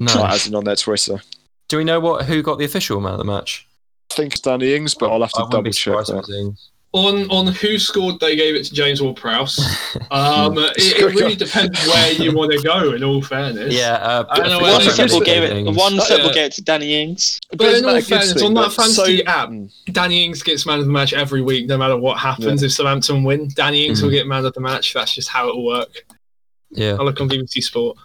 No. 0.00 0.12
like, 0.14 0.32
as 0.34 0.48
in 0.48 0.54
on 0.56 0.64
their 0.64 0.74
Twitter. 0.74 1.20
Do 1.68 1.76
we 1.76 1.84
know 1.84 2.00
what 2.00 2.24
who 2.26 2.42
got 2.42 2.58
the 2.58 2.64
official 2.64 3.00
man 3.00 3.12
of 3.12 3.18
the 3.18 3.24
match? 3.24 3.68
I 4.10 4.14
think 4.14 4.32
it's 4.32 4.40
Danny 4.40 4.74
Ings, 4.74 4.94
but 4.94 5.10
I'll 5.12 5.20
have 5.20 5.32
to 5.32 5.46
double 5.50 5.70
check 5.70 5.94
that. 6.06 6.56
It 6.96 7.02
was 7.04 7.14
Ings. 7.22 7.30
On 7.30 7.46
on 7.48 7.54
who 7.54 7.78
scored, 7.78 8.20
they 8.20 8.36
gave 8.36 8.54
it 8.54 8.64
to 8.64 8.74
James 8.74 9.00
Ward-Prowse. 9.02 9.60
Um, 10.10 10.56
it, 10.58 11.00
it 11.00 11.14
really 11.14 11.34
depends 11.34 11.84
where 11.88 12.12
you 12.12 12.32
want 12.34 12.52
to 12.52 12.62
go. 12.62 12.92
In 12.92 13.02
all 13.02 13.20
fairness, 13.22 13.74
Yeah, 13.74 13.94
uh, 13.94 14.24
I 14.30 14.36
don't 14.38 14.48
know 14.50 14.58
I 14.58 14.72
One 14.72 14.82
it's 14.82 14.96
think 14.96 15.10
football 15.10 15.22
it's 15.22 15.26
gave 15.30 15.42
it. 15.42 15.52
Ings. 15.52 15.76
One 15.76 15.98
football 15.98 16.26
yeah. 16.28 16.32
gave 16.32 16.44
it 16.46 16.52
to 16.52 16.62
Danny 16.62 16.94
Ings. 17.02 17.40
But 17.50 17.62
isn't 17.68 17.88
in 17.88 17.94
all 17.94 18.00
fairness, 18.02 18.34
thing 18.34 18.44
on 18.44 18.54
that 18.54 18.60
that 18.68 18.72
fantasy 18.72 19.18
so- 19.18 19.24
app, 19.26 19.48
Mm. 19.48 19.70
Danny 19.92 20.24
Ings 20.24 20.42
gets 20.44 20.64
man 20.66 20.78
of 20.78 20.86
the 20.86 20.92
match 20.92 21.12
every 21.12 21.42
week, 21.42 21.66
no 21.66 21.76
matter 21.76 21.96
what 21.96 22.18
happens. 22.18 22.62
If 22.62 22.72
Southampton 22.72 23.24
win, 23.24 23.48
Danny 23.56 23.86
Ings 23.86 23.98
Mm. 24.00 24.04
will 24.04 24.10
get 24.10 24.26
man 24.28 24.44
of 24.44 24.52
the 24.54 24.60
match. 24.60 24.94
That's 24.94 25.12
just 25.14 25.28
how 25.28 25.48
it 25.48 25.56
will 25.56 25.66
work. 25.66 25.88
Yeah, 26.70 26.92
I 27.00 27.02
look 27.02 27.20
on 27.20 27.28
BBC 27.28 27.62
Sport. 27.62 27.96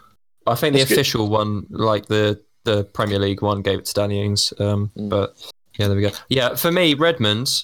I 0.47 0.55
think 0.55 0.73
the 0.73 0.79
That's 0.79 0.89
good. 0.89 0.97
official 0.99 1.29
one, 1.29 1.67
like 1.69 2.07
the 2.07 2.41
the 2.63 2.85
Premier 2.85 3.19
League 3.19 3.41
one, 3.43 3.61
gave 3.61 3.79
it 3.79 3.85
to 3.85 3.93
Danny 3.93 4.23
Ings. 4.23 4.53
Um, 4.59 4.91
Mm. 4.97 5.09
but 5.09 5.35
yeah, 5.77 5.87
there 5.87 5.95
we 5.95 6.01
go. 6.03 6.11
Yeah, 6.29 6.55
for 6.55 6.71
me, 6.71 6.93
Redmond. 6.95 7.63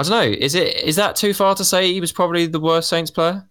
I 0.00 0.02
don't 0.02 0.10
know. 0.32 0.38
Is 0.38 0.54
it 0.54 0.76
is 0.82 0.96
that 0.96 1.16
too 1.16 1.32
far 1.34 1.54
to 1.54 1.64
say 1.64 1.92
he 1.92 2.00
was 2.00 2.12
probably 2.12 2.46
the 2.46 2.60
worst 2.60 2.88
Saints 2.88 3.10
player? 3.10 3.44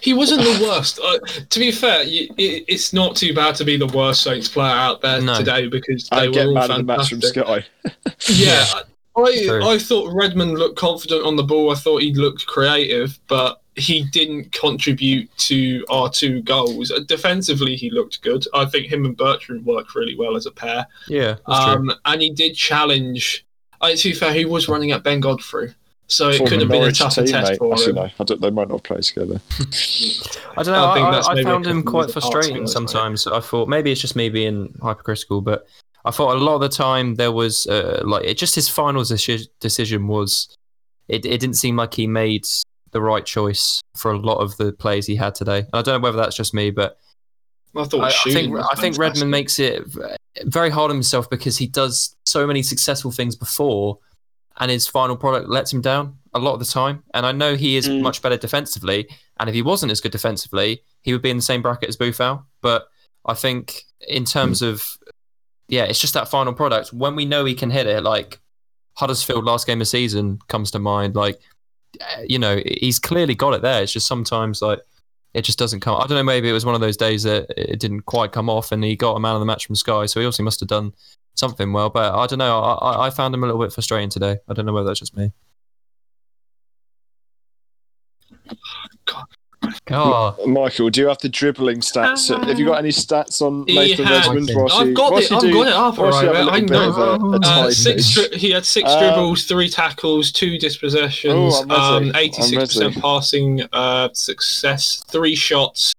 He 0.00 0.12
wasn't 0.12 0.42
the 0.42 0.66
worst. 0.66 0.98
Uh, 0.98 1.18
to 1.50 1.58
be 1.60 1.70
fair, 1.70 2.02
you, 2.02 2.24
it, 2.36 2.64
it's 2.66 2.92
not 2.92 3.14
too 3.14 3.32
bad 3.32 3.54
to 3.56 3.64
be 3.64 3.76
the 3.76 3.86
worst 3.86 4.22
Saints 4.22 4.48
player 4.48 4.72
out 4.72 5.02
there 5.02 5.20
No. 5.20 5.36
today 5.38 5.68
because 5.68 6.08
I 6.10 6.26
they 6.26 6.32
get 6.32 6.46
were 6.46 6.48
all 6.48 6.54
man 6.54 6.70
of 6.72 6.76
the 6.78 6.82
match 6.82 7.10
from 7.10 7.20
fantastic. 7.20 7.64
Sky. 7.84 8.12
Yeah, 8.34 8.64
I, 9.16 9.44
True. 9.46 9.64
I 9.68 9.78
thought 9.78 10.12
Redmond 10.12 10.58
looked 10.58 10.78
confident 10.78 11.24
on 11.24 11.36
the 11.36 11.42
ball. 11.44 11.70
I 11.70 11.74
thought 11.76 12.02
he 12.02 12.12
looked 12.14 12.46
creative, 12.46 13.18
but 13.28 13.60
he 13.76 14.02
didn't 14.10 14.50
contribute 14.52 15.28
to 15.38 15.84
our 15.88 16.08
two 16.10 16.42
goals. 16.42 16.90
Uh, 16.90 17.00
Defensively, 17.06 17.76
he 17.76 17.90
looked 17.90 18.20
good. 18.22 18.44
I 18.54 18.64
think 18.64 18.86
him 18.90 19.04
and 19.04 19.16
Bertrand 19.16 19.64
worked 19.64 19.94
really 19.94 20.16
well 20.16 20.34
as 20.36 20.46
a 20.46 20.50
pair. 20.50 20.86
Yeah, 21.08 21.36
that's 21.46 21.64
true. 21.64 21.74
Um, 21.74 21.92
and 22.04 22.20
he 22.22 22.30
did 22.30 22.54
challenge. 22.56 23.44
Uh, 23.80 23.94
to 23.94 24.08
be 24.08 24.14
fair, 24.14 24.32
he 24.32 24.44
was 24.44 24.68
running 24.68 24.90
at 24.92 25.02
Ben 25.02 25.20
Godfrey, 25.20 25.74
so 26.06 26.30
it 26.30 26.38
could 26.38 26.60
have 26.60 26.68
been 26.68 26.78
a 26.78 26.80
Norwich 26.80 26.98
tougher 26.98 27.24
test 27.24 27.52
teammate. 27.52 27.58
for 27.58 27.72
Actually, 27.72 27.90
him. 27.90 27.94
no, 27.96 28.10
I 28.18 28.24
don't, 28.24 28.40
they 28.40 28.50
might 28.50 28.68
not 28.68 28.82
play 28.82 29.00
together. 29.00 29.40
I 30.56 30.62
don't 30.62 30.74
know. 30.74 30.84
I 30.84 30.90
I, 30.90 30.94
think 30.94 31.06
I, 31.06 31.10
that's 31.10 31.28
I 31.28 31.34
maybe 31.34 31.44
found 31.44 31.66
him 31.66 31.82
quite 31.82 32.06
of 32.06 32.14
the 32.14 32.20
parts 32.20 32.34
frustrating 32.34 32.62
of 32.64 32.68
it, 32.68 32.72
sometimes. 32.72 33.26
I 33.26 33.40
thought 33.40 33.68
maybe 33.68 33.92
it's 33.92 34.00
just 34.00 34.16
me 34.16 34.28
being 34.28 34.74
hypercritical, 34.82 35.40
but 35.40 35.66
I 36.04 36.10
thought 36.10 36.36
a 36.36 36.38
lot 36.38 36.54
of 36.54 36.60
the 36.60 36.68
time 36.68 37.16
there 37.16 37.32
was 37.32 37.66
uh, 37.66 38.02
like 38.04 38.24
it 38.24 38.38
just 38.38 38.54
his 38.54 38.68
final 38.68 39.04
decision 39.04 40.06
was 40.06 40.48
it, 41.08 41.24
it 41.26 41.40
didn't 41.40 41.56
seem 41.56 41.76
like 41.76 41.94
he 41.94 42.06
made 42.06 42.46
the 42.92 43.00
right 43.00 43.24
choice 43.24 43.82
for 43.96 44.12
a 44.12 44.18
lot 44.18 44.38
of 44.38 44.56
the 44.56 44.72
plays 44.72 45.06
he 45.06 45.16
had 45.16 45.34
today. 45.34 45.58
And 45.58 45.68
I 45.72 45.82
don't 45.82 46.00
know 46.00 46.00
whether 46.00 46.16
that's 46.16 46.36
just 46.36 46.54
me, 46.54 46.70
but 46.70 46.98
I 47.76 47.84
thought 47.84 48.00
I, 48.04 48.06
I 48.08 48.32
think 48.32 48.52
was 48.52 48.68
I 48.72 48.80
think. 48.80 48.98
Redmond 48.98 49.30
makes 49.30 49.58
it 49.58 49.84
very 50.44 50.70
hard 50.70 50.90
on 50.90 50.96
himself 50.96 51.28
because 51.30 51.56
he 51.58 51.66
does 51.66 52.16
so 52.24 52.46
many 52.46 52.62
successful 52.62 53.10
things 53.10 53.36
before, 53.36 53.98
and 54.58 54.70
his 54.70 54.86
final 54.88 55.16
product 55.16 55.48
lets 55.48 55.72
him 55.72 55.80
down 55.80 56.18
a 56.34 56.38
lot 56.38 56.54
of 56.54 56.58
the 56.60 56.66
time. 56.66 57.02
And 57.14 57.24
I 57.24 57.32
know 57.32 57.54
he 57.56 57.76
is 57.76 57.88
Mm. 57.88 58.02
much 58.02 58.22
better 58.22 58.36
defensively, 58.36 59.08
and 59.38 59.48
if 59.48 59.54
he 59.54 59.62
wasn't 59.62 59.92
as 59.92 60.00
good 60.00 60.12
defensively, 60.12 60.82
he 61.02 61.12
would 61.12 61.22
be 61.22 61.30
in 61.30 61.36
the 61.36 61.42
same 61.42 61.62
bracket 61.62 61.88
as 61.88 61.96
Boufal. 61.96 62.44
But 62.62 62.88
I 63.24 63.34
think 63.34 63.84
in 64.08 64.24
terms 64.24 64.62
of 64.62 64.82
yeah, 65.68 65.84
it's 65.84 66.00
just 66.00 66.14
that 66.14 66.28
final 66.28 66.54
product. 66.54 66.92
When 66.94 67.14
we 67.14 67.26
know 67.26 67.44
he 67.44 67.54
can 67.54 67.70
hit 67.70 67.86
it, 67.86 68.02
like 68.02 68.40
Huddersfield 68.94 69.44
last 69.44 69.66
game 69.66 69.80
of 69.82 69.88
season 69.88 70.38
comes 70.48 70.70
to 70.70 70.78
mind. 70.78 71.14
Like 71.14 71.38
uh, 72.00 72.22
you 72.26 72.38
know, 72.38 72.60
he's 72.64 72.98
clearly 72.98 73.34
got 73.34 73.54
it 73.54 73.62
there. 73.62 73.82
It's 73.82 73.92
just 73.92 74.06
sometimes 74.06 74.62
like 74.62 74.80
it 75.34 75.42
just 75.42 75.58
doesn't 75.58 75.80
come. 75.80 75.96
I 75.96 76.06
don't 76.06 76.16
know. 76.16 76.22
Maybe 76.22 76.48
it 76.48 76.52
was 76.52 76.64
one 76.64 76.74
of 76.74 76.80
those 76.80 76.96
days 76.96 77.22
that 77.24 77.46
it 77.56 77.78
didn't 77.80 78.02
quite 78.02 78.32
come 78.32 78.48
off, 78.48 78.72
and 78.72 78.82
he 78.82 78.96
got 78.96 79.14
a 79.14 79.20
man 79.20 79.34
of 79.34 79.40
the 79.40 79.46
match 79.46 79.66
from 79.66 79.76
Sky, 79.76 80.06
so 80.06 80.20
he 80.20 80.26
also 80.26 80.42
must 80.42 80.60
have 80.60 80.68
done 80.68 80.92
something 81.34 81.72
well. 81.72 81.90
But 81.90 82.14
I 82.14 82.26
don't 82.26 82.38
know. 82.38 82.58
I, 82.60 82.74
I- 82.74 83.06
I 83.06 83.10
found 83.10 83.34
him 83.34 83.42
a 83.44 83.46
little 83.46 83.60
bit 83.60 83.72
frustrating 83.72 84.10
today. 84.10 84.38
I 84.48 84.54
don't 84.54 84.66
know 84.66 84.72
whether 84.72 84.88
that's 84.88 85.00
just 85.00 85.16
me. 85.16 85.32
God. 89.04 89.24
Michael, 90.46 90.90
do 90.90 91.00
you 91.00 91.08
have 91.08 91.18
the 91.18 91.28
dribbling 91.28 91.80
stats? 91.80 92.28
have 92.46 92.58
you 92.58 92.66
got 92.66 92.78
any 92.78 92.90
stats 92.90 93.40
on 93.42 93.64
He 93.66 93.74
Nathan 93.74 94.04
had- 94.06 94.26
Redmond? 94.26 94.50
I've 94.72 94.88
he- 94.88 94.92
got 94.94 95.12
whilst 95.12 95.30
it. 95.30 95.34
I've 95.34 95.40
do- 95.42 95.52
got 95.52 95.66
it 95.66 95.72
up. 95.72 95.98
alright, 95.98 96.24
have 96.24 96.34
a 96.34 96.38
I 96.38 96.42
little 96.58 96.68
bit 96.68 96.72
of 96.88 96.98
a- 96.98 97.18
know. 97.18 97.34
a 97.34 97.66
Uh, 97.66 97.70
six. 97.70 98.10
Dri- 98.10 98.38
he 98.38 98.50
had 98.50 98.64
six 98.64 98.90
Um, 98.90 98.98
dribbles, 99.00 99.44
three 99.44 99.68
tackles, 99.68 100.32
two 100.32 100.58
dispossessions, 100.58 101.54
Oh, 101.68 101.70
um, 101.96 102.12
eighty-six 102.16 102.74
percent 102.74 103.00
passing 103.00 103.62
uh, 103.72 104.08
success, 104.12 105.02
three 105.08 105.34
shots, 105.34 105.92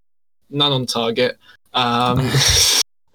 none 0.50 0.72
on 0.72 0.86
target. 0.86 1.38
Um, 1.74 2.20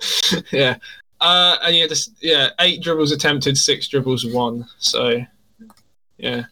yeah, 0.52 0.76
uh, 1.20 1.56
and 1.62 1.74
he 1.74 1.80
had 1.80 1.90
this, 1.90 2.10
yeah 2.20 2.50
eight 2.60 2.82
dribbles 2.82 3.12
attempted, 3.12 3.56
six 3.56 3.88
dribbles 3.88 4.26
won. 4.26 4.66
So 4.78 5.24
yeah, 6.18 6.44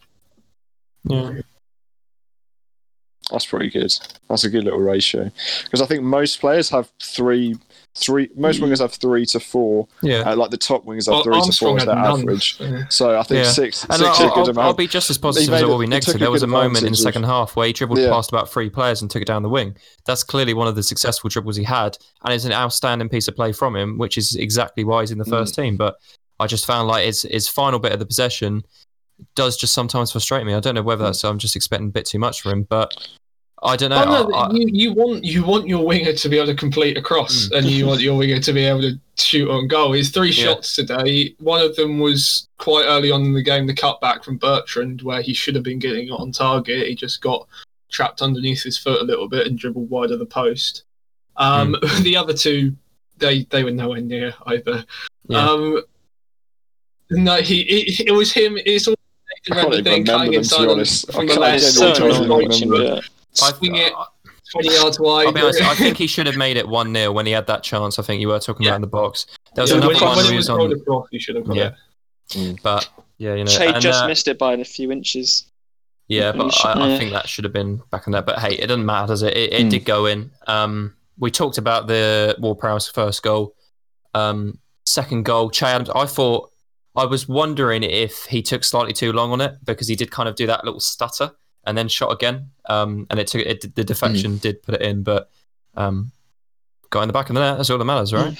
Yeah. 1.05 1.41
That's 3.31 3.45
pretty 3.45 3.69
good. 3.69 3.93
That's 4.29 4.43
a 4.43 4.49
good 4.49 4.63
little 4.65 4.79
ratio. 4.79 5.31
Because 5.63 5.81
I 5.81 5.85
think 5.85 6.03
most 6.03 6.39
players 6.41 6.69
have 6.69 6.89
three, 7.01 7.55
three. 7.95 8.29
Most 8.35 8.59
Mm. 8.59 8.65
wingers 8.67 8.79
have 8.79 8.91
three 8.93 9.25
to 9.27 9.39
four. 9.39 9.87
Yeah. 10.01 10.19
Uh, 10.29 10.35
like 10.35 10.49
the 10.51 10.57
top 10.57 10.85
wingers 10.85 11.05
have 11.05 11.15
Ar- 11.15 11.23
three 11.23 11.41
to 11.41 11.51
four 11.57 11.77
their 11.77 11.95
none. 11.95 12.19
average. 12.21 12.57
Yeah. 12.59 12.83
So 12.89 13.17
I 13.17 13.23
think 13.23 13.45
Yeah. 13.45 13.51
six, 13.51 13.83
And 13.85 13.93
six 13.93 14.03
I'll, 14.03 14.11
is 14.13 14.19
a 14.19 14.23
good 14.23 14.29
I'll, 14.39 14.49
amount. 14.49 14.59
I'll 14.59 14.73
be 14.73 14.87
just 14.87 15.09
as 15.09 15.17
positive 15.17 15.53
as 15.53 15.63
I 15.63 15.65
will 15.65 15.79
be 15.79 15.87
negative. 15.87 16.19
There 16.19 16.29
was 16.31 16.43
a 16.43 16.47
moment 16.47 16.83
in 16.85 16.91
the 16.91 16.97
second 16.97 17.23
half 17.23 17.55
where 17.55 17.65
he 17.67 17.73
dribbled 17.73 17.99
Yeah. 17.99 18.09
past 18.09 18.29
about 18.29 18.51
three 18.51 18.69
players 18.69 19.01
and 19.01 19.09
took 19.09 19.21
it 19.21 19.25
down 19.27 19.41
the 19.41 19.49
wing. 19.49 19.77
That's 20.05 20.23
clearly 20.23 20.53
one 20.53 20.67
of 20.67 20.75
the 20.75 20.83
successful 20.83 21.29
dribbles 21.29 21.55
he 21.55 21.63
had, 21.63 21.97
and 22.25 22.33
it's 22.33 22.45
an 22.45 22.51
outstanding 22.51 23.07
piece 23.09 23.27
of 23.29 23.35
play 23.35 23.53
from 23.53 23.75
him, 23.75 23.97
which 23.97 24.17
is 24.17 24.35
exactly 24.35 24.83
why 24.83 25.01
he's 25.01 25.11
in 25.11 25.17
the 25.17 25.23
Mm. 25.25 25.29
first 25.29 25.55
team. 25.55 25.77
But 25.77 25.95
I 26.39 26.47
just 26.47 26.65
found 26.65 26.87
like 26.89 27.05
his 27.05 27.21
his 27.21 27.47
final 27.47 27.79
bit 27.79 27.93
of 27.93 27.99
the 27.99 28.05
possession 28.05 28.63
does 29.35 29.57
just 29.57 29.73
sometimes 29.73 30.11
frustrate 30.11 30.45
me. 30.45 30.53
I 30.53 30.59
don't 30.59 30.75
know 30.75 30.81
whether 30.81 31.03
that's 31.03 31.23
I'm 31.23 31.39
just 31.39 31.55
expecting 31.55 31.87
a 31.87 31.91
bit 31.91 32.05
too 32.05 32.19
much 32.19 32.41
from 32.41 32.51
him, 32.51 32.63
but 32.63 32.93
I 33.61 33.77
don't 33.77 33.91
know. 33.91 34.03
Oh, 34.05 34.27
no, 34.27 34.35
I- 34.35 34.51
you, 34.51 34.67
you 34.71 34.93
want 34.93 35.23
you 35.23 35.43
want 35.45 35.67
your 35.67 35.85
winger 35.85 36.11
to 36.13 36.29
be 36.29 36.37
able 36.37 36.47
to 36.47 36.55
complete 36.55 36.97
a 36.97 37.01
cross, 37.01 37.47
Mm. 37.49 37.57
and 37.57 37.67
you 37.67 37.85
want 37.85 38.01
your 38.01 38.17
winger 38.17 38.39
to 38.39 38.53
be 38.53 38.65
able 38.65 38.81
to 38.81 38.99
shoot 39.17 39.49
on 39.49 39.67
goal. 39.67 39.93
His 39.93 40.09
three 40.09 40.31
Yeah. 40.31 40.43
shots 40.45 40.75
today. 40.75 41.33
One 41.39 41.61
of 41.61 41.75
them 41.77 41.99
was 41.99 42.47
quite 42.57 42.85
early 42.85 43.09
on 43.11 43.23
in 43.23 43.33
the 43.33 43.41
game, 43.41 43.67
the 43.67 43.73
cutback 43.73 44.23
from 44.25 44.37
Bertrand, 44.37 45.01
where 45.01 45.21
he 45.21 45.33
should 45.33 45.55
have 45.55 45.63
been 45.63 45.79
getting 45.79 46.09
on 46.11 46.31
target. 46.33 46.87
He 46.87 46.95
just 46.95 47.21
got 47.21 47.47
trapped 47.91 48.21
underneath 48.21 48.63
his 48.63 48.77
foot 48.77 49.01
a 49.01 49.05
little 49.05 49.29
bit 49.29 49.47
and 49.47 49.57
dribbled 49.57 49.89
wide 49.89 50.11
of 50.11 50.19
the 50.19 50.25
post. 50.25 50.83
Um, 51.37 51.75
the 52.01 52.17
other 52.17 52.33
two, 52.33 52.75
they 53.17 53.43
they 53.45 53.63
were 53.63 53.71
nowhere 53.71 54.01
near 54.01 54.33
either. 54.47 54.83
Yeah. 55.29 55.49
Um, 55.49 55.81
no, 57.11 57.35
he 57.37 57.61
it, 57.61 58.07
it 58.07 58.11
was 58.11 58.33
him. 58.33 58.57
It's 58.65 58.87
all 58.87 58.95
I 59.51 59.55
can't 59.55 59.73
even 59.73 59.83
thing 59.83 59.91
remember 60.03 60.11
cutting 60.11 60.25
them, 60.25 60.31
to 60.33 60.37
inside 60.39 60.57
be 60.57 60.63
on- 60.63 60.69
honest. 60.71 61.09
I 61.09 61.13
from 61.13 61.25
the 61.27 61.33
can't- 61.33 61.43
I 61.43 61.51
left, 61.51 61.63
genuinely 61.63 61.73
so 61.73 61.85
can't 61.85 61.97
trying 61.97 62.09
to 62.09 62.15
even 62.15 62.25
annoying 62.25 62.49
reach 62.49 62.61
remember. 62.61 62.83
watching, 62.93 62.95
yeah. 62.95 63.41
I, 63.41 63.49
swing 63.63 63.75
it 63.75 63.93
20 64.51 64.73
yards 64.75 64.99
wide. 64.99 65.25
I'll 65.27 65.31
be 65.33 65.41
honest. 65.41 65.61
I 65.61 65.75
think 65.75 65.97
he 65.97 66.07
should 66.07 66.27
have 66.27 66.37
made 66.37 66.57
it 66.57 66.67
one 66.67 66.93
0 66.93 67.11
when 67.11 67.25
he 67.25 67.31
had 67.31 67.47
that 67.47 67.63
chance. 67.63 67.99
I 67.99 68.03
think 68.03 68.21
you 68.21 68.27
were 68.29 68.39
talking 68.39 68.63
Yeah. 68.65 68.71
about 68.71 68.75
in 68.75 68.81
the 68.81 68.87
box. 68.87 69.25
There 69.55 69.63
was 69.63 69.71
Yeah, 69.71 69.77
another 69.77 69.93
one 69.95 70.15
where 70.15 70.25
he 70.25 70.35
was 70.35 70.49
was 70.49 70.49
on, 70.49 70.71
across, 70.71 71.07
you 71.11 71.19
should 71.19 71.35
have 71.35 71.45
got 71.45 71.55
Yeah. 71.55 71.71
it. 72.35 72.61
but 72.63 72.87
yeah, 73.17 73.33
you 73.35 73.43
know, 73.43 73.51
Che 73.51 73.73
just 73.79 74.03
uh, 74.03 74.07
missed 74.07 74.27
it 74.27 74.37
by 74.37 74.53
a 74.53 74.63
few 74.63 74.91
inches. 74.91 75.45
Yeah, 76.07 76.31
but 76.33 76.53
I, 76.65 76.93
I 76.95 76.97
think 76.97 77.11
that 77.13 77.27
should 77.27 77.43
have 77.45 77.53
been 77.53 77.81
back 77.89 78.07
on 78.07 78.11
that. 78.11 78.25
But 78.25 78.39
hey, 78.39 78.55
it 78.55 78.67
doesn't 78.67 78.85
matter, 78.85 79.07
does 79.07 79.23
it? 79.23 79.35
It, 79.35 79.53
it 79.53 79.65
Mm. 79.65 79.69
did 79.71 79.85
go 79.85 80.05
in. 80.05 80.31
Um, 80.47 80.93
we 81.17 81.31
talked 81.31 81.57
about 81.57 81.87
the 81.87 82.35
Ward 82.39 82.59
Prowse 82.59 82.87
first 82.89 83.23
goal. 83.23 83.55
Um, 84.13 84.59
second 84.85 85.23
goal, 85.23 85.49
Che 85.49 85.65
Adams. 85.65 85.89
I 85.95 86.05
thought 86.05 86.51
I 86.95 87.05
was 87.05 87.27
wondering 87.27 87.83
if 87.83 88.25
he 88.25 88.41
took 88.41 88.63
slightly 88.63 88.93
too 88.93 89.13
long 89.13 89.31
on 89.31 89.41
it 89.41 89.55
because 89.63 89.87
he 89.87 89.95
did 89.95 90.11
kind 90.11 90.29
of 90.29 90.35
do 90.35 90.45
that 90.47 90.63
little 90.63 90.79
stutter 90.79 91.31
and 91.65 91.77
then 91.77 91.87
shot 91.87 92.11
again. 92.11 92.51
Um, 92.65 93.07
and 93.09 93.19
it 93.19 93.27
took 93.27 93.41
it. 93.41 93.75
The 93.75 93.83
deflection 93.83 94.37
did 94.37 94.61
put 94.61 94.75
it 94.75 94.81
in, 94.81 95.03
but 95.03 95.29
um, 95.75 96.11
got 96.89 97.01
in 97.01 97.07
the 97.07 97.13
back 97.13 97.29
of 97.29 97.35
the 97.35 97.41
net. 97.41 97.57
That's 97.57 97.69
all 97.69 97.77
that 97.77 97.85
matters, 97.85 98.13
right? 98.13 98.37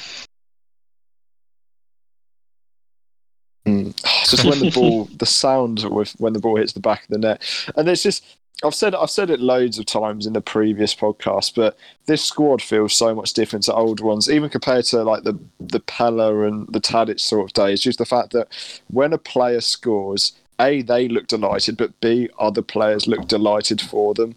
Mm. 3.65 3.95
just 4.29 4.45
when 4.45 4.59
the 4.59 4.71
ball, 4.71 5.05
the 5.17 5.25
sound 5.25 5.83
with 5.89 6.11
when 6.19 6.33
the 6.33 6.39
ball 6.39 6.57
hits 6.57 6.73
the 6.73 6.79
back 6.79 7.03
of 7.03 7.09
the 7.09 7.17
net, 7.17 7.71
and 7.75 7.87
it's 7.89 8.03
just 8.03 8.23
I've 8.63 8.76
said 8.76 8.95
I've 8.95 9.10
said 9.10 9.30
it 9.30 9.39
loads 9.39 9.78
of 9.78 9.86
times 9.86 10.26
in 10.26 10.34
the 10.34 10.41
previous 10.41 10.95
podcast, 10.95 11.56
but 11.56 11.78
this 12.06 12.23
squad 12.23 12.62
feels 12.62 12.93
so 12.93 13.13
much 13.13 13.34
different 13.34 13.65
to 13.65 13.73
old 13.73 13.99
ones, 13.99 14.30
even 14.30 14.49
compared 14.49 14.86
to 14.86 15.04
like 15.04 15.23
the 15.23 15.38
the 15.60 15.82
Pellè 15.82 16.47
and 16.47 16.67
the 16.67 16.80
Tadic 16.80 17.19
sort 17.19 17.49
of 17.49 17.54
days. 17.54 17.82
Just 17.82 17.99
the 17.99 18.06
fact 18.06 18.32
that 18.32 18.47
when 18.88 19.13
a 19.13 19.17
player 19.17 19.62
scores, 19.62 20.34
a 20.60 20.82
they 20.82 21.08
look 21.08 21.28
delighted, 21.28 21.78
but 21.78 21.99
b 21.99 22.30
other 22.39 22.62
players 22.62 23.08
look 23.08 23.28
delighted 23.28 23.82
for 23.82 24.13
them. 24.13 24.36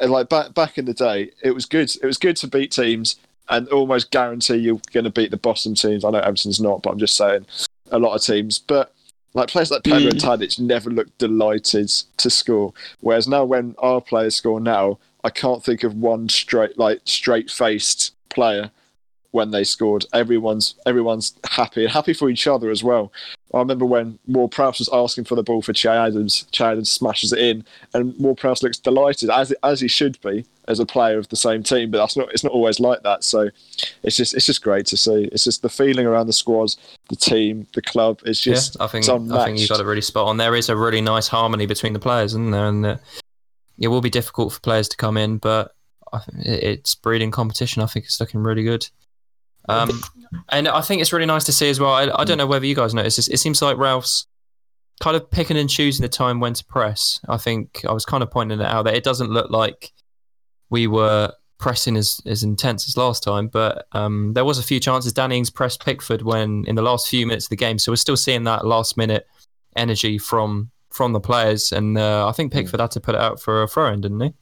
And 0.00 0.10
like 0.10 0.28
back 0.28 0.54
back 0.54 0.78
in 0.78 0.86
the 0.86 0.94
day, 0.94 1.30
it 1.42 1.52
was 1.52 1.66
good. 1.66 1.94
It 2.02 2.06
was 2.06 2.18
good 2.18 2.36
to 2.38 2.48
beat 2.48 2.72
teams 2.72 3.16
and 3.48 3.68
almost 3.68 4.10
guarantee 4.10 4.56
you're 4.56 4.80
going 4.92 5.04
to 5.04 5.10
beat 5.10 5.30
the 5.30 5.36
Boston 5.36 5.74
teams. 5.74 6.04
I 6.04 6.10
know 6.10 6.20
Everton's 6.20 6.60
not, 6.60 6.82
but 6.82 6.90
I'm 6.90 6.98
just 6.98 7.16
saying 7.16 7.46
a 7.90 7.98
lot 7.98 8.14
of 8.14 8.22
teams. 8.22 8.58
But 8.58 8.92
like 9.36 9.48
players 9.48 9.70
like 9.70 9.84
Pedro 9.84 10.08
and 10.08 10.18
mm. 10.18 10.20
Tadic 10.20 10.58
never 10.58 10.90
looked 10.90 11.18
delighted 11.18 11.88
to 12.16 12.30
score. 12.30 12.72
Whereas 13.00 13.28
now, 13.28 13.44
when 13.44 13.74
our 13.78 14.00
players 14.00 14.34
score 14.34 14.60
now, 14.60 14.98
I 15.22 15.30
can't 15.30 15.62
think 15.62 15.84
of 15.84 15.94
one 15.94 16.28
straight 16.28 16.78
like 16.78 17.02
straight 17.04 17.50
faced 17.50 18.14
player 18.30 18.70
when 19.32 19.50
they 19.50 19.62
scored. 19.62 20.06
Everyone's 20.14 20.74
everyone's 20.86 21.34
happy 21.48 21.84
and 21.84 21.92
happy 21.92 22.14
for 22.14 22.30
each 22.30 22.46
other 22.46 22.70
as 22.70 22.82
well. 22.82 23.12
I 23.54 23.58
remember 23.60 23.86
when 23.86 24.18
Ward 24.26 24.50
Prowse 24.50 24.80
was 24.80 24.90
asking 24.92 25.24
for 25.24 25.34
the 25.36 25.42
ball 25.42 25.62
for 25.62 25.72
Che 25.72 25.88
Adams. 25.88 26.46
Che 26.50 26.64
Adams 26.64 26.90
smashes 26.90 27.32
it 27.32 27.38
in, 27.38 27.64
and 27.94 28.14
Ward 28.18 28.38
Prowse 28.38 28.62
looks 28.62 28.78
delighted 28.78 29.30
as 29.30 29.52
as 29.62 29.80
he 29.80 29.88
should 29.88 30.20
be 30.20 30.44
as 30.68 30.80
a 30.80 30.84
player 30.84 31.16
of 31.16 31.28
the 31.28 31.36
same 31.36 31.62
team. 31.62 31.90
But 31.92 31.98
that's 31.98 32.16
not 32.16 32.32
it's 32.32 32.42
not 32.42 32.52
always 32.52 32.80
like 32.80 33.02
that. 33.04 33.22
So 33.24 33.48
it's 34.02 34.16
just 34.16 34.34
it's 34.34 34.46
just 34.46 34.62
great 34.62 34.84
to 34.86 34.96
see. 34.96 35.28
It's 35.32 35.44
just 35.44 35.62
the 35.62 35.68
feeling 35.68 36.06
around 36.06 36.26
the 36.26 36.32
squads, 36.32 36.76
the 37.08 37.16
team, 37.16 37.66
the 37.74 37.82
club. 37.82 38.20
It's 38.26 38.40
just 38.40 38.76
yeah, 38.78 38.84
I 38.84 38.88
think 38.88 39.04
I 39.08 39.44
think 39.44 39.58
you 39.60 39.68
got 39.68 39.80
it 39.80 39.84
really 39.86 40.00
spot 40.00 40.26
on. 40.26 40.36
There 40.38 40.56
is 40.56 40.68
a 40.68 40.76
really 40.76 41.00
nice 41.00 41.28
harmony 41.28 41.66
between 41.66 41.92
the 41.92 42.00
players, 42.00 42.32
isn't 42.32 42.50
there? 42.50 42.66
And 42.66 42.84
uh, 42.84 42.96
it 43.78 43.88
will 43.88 44.00
be 44.00 44.10
difficult 44.10 44.52
for 44.52 44.60
players 44.60 44.88
to 44.88 44.96
come 44.96 45.16
in, 45.16 45.38
but 45.38 45.72
I 46.12 46.18
think 46.18 46.44
it- 46.44 46.62
it's 46.64 46.94
breeding 46.96 47.30
competition. 47.30 47.80
I 47.82 47.86
think 47.86 48.06
it's 48.06 48.18
looking 48.20 48.42
really 48.42 48.64
good. 48.64 48.88
Um, 49.68 50.02
and 50.48 50.68
I 50.68 50.80
think 50.80 51.00
it's 51.00 51.12
really 51.12 51.26
nice 51.26 51.44
to 51.44 51.52
see 51.52 51.68
as 51.68 51.80
well. 51.80 51.92
I, 51.92 52.10
I 52.14 52.24
don't 52.24 52.38
know 52.38 52.46
whether 52.46 52.66
you 52.66 52.74
guys 52.74 52.94
noticed. 52.94 53.16
this. 53.16 53.28
It 53.28 53.38
seems 53.38 53.60
like 53.62 53.76
Ralph's 53.76 54.26
kind 55.00 55.16
of 55.16 55.30
picking 55.30 55.56
and 55.56 55.68
choosing 55.68 56.02
the 56.02 56.08
time 56.08 56.40
when 56.40 56.54
to 56.54 56.64
press. 56.64 57.20
I 57.28 57.36
think 57.36 57.84
I 57.88 57.92
was 57.92 58.04
kind 58.04 58.22
of 58.22 58.30
pointing 58.30 58.60
it 58.60 58.66
out 58.66 58.84
that 58.84 58.94
it 58.94 59.04
doesn't 59.04 59.30
look 59.30 59.50
like 59.50 59.92
we 60.70 60.86
were 60.86 61.32
pressing 61.58 61.96
as, 61.96 62.20
as 62.26 62.42
intense 62.42 62.88
as 62.88 62.96
last 62.96 63.22
time, 63.22 63.48
but 63.48 63.86
um, 63.92 64.32
there 64.34 64.44
was 64.44 64.58
a 64.58 64.62
few 64.62 64.80
chances. 64.80 65.12
Danny 65.12 65.38
Ings 65.38 65.50
pressed 65.50 65.84
Pickford 65.84 66.22
when 66.22 66.64
in 66.66 66.74
the 66.74 66.82
last 66.82 67.08
few 67.08 67.26
minutes 67.26 67.46
of 67.46 67.50
the 67.50 67.56
game, 67.56 67.78
so 67.78 67.92
we're 67.92 67.96
still 67.96 68.16
seeing 68.16 68.44
that 68.44 68.66
last 68.66 68.96
minute 68.96 69.26
energy 69.74 70.18
from 70.18 70.70
from 70.90 71.12
the 71.12 71.20
players. 71.20 71.72
And 71.72 71.98
uh, 71.98 72.26
I 72.26 72.32
think 72.32 72.52
Pickford 72.52 72.80
had 72.80 72.90
to 72.92 73.00
put 73.00 73.14
it 73.14 73.20
out 73.20 73.40
for 73.40 73.62
a 73.62 73.68
throw 73.68 73.92
in, 73.92 74.00
didn't 74.00 74.20
he? 74.20 74.34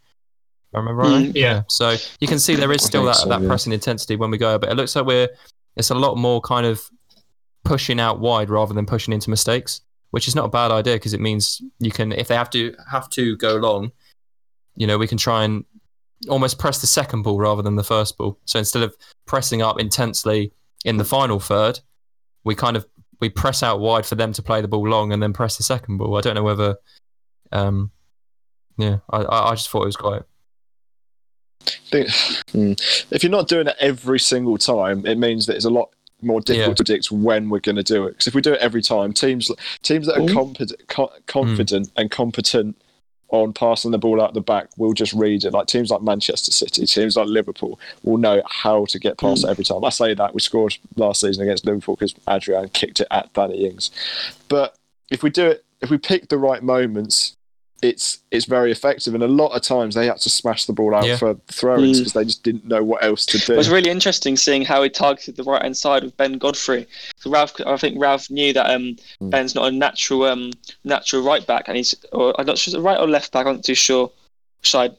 If 0.74 0.78
I 0.78 0.80
remember 0.80 1.02
right. 1.02 1.26
Mm. 1.26 1.32
Yeah. 1.36 1.62
So 1.68 1.96
you 2.18 2.26
can 2.26 2.40
see 2.40 2.56
there 2.56 2.72
is 2.72 2.82
still 2.82 3.04
that, 3.04 3.16
so, 3.16 3.28
that 3.28 3.40
yeah. 3.40 3.46
pressing 3.46 3.72
intensity 3.72 4.16
when 4.16 4.32
we 4.32 4.38
go, 4.38 4.58
but 4.58 4.70
it 4.70 4.74
looks 4.74 4.96
like 4.96 5.06
we're 5.06 5.28
it's 5.76 5.90
a 5.90 5.94
lot 5.94 6.16
more 6.16 6.40
kind 6.40 6.66
of 6.66 6.82
pushing 7.64 8.00
out 8.00 8.18
wide 8.18 8.50
rather 8.50 8.74
than 8.74 8.84
pushing 8.84 9.14
into 9.14 9.30
mistakes, 9.30 9.82
which 10.10 10.26
is 10.26 10.34
not 10.34 10.46
a 10.46 10.48
bad 10.48 10.72
idea 10.72 10.94
because 10.94 11.14
it 11.14 11.20
means 11.20 11.62
you 11.78 11.92
can 11.92 12.10
if 12.10 12.26
they 12.26 12.34
have 12.34 12.50
to 12.50 12.74
have 12.90 13.08
to 13.10 13.36
go 13.36 13.54
long, 13.54 13.92
you 14.74 14.84
know, 14.84 14.98
we 14.98 15.06
can 15.06 15.16
try 15.16 15.44
and 15.44 15.64
almost 16.28 16.58
press 16.58 16.80
the 16.80 16.88
second 16.88 17.22
ball 17.22 17.38
rather 17.38 17.62
than 17.62 17.76
the 17.76 17.84
first 17.84 18.18
ball. 18.18 18.36
So 18.44 18.58
instead 18.58 18.82
of 18.82 18.96
pressing 19.26 19.62
up 19.62 19.78
intensely 19.78 20.52
in 20.84 20.96
the 20.96 21.04
final 21.04 21.38
third, 21.38 21.78
we 22.42 22.56
kind 22.56 22.76
of 22.76 22.84
we 23.20 23.30
press 23.30 23.62
out 23.62 23.78
wide 23.78 24.06
for 24.06 24.16
them 24.16 24.32
to 24.32 24.42
play 24.42 24.60
the 24.60 24.66
ball 24.66 24.88
long 24.88 25.12
and 25.12 25.22
then 25.22 25.32
press 25.32 25.56
the 25.56 25.62
second 25.62 25.98
ball. 25.98 26.18
I 26.18 26.20
don't 26.20 26.34
know 26.34 26.42
whether 26.42 26.76
um 27.52 27.92
yeah, 28.76 28.98
I, 29.10 29.18
I 29.18 29.50
I 29.50 29.54
just 29.54 29.70
thought 29.70 29.82
it 29.82 29.86
was 29.86 29.96
quite 29.96 30.14
think. 30.16 30.33
Hmm. 32.50 32.72
if 33.10 33.22
you're 33.22 33.30
not 33.30 33.48
doing 33.48 33.68
it 33.68 33.76
every 33.80 34.18
single 34.18 34.58
time, 34.58 35.06
it 35.06 35.16
means 35.16 35.46
that 35.46 35.56
it's 35.56 35.64
a 35.64 35.70
lot 35.70 35.90
more 36.22 36.40
difficult 36.40 36.68
Yeah. 36.68 36.74
to 36.74 36.84
predict 36.84 37.10
when 37.12 37.50
we're 37.50 37.60
going 37.60 37.76
to 37.76 37.82
do 37.82 38.06
it. 38.06 38.12
Because 38.12 38.26
if 38.26 38.34
we 38.34 38.40
do 38.40 38.54
it 38.54 38.60
every 38.60 38.82
time, 38.82 39.12
teams 39.12 39.50
teams 39.82 40.06
that 40.06 40.18
are 40.18 40.22
Ooh. 40.22 40.32
competent, 40.32 40.88
co- 40.88 41.12
confident 41.26 41.88
hmm. 41.88 42.00
and 42.00 42.10
competent 42.10 42.76
on 43.28 43.52
passing 43.52 43.90
the 43.90 43.98
ball 43.98 44.22
out 44.22 44.32
the 44.34 44.40
back 44.40 44.68
will 44.76 44.92
just 44.92 45.12
read 45.12 45.44
it. 45.44 45.52
Like 45.52 45.66
teams 45.66 45.90
like 45.90 46.02
Manchester 46.02 46.52
City, 46.52 46.86
teams 46.86 47.16
like 47.16 47.26
Liverpool 47.26 47.80
will 48.02 48.18
know 48.18 48.42
how 48.48 48.84
to 48.86 48.98
get 48.98 49.18
past 49.18 49.42
hmm. 49.42 49.48
it 49.48 49.50
every 49.50 49.64
time. 49.64 49.84
I 49.84 49.90
say 49.90 50.14
that 50.14 50.34
we 50.34 50.40
scored 50.40 50.76
last 50.96 51.20
season 51.20 51.42
against 51.42 51.66
Liverpool 51.66 51.96
because 51.96 52.14
Adrian 52.28 52.68
kicked 52.68 53.00
it 53.00 53.08
at 53.10 53.32
Danny 53.32 53.66
Ings. 53.66 53.90
But 54.48 54.76
if 55.10 55.22
we 55.22 55.30
do 55.30 55.46
it, 55.46 55.64
if 55.80 55.90
we 55.90 55.98
pick 55.98 56.28
the 56.28 56.38
right 56.38 56.62
moments, 56.62 57.33
it's 57.84 58.18
it's 58.30 58.46
very 58.46 58.72
effective. 58.72 59.14
And 59.14 59.22
a 59.22 59.28
lot 59.28 59.48
of 59.48 59.62
times 59.62 59.94
they 59.94 60.06
had 60.06 60.16
to 60.18 60.30
smash 60.30 60.64
the 60.64 60.72
ball 60.72 60.94
out 60.94 61.04
Yeah. 61.06 61.16
for 61.16 61.34
throw-ins 61.48 61.98
Mm. 61.98 62.00
because 62.00 62.12
they 62.14 62.24
just 62.24 62.42
didn't 62.42 62.64
know 62.64 62.82
what 62.82 63.04
else 63.04 63.26
to 63.26 63.38
do. 63.38 63.52
It 63.52 63.56
was 63.56 63.68
really 63.68 63.90
interesting 63.90 64.36
seeing 64.36 64.62
how 64.64 64.82
he 64.82 64.88
targeted 64.88 65.36
the 65.36 65.44
right 65.44 65.62
hand 65.62 65.76
side 65.76 66.02
with 66.02 66.16
Ben 66.16 66.38
Godfrey. 66.38 66.86
So 67.18 67.30
Ralph, 67.30 67.52
I 67.66 67.76
think 67.76 68.00
Ralph 68.00 68.30
knew 68.30 68.52
that 68.54 68.70
um, 68.70 68.96
Mm. 69.20 69.30
Ben's 69.30 69.54
not 69.54 69.68
a 69.68 69.70
natural 69.70 70.24
um, 70.24 70.52
natural 70.84 71.22
right 71.22 71.46
back, 71.46 71.68
and 71.68 71.76
he's 71.76 71.94
or 72.12 72.34
I'm 72.38 72.46
not 72.46 72.58
sure 72.58 72.80
right 72.80 72.98
or 72.98 73.06
left 73.06 73.32
back. 73.32 73.46
I'm 73.46 73.56
not 73.56 73.64
too 73.64 73.74
sure 73.74 74.10
side. 74.62 74.96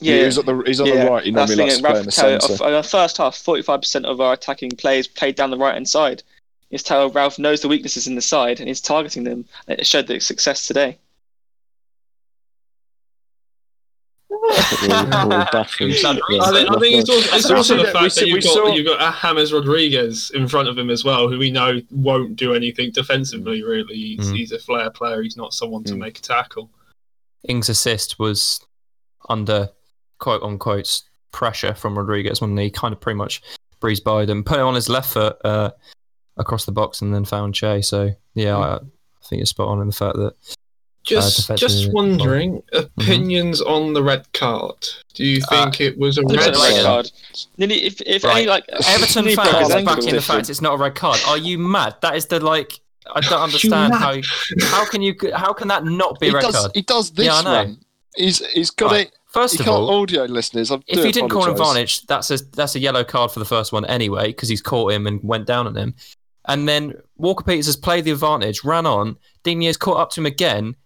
Yeah, 0.00 0.24
he's, 0.24 0.38
on 0.38 0.44
the, 0.46 0.62
he's 0.66 0.80
on 0.80 0.88
the 0.90 1.06
right. 1.08 1.24
He 1.24 1.30
that's 1.30 1.50
normally 1.56 1.56
the 1.56 1.62
likes 1.62 1.76
to 1.76 1.82
play 1.82 1.90
in 1.92 1.96
the 1.96 2.02
Ralph 2.04 2.14
Tao, 2.14 2.46
centre. 2.46 2.64
of, 2.64 2.74
uh, 2.74 2.82
first 2.82 3.16
half, 3.16 3.36
45% 3.36 4.04
of 4.04 4.20
our 4.20 4.32
attacking 4.32 4.72
players 4.72 5.06
played 5.06 5.36
down 5.36 5.50
the 5.50 5.56
right 5.56 5.74
hand 5.74 5.88
side. 5.88 6.22
It's 6.70 6.86
how 6.88 7.06
Ralph 7.06 7.38
knows 7.38 7.60
the 7.60 7.68
weaknesses 7.68 8.08
in 8.08 8.16
the 8.16 8.20
side 8.20 8.58
and 8.58 8.68
he's 8.68 8.80
targeting 8.80 9.22
them. 9.22 9.44
It 9.68 9.86
showed 9.86 10.08
the 10.08 10.18
success 10.18 10.66
today. 10.66 10.98
We're 14.44 14.94
all 14.94 15.28
baffled. 15.28 15.90
That 15.92 16.20
Yeah. 16.30 16.40
I 16.42 16.50
think, 16.52 16.70
I 16.70 16.78
think 16.78 16.96
it's 17.00 17.10
also, 17.10 17.36
it's 17.36 17.50
also 17.50 17.76
the 17.78 17.84
fact 17.90 18.14
that 18.16 18.24
we 18.24 18.30
you've 18.32 18.44
got, 18.44 18.52
saw- 18.52 18.66
you've 18.74 18.86
got 18.86 19.22
James 19.22 19.52
Rodriguez 19.52 20.30
in 20.34 20.46
front 20.48 20.68
of 20.68 20.76
him 20.78 20.90
as 20.90 21.04
well, 21.04 21.28
who 21.28 21.38
we 21.38 21.50
know 21.50 21.80
won't 21.90 22.36
do 22.36 22.54
anything 22.54 22.90
defensively, 22.92 23.62
really. 23.62 23.94
He's, 23.94 24.30
Mm. 24.30 24.36
he's 24.36 24.52
a 24.52 24.58
flair 24.58 24.90
player. 24.90 25.22
He's 25.22 25.36
not 25.36 25.54
someone 25.54 25.84
to 25.84 25.94
Mm. 25.94 25.98
make 25.98 26.18
a 26.18 26.22
tackle. 26.22 26.70
Ings' 27.48 27.68
assist 27.68 28.18
was 28.18 28.60
under 29.28 29.70
quote 30.18 30.42
unquote 30.42 31.02
pressure 31.32 31.74
from 31.74 31.96
Rodriguez 31.98 32.40
when 32.40 32.56
he 32.56 32.70
kind 32.70 32.92
of 32.92 33.00
pretty 33.00 33.16
much 33.16 33.42
breezed 33.80 34.04
by 34.04 34.24
them, 34.24 34.44
put 34.44 34.58
it 34.58 34.62
on 34.62 34.74
his 34.74 34.88
left 34.88 35.12
foot 35.12 35.36
uh, 35.44 35.70
across 36.36 36.64
the 36.64 36.72
box, 36.72 37.02
and 37.02 37.14
then 37.14 37.24
found 37.24 37.54
Che. 37.54 37.82
So 37.82 38.10
yeah, 38.34 38.56
I, 38.56 38.74
I 38.76 38.78
think 39.26 39.40
you're 39.40 39.46
spot 39.46 39.68
on 39.68 39.80
in 39.80 39.86
the 39.88 39.92
fact 39.92 40.16
that 40.16 40.34
Just, 41.04 41.36
defensively, 41.36 41.68
just 41.68 41.86
well. 41.92 41.94
wondering, 41.94 42.62
opinions 42.72 43.60
on 43.60 43.92
the 43.92 44.02
red 44.02 44.30
card. 44.32 44.76
Do 45.14 45.24
you 45.24 45.42
Uh, 45.50 45.64
think 45.64 45.80
it 45.80 45.98
was 45.98 46.16
a 46.18 46.22
I 46.22 46.24
red 46.34 46.38
a 46.56 46.58
red 46.58 46.82
card. 46.82 46.84
card. 46.84 47.10
Nearly, 47.58 47.84
if, 47.84 48.00
if 48.02 48.24
Right. 48.24 48.36
any, 48.38 48.46
like 48.46 48.64
Everton 48.68 49.24
fans 49.26 49.38
are 49.70 49.76
ankle- 49.78 49.96
backing 49.96 50.14
the 50.14 50.22
fact 50.22 50.48
it's 50.50 50.60
not 50.60 50.74
a 50.74 50.76
red 50.78 50.94
card. 50.94 51.20
Are 51.26 51.38
you 51.38 51.58
mad? 51.58 51.96
That 52.02 52.16
is 52.16 52.26
the 52.26 52.40
like. 52.40 52.80
I 53.14 53.20
don't 53.20 53.42
understand 53.48 53.92
mad? 53.92 54.00
how. 54.00 54.16
How 54.68 54.84
can 54.86 55.02
you? 55.02 55.14
How 55.34 55.52
can 55.52 55.68
that 55.68 55.84
not 55.84 56.18
be 56.20 56.26
He 56.26 56.32
a 56.32 56.34
red 56.36 56.42
does, 56.42 56.54
card? 56.56 56.70
he 56.74 56.82
does 56.82 57.10
this 57.10 57.26
Yeah, 57.26 57.42
one. 57.44 57.78
He's 58.16 58.44
he's 58.46 58.70
got 58.70 58.92
Right. 58.92 59.06
it. 59.08 59.12
First 59.30 59.58
You 59.58 59.64
of 59.64 59.68
all, 59.68 59.90
audio 60.00 60.24
listeners. 60.24 60.70
I 60.70 60.76
if 60.86 61.04
he 61.04 61.10
didn't 61.12 61.28
call 61.30 61.44
an 61.44 61.50
apologise. 61.50 62.00
advantage, 62.02 62.06
that's 62.06 62.30
a 62.30 62.38
that's 62.56 62.76
a 62.76 62.78
yellow 62.78 63.04
card 63.04 63.30
for 63.32 63.40
the 63.40 63.44
first 63.44 63.72
one 63.72 63.84
anyway 63.86 64.28
because 64.28 64.48
he's 64.48 64.62
caught 64.62 64.92
him 64.92 65.06
and 65.06 65.20
went 65.22 65.46
down 65.46 65.66
on 65.66 65.76
him. 65.76 65.94
And 66.46 66.68
then 66.68 66.94
Walker 67.16 67.42
Peters 67.42 67.66
has 67.66 67.76
played 67.76 68.04
the 68.04 68.10
advantage, 68.12 68.64
ran 68.64 68.86
on. 68.86 69.16
Digne's 69.44 69.76
caught 69.76 69.96
up 69.98 70.10
to 70.10 70.20
him 70.20 70.26
again, 70.26 70.76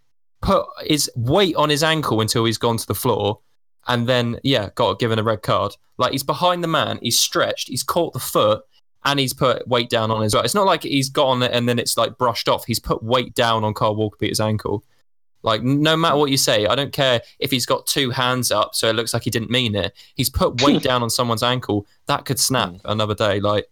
put 0.40 0.66
his 0.84 1.10
weight 1.16 1.56
on 1.56 1.70
his 1.70 1.82
ankle 1.82 2.20
until 2.20 2.44
he's 2.44 2.58
gone 2.58 2.76
to 2.76 2.86
the 2.86 2.94
floor, 2.94 3.40
and 3.86 4.06
then 4.06 4.38
yeah, 4.42 4.70
got 4.74 4.98
given 4.98 5.18
a 5.18 5.22
red 5.22 5.42
card. 5.42 5.74
Like 5.96 6.12
he's 6.12 6.22
behind 6.22 6.62
the 6.62 6.68
man, 6.68 6.98
he's 7.02 7.18
stretched, 7.18 7.68
he's 7.68 7.82
caught 7.82 8.12
the 8.12 8.20
foot, 8.20 8.62
and 9.04 9.18
he's 9.18 9.34
put 9.34 9.66
weight 9.66 9.90
down 9.90 10.10
on 10.10 10.22
his. 10.22 10.34
It's 10.34 10.54
not 10.54 10.66
like 10.66 10.82
he's 10.82 11.08
got 11.08 11.28
on 11.28 11.42
it 11.42 11.52
and 11.52 11.68
then 11.68 11.78
it's 11.78 11.96
like 11.96 12.18
brushed 12.18 12.48
off. 12.48 12.64
He's 12.66 12.78
put 12.78 13.02
weight 13.02 13.34
down 13.34 13.64
on 13.64 13.74
Kyle 13.74 13.96
Walker 13.96 14.16
Peters' 14.18 14.40
ankle. 14.40 14.84
Like 15.42 15.62
no 15.62 15.96
matter 15.96 16.16
what 16.16 16.30
you 16.30 16.36
say, 16.36 16.66
I 16.66 16.74
don't 16.74 16.92
care 16.92 17.22
if 17.38 17.50
he's 17.50 17.64
got 17.64 17.86
two 17.86 18.10
hands 18.10 18.50
up, 18.50 18.74
so 18.74 18.88
it 18.88 18.96
looks 18.96 19.14
like 19.14 19.22
he 19.22 19.30
didn't 19.30 19.50
mean 19.50 19.74
it. 19.74 19.92
He's 20.14 20.28
put 20.28 20.62
weight 20.62 20.82
down 20.82 21.02
on 21.02 21.10
someone's 21.10 21.42
ankle. 21.44 21.86
That 22.06 22.24
could 22.24 22.40
snap 22.40 22.70
hmm. 22.70 22.76
another 22.84 23.14
day. 23.14 23.40
Like 23.40 23.66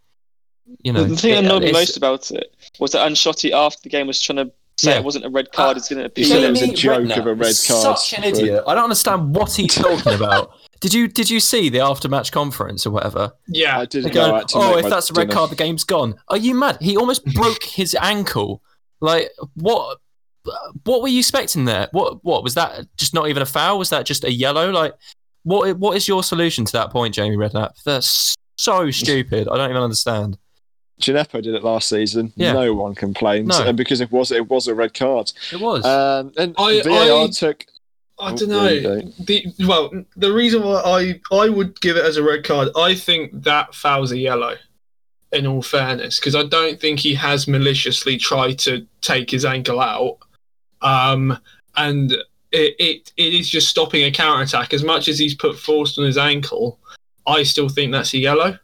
you 0.83 0.93
know, 0.93 1.05
the 1.05 1.17
thing 1.17 1.35
that 1.35 1.45
it- 1.45 1.47
annoyed 1.47 1.63
me 1.63 1.73
most 1.73 1.97
about 1.97 2.31
it 2.31 2.55
was 2.79 2.93
that 2.93 3.07
Ancelotti 3.11 3.51
after 3.51 3.83
the 3.83 3.89
game 3.89 4.07
was 4.07 4.21
trying 4.21 4.37
to 4.37 4.53
say 4.79 4.93
Yeah. 4.93 4.99
it 4.99 5.05
wasn't 5.05 5.25
a 5.25 5.31
red 5.31 5.51
card. 5.53 5.77
Uh, 5.77 5.79
it's 5.79 5.89
going 5.89 6.03
to 6.03 6.09
be. 6.11 6.23
He 6.23 6.29
said 6.29 6.43
it 6.43 6.51
was 6.51 6.63
a 6.63 6.73
joke 6.73 7.03
Redknapp 7.03 7.19
of 7.19 7.27
a 7.27 7.35
red 7.35 7.55
card 7.67 7.99
Such 7.99 8.15
an 8.19 8.25
idiot. 8.25 8.65
I 8.67 8.75
don't 8.75 8.85
understand 8.85 9.35
what 9.35 9.53
he's 9.55 9.75
talking 9.75 10.15
about. 10.21 10.53
Did 10.81 10.93
you 10.93 11.09
did 11.09 11.31
you 11.31 11.41
see 11.41 11.69
the 11.71 11.81
after 11.81 12.09
match 12.09 12.33
conference 12.33 12.87
or 12.87 12.91
whatever? 12.91 13.33
Yeah, 13.49 13.79
I 13.81 13.87
didn't 13.87 14.09
They 14.09 14.15
go, 14.15 14.29
go 14.31 14.35
out 14.37 14.49
to 14.49 14.59
oh, 14.59 14.77
if 14.77 14.87
that's 14.89 15.11
a 15.11 15.15
red 15.15 15.29
dinner. 15.29 15.35
card, 15.35 15.51
the 15.51 15.57
game's 15.57 15.85
gone. 15.85 16.17
Are 16.29 16.37
you 16.37 16.55
mad? 16.55 16.79
He 16.81 16.97
almost 16.97 17.25
broke 17.25 17.63
his 17.65 17.95
ankle. 18.01 18.63
Like 19.01 19.31
what? 19.55 19.99
What 20.85 21.03
were 21.03 21.09
you 21.09 21.19
expecting 21.21 21.65
there? 21.65 21.89
What? 21.93 22.23
What 22.25 22.43
was 22.45 22.55
that? 22.55 22.87
Just 22.97 23.15
not 23.15 23.29
even 23.29 23.43
a 23.43 23.47
foul? 23.47 23.79
Was 23.79 23.91
that 23.91 24.07
just 24.07 24.25
a 24.25 24.31
yellow? 24.33 24.71
Like 24.71 24.95
what? 25.45 25.77
What 25.79 25.97
is 25.97 26.07
your 26.07 26.23
solution 26.23 26.65
to 26.67 26.73
that 26.73 26.91
point, 26.91 27.15
Jamie 27.15 27.37
Redknapp? 27.37 27.83
That's 27.85 28.35
so 28.57 28.91
stupid. 28.91 29.49
I 29.49 29.57
don't 29.57 29.71
even 29.71 29.83
understand. 29.83 30.39
Djenepo 31.01 31.43
did 31.43 31.55
it 31.55 31.63
last 31.63 31.89
season. 31.89 32.33
Yeah. 32.37 32.53
No 32.53 32.75
one 32.75 32.95
complained, 32.95 33.49
No. 33.49 33.63
and 33.63 33.77
because 33.77 34.01
it 34.01 34.11
was 34.11 34.31
it 34.33 34.49
was 34.49 34.67
a 34.69 34.75
red 34.75 34.95
card. 34.95 35.33
It 35.53 35.61
was. 35.61 35.85
Um, 35.85 36.33
and 36.37 36.55
I- 36.59 36.81
VAR 36.83 37.25
I- 37.25 37.29
took. 37.29 37.65
I 38.19 38.33
Oh, 38.33 38.37
don't 38.37 38.49
know. 38.49 38.81
go. 38.81 39.01
The 39.21 39.45
well, 39.67 39.91
the 40.17 40.33
reason 40.33 40.63
why 40.63 40.81
I 40.81 41.21
I 41.31 41.51
would 41.51 41.79
give 41.83 41.97
it 41.99 42.05
as 42.05 42.17
a 42.17 42.23
red 42.23 42.45
card, 42.45 42.69
I 42.75 42.95
think 42.95 43.43
that 43.45 43.75
fouls 43.75 44.11
a 44.13 44.19
yellow. 44.19 44.57
In 45.33 45.45
all 45.47 45.61
fairness, 45.61 46.19
because 46.19 46.35
I 46.37 46.45
don't 46.45 46.81
think 46.81 47.01
he 47.01 47.13
has 47.15 47.47
maliciously 47.49 48.17
tried 48.17 48.59
to 48.61 48.87
take 49.03 49.29
his 49.31 49.45
ankle 49.45 49.81
out, 49.81 50.19
um, 50.83 51.37
and 51.77 52.13
it, 52.53 52.77
it 52.79 53.13
it 53.17 53.35
is 53.35 53.51
just 53.51 53.69
stopping 53.69 54.05
a 54.05 54.11
counter 54.13 54.45
attack. 54.45 54.73
As 54.73 54.85
much 54.85 55.09
as 55.09 55.19
he's 55.19 55.35
put 55.35 55.59
force 55.59 55.99
on 55.99 56.05
his 56.07 56.17
ankle, 56.17 56.79
I 57.27 57.43
still 57.43 57.69
think 57.69 57.93
that's 57.93 58.15
a 58.15 58.19
yellow. 58.19 58.57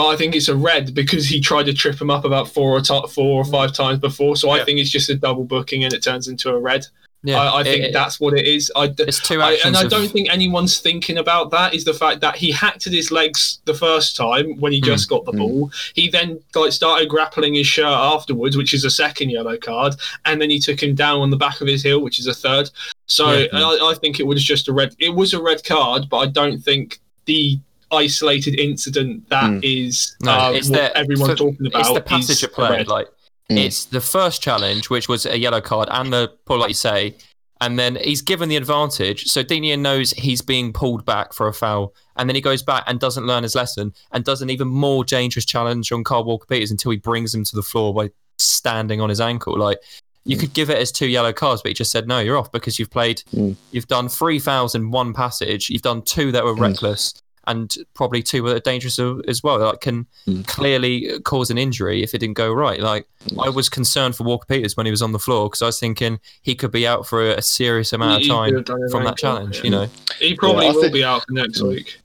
But 0.00 0.06
I 0.08 0.16
think 0.16 0.34
it's 0.34 0.48
a 0.48 0.56
red 0.56 0.94
because 0.94 1.26
he 1.26 1.40
tried 1.42 1.66
to 1.66 1.74
trip 1.74 2.00
him 2.00 2.10
up 2.10 2.24
about 2.24 2.48
four 2.48 2.70
or 2.70 2.80
t- 2.80 3.06
four 3.10 3.42
or 3.42 3.44
five 3.44 3.74
times 3.74 3.98
before. 3.98 4.34
So 4.34 4.48
I 4.48 4.64
think 4.64 4.78
it's 4.78 4.88
just 4.88 5.10
a 5.10 5.14
double 5.14 5.44
booking 5.44 5.84
and 5.84 5.92
it 5.92 6.02
turns 6.02 6.26
into 6.26 6.48
a 6.48 6.58
red. 6.58 6.86
yeah, 7.22 7.38
I, 7.38 7.60
I 7.60 7.62
think 7.64 7.84
it- 7.84 7.92
that's 7.92 8.18
what 8.18 8.32
it 8.32 8.46
is. 8.46 8.72
I, 8.74 8.86
d- 8.86 9.04
it's 9.06 9.20
two 9.20 9.42
I, 9.42 9.52
actions. 9.52 9.66
and 9.66 9.76
I 9.76 9.82
of- 9.82 9.90
don't 9.90 10.08
think 10.10 10.30
anyone's 10.30 10.80
thinking 10.80 11.18
about 11.18 11.50
that. 11.50 11.74
Is 11.74 11.84
the 11.84 11.92
fact 11.92 12.22
that 12.22 12.34
he 12.36 12.50
hacked 12.50 12.86
at 12.86 12.94
his 12.94 13.10
legs 13.10 13.60
the 13.66 13.74
first 13.74 14.16
time 14.16 14.58
when 14.58 14.72
he 14.72 14.80
just 14.80 15.06
got 15.10 15.26
the 15.26 15.32
Mm. 15.32 15.38
ball. 15.38 15.70
He 15.92 16.08
then 16.08 16.40
like 16.54 16.72
started 16.72 17.10
grappling 17.10 17.52
his 17.52 17.66
shirt 17.66 17.84
afterwards, 18.14 18.56
which 18.56 18.72
is 18.72 18.84
a 18.86 18.90
second 18.90 19.28
yellow 19.28 19.58
card, 19.58 19.96
and 20.24 20.40
then 20.40 20.48
he 20.48 20.58
took 20.58 20.82
him 20.82 20.94
down 20.94 21.20
on 21.20 21.28
the 21.28 21.36
back 21.36 21.60
of 21.60 21.66
his 21.68 21.82
heel, 21.82 22.00
which 22.00 22.18
is 22.18 22.26
a 22.26 22.32
third. 22.32 22.70
So 23.04 23.32
Yeah. 23.32 23.48
I, 23.52 23.90
I 23.90 23.94
think 24.00 24.18
it 24.18 24.26
was 24.26 24.42
just 24.42 24.66
a 24.68 24.72
red. 24.72 24.94
It 24.98 25.14
was 25.14 25.34
a 25.34 25.42
red 25.42 25.62
card, 25.62 26.08
but 26.08 26.18
I 26.20 26.26
don't 26.28 26.58
think 26.58 27.00
the 27.26 27.58
isolated 27.92 28.58
incident 28.58 29.28
that 29.30 29.64
is 29.64 30.16
No, 30.22 30.32
uh, 30.32 30.52
it's 30.52 30.68
what 30.68 30.78
the- 30.78 30.96
everyone's 30.98 31.30
for- 31.30 31.36
talking 31.36 31.66
about. 31.66 31.80
It's 31.80 31.92
the 31.92 32.00
passage 32.00 32.36
is 32.36 32.42
of 32.44 32.52
play. 32.52 32.84
Like 32.84 33.08
Mm. 33.50 33.58
it's 33.58 33.84
the 33.86 34.00
first 34.00 34.42
challenge, 34.42 34.90
which 34.90 35.08
was 35.08 35.26
a 35.26 35.38
yellow 35.38 35.60
card, 35.60 35.88
and 35.90 36.12
the 36.12 36.32
pull, 36.46 36.58
like 36.58 36.68
you 36.68 36.74
say, 36.74 37.16
and 37.60 37.78
then 37.78 37.96
he's 38.02 38.22
given 38.22 38.48
the 38.48 38.56
advantage. 38.56 39.24
So 39.26 39.42
Digne 39.42 39.76
knows 39.76 40.12
he's 40.12 40.40
being 40.40 40.72
pulled 40.72 41.04
back 41.04 41.32
for 41.34 41.48
a 41.48 41.52
foul, 41.52 41.92
and 42.16 42.28
then 42.28 42.34
he 42.36 42.40
goes 42.40 42.62
back 42.62 42.84
and 42.86 43.00
doesn't 43.00 43.26
learn 43.26 43.42
his 43.42 43.54
lesson, 43.54 43.92
and 44.12 44.24
does 44.24 44.40
an 44.40 44.50
even 44.50 44.68
more 44.68 45.04
dangerous 45.04 45.44
challenge 45.44 45.90
on 45.92 46.04
Kyle 46.04 46.24
Walker 46.24 46.46
Peters 46.46 46.70
until 46.70 46.92
he 46.92 46.96
brings 46.96 47.34
him 47.34 47.44
to 47.44 47.56
the 47.56 47.62
floor 47.62 47.92
by 47.92 48.10
standing 48.38 49.00
on 49.00 49.08
his 49.08 49.20
ankle. 49.20 49.58
Like 49.58 49.78
you 50.24 50.36
Mm. 50.36 50.40
could 50.40 50.52
give 50.52 50.70
it 50.70 50.78
as 50.78 50.92
two 50.92 51.06
yellow 51.08 51.32
cards, 51.32 51.60
but 51.62 51.70
he 51.70 51.74
just 51.74 51.90
said 51.90 52.06
no, 52.06 52.20
you're 52.20 52.36
off 52.36 52.52
because 52.52 52.78
you've 52.78 52.90
played, 52.90 53.22
Mm. 53.34 53.56
you've 53.72 53.88
done 53.88 54.08
three 54.08 54.38
fouls 54.38 54.74
in 54.74 54.90
one 54.90 55.12
passage, 55.12 55.70
you've 55.70 55.82
done 55.82 56.02
two 56.02 56.30
that 56.32 56.44
were 56.44 56.54
Mm. 56.54 56.60
reckless. 56.60 57.14
And 57.50 57.74
probably 57.94 58.22
two 58.22 58.42
that 58.42 58.56
are 58.56 58.60
dangerous 58.60 58.98
as 59.26 59.42
well. 59.42 59.58
That 59.58 59.80
can 59.80 60.06
Mm. 60.28 60.46
clearly 60.46 61.18
cause 61.24 61.50
an 61.50 61.58
injury 61.58 62.02
if 62.02 62.14
it 62.14 62.18
didn't 62.18 62.34
go 62.36 62.52
right. 62.52 62.80
Like 62.80 63.06
I 63.42 63.48
was 63.48 63.68
concerned 63.68 64.14
for 64.16 64.24
Walker 64.24 64.46
Peters 64.48 64.76
when 64.76 64.86
he 64.86 64.90
was 64.92 65.02
on 65.02 65.12
the 65.12 65.18
floor 65.18 65.48
because 65.48 65.62
I 65.62 65.66
was 65.66 65.80
thinking 65.80 66.20
he 66.42 66.54
could 66.54 66.70
be 66.70 66.86
out 66.86 67.06
for 67.06 67.22
a, 67.22 67.36
a 67.38 67.42
serious 67.42 67.92
amount 67.92 68.12
of 68.12 68.18
He- 68.18 68.24
he 68.24 68.28
could 68.30 68.34
time 68.36 68.54
have 68.54 68.64
done 68.66 68.82
his 68.82 68.92
from 68.92 69.04
that 69.04 69.16
challenge. 69.16 69.56
yeah. 69.58 69.64
You 69.64 69.70
know, 69.70 69.88
He 70.18 70.34
probably 70.34 70.66
Yeah, 70.66 70.72
will 70.72 70.80
think- 70.82 70.94
be 70.94 71.04
out 71.04 71.24
for 71.26 71.32
next 71.32 71.60
week. 71.62 71.98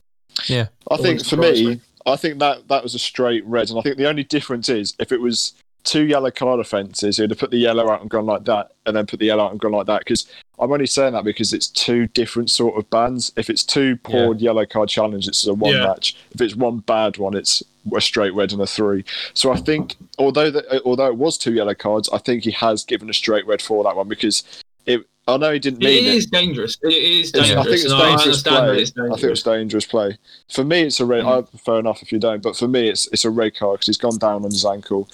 Yeah, 0.48 0.68
I 0.90 0.98
think 0.98 1.24
for 1.26 1.38
me, 1.38 1.66
me. 1.68 1.82
I 2.06 2.16
think 2.16 2.40
that 2.40 2.68
that 2.68 2.84
was 2.84 2.94
a 2.96 3.00
straight 3.00 3.46
red, 3.46 3.70
and 3.70 3.80
I 3.80 3.82
think 3.82 3.98
the 3.98 4.08
only 4.10 4.24
difference 4.24 4.68
is 4.70 4.94
if 5.00 5.12
it 5.12 5.22
was 5.22 5.54
two 5.86 6.06
yellow 6.06 6.32
card 6.32 6.60
offences, 6.60 7.18
he'd 7.18 7.30
have 7.30 7.40
put 7.40 7.52
the 7.52 7.58
yellow 7.58 7.90
out 7.90 8.02
and 8.02 8.10
gone 8.10 8.26
like 8.26 8.44
that, 8.46 8.72
and 8.86 8.96
then 8.96 9.06
put 9.06 9.20
the 9.20 9.28
yellow 9.28 9.46
out 9.46 9.52
and 9.52 9.60
gone 9.60 9.72
like 9.72 9.86
that. 9.88 10.00
Because 10.00 10.26
I'm 10.60 10.72
only 10.72 10.86
saying 10.88 11.14
that 11.14 11.24
because 11.24 11.54
it's 11.54 11.68
two 11.68 12.08
different 12.08 12.52
sort 12.52 12.78
of 12.78 12.90
bans. 12.90 13.32
If 13.38 13.50
it's 13.50 13.64
two 13.64 13.96
poor 13.98 14.36
yellow 14.36 14.66
card 14.66 14.90
challenges, 14.90 15.28
it's 15.30 15.48
a 15.48 15.54
one 15.54 15.74
Yeah. 15.74 15.88
match. 15.88 16.16
If 16.32 16.42
it's 16.42 16.56
one 16.56 16.80
bad 16.80 17.18
one, 17.18 17.36
it's 17.36 17.64
a 17.96 18.02
straight 18.02 18.34
red 18.34 18.52
and 18.52 18.62
a 18.62 18.68
three. 18.68 19.06
So 19.34 19.52
I 19.52 19.58
think 19.58 19.96
although 20.18 20.50
that 20.52 20.82
although 20.84 21.08
it 21.08 21.16
was 21.18 21.38
two 21.38 21.54
yellow 21.54 21.76
cards, 21.76 22.10
I 22.12 22.18
think 22.18 22.44
he 22.44 22.52
has 22.52 22.84
given 22.84 23.10
a 23.10 23.14
straight 23.14 23.46
red 23.48 23.62
for 23.62 23.84
that 23.86 23.96
one 23.96 24.08
because 24.10 24.44
it. 24.86 25.06
I 25.28 25.38
know 25.38 25.52
he 25.52 25.58
didn't 25.58 25.82
It 25.82 25.86
mean 25.88 26.06
it. 26.06 26.14
is 26.14 26.28
dangerous. 26.28 26.78
It 26.84 26.94
is 26.94 27.32
dangerous. 27.32 27.58
I 27.58 27.64
think 27.64 27.84
it's 27.84 27.92
I 27.92 28.10
dangerous 28.10 28.42
play. 28.44 28.78
it's 28.80 28.92
I 28.96 29.16
think 29.18 29.32
it's 29.32 29.42
dangerous 29.42 29.86
play. 29.88 30.18
For 30.52 30.64
me, 30.64 30.82
it's 30.82 31.00
a 31.00 31.06
red. 31.08 31.24
Mm. 31.24 31.48
I, 31.52 31.58
fair 31.58 31.80
enough 31.80 32.04
if 32.04 32.12
you 32.12 32.20
don't, 32.20 32.44
but 32.44 32.56
for 32.56 32.68
me, 32.68 32.90
it's 32.90 33.08
it's 33.08 33.26
a 33.26 33.32
red 33.32 33.56
card 33.58 33.80
because 33.80 33.88
he's 33.88 33.98
gone 33.98 34.20
down 34.20 34.46
on 34.46 34.52
his 34.52 34.64
ankle, 34.66 35.10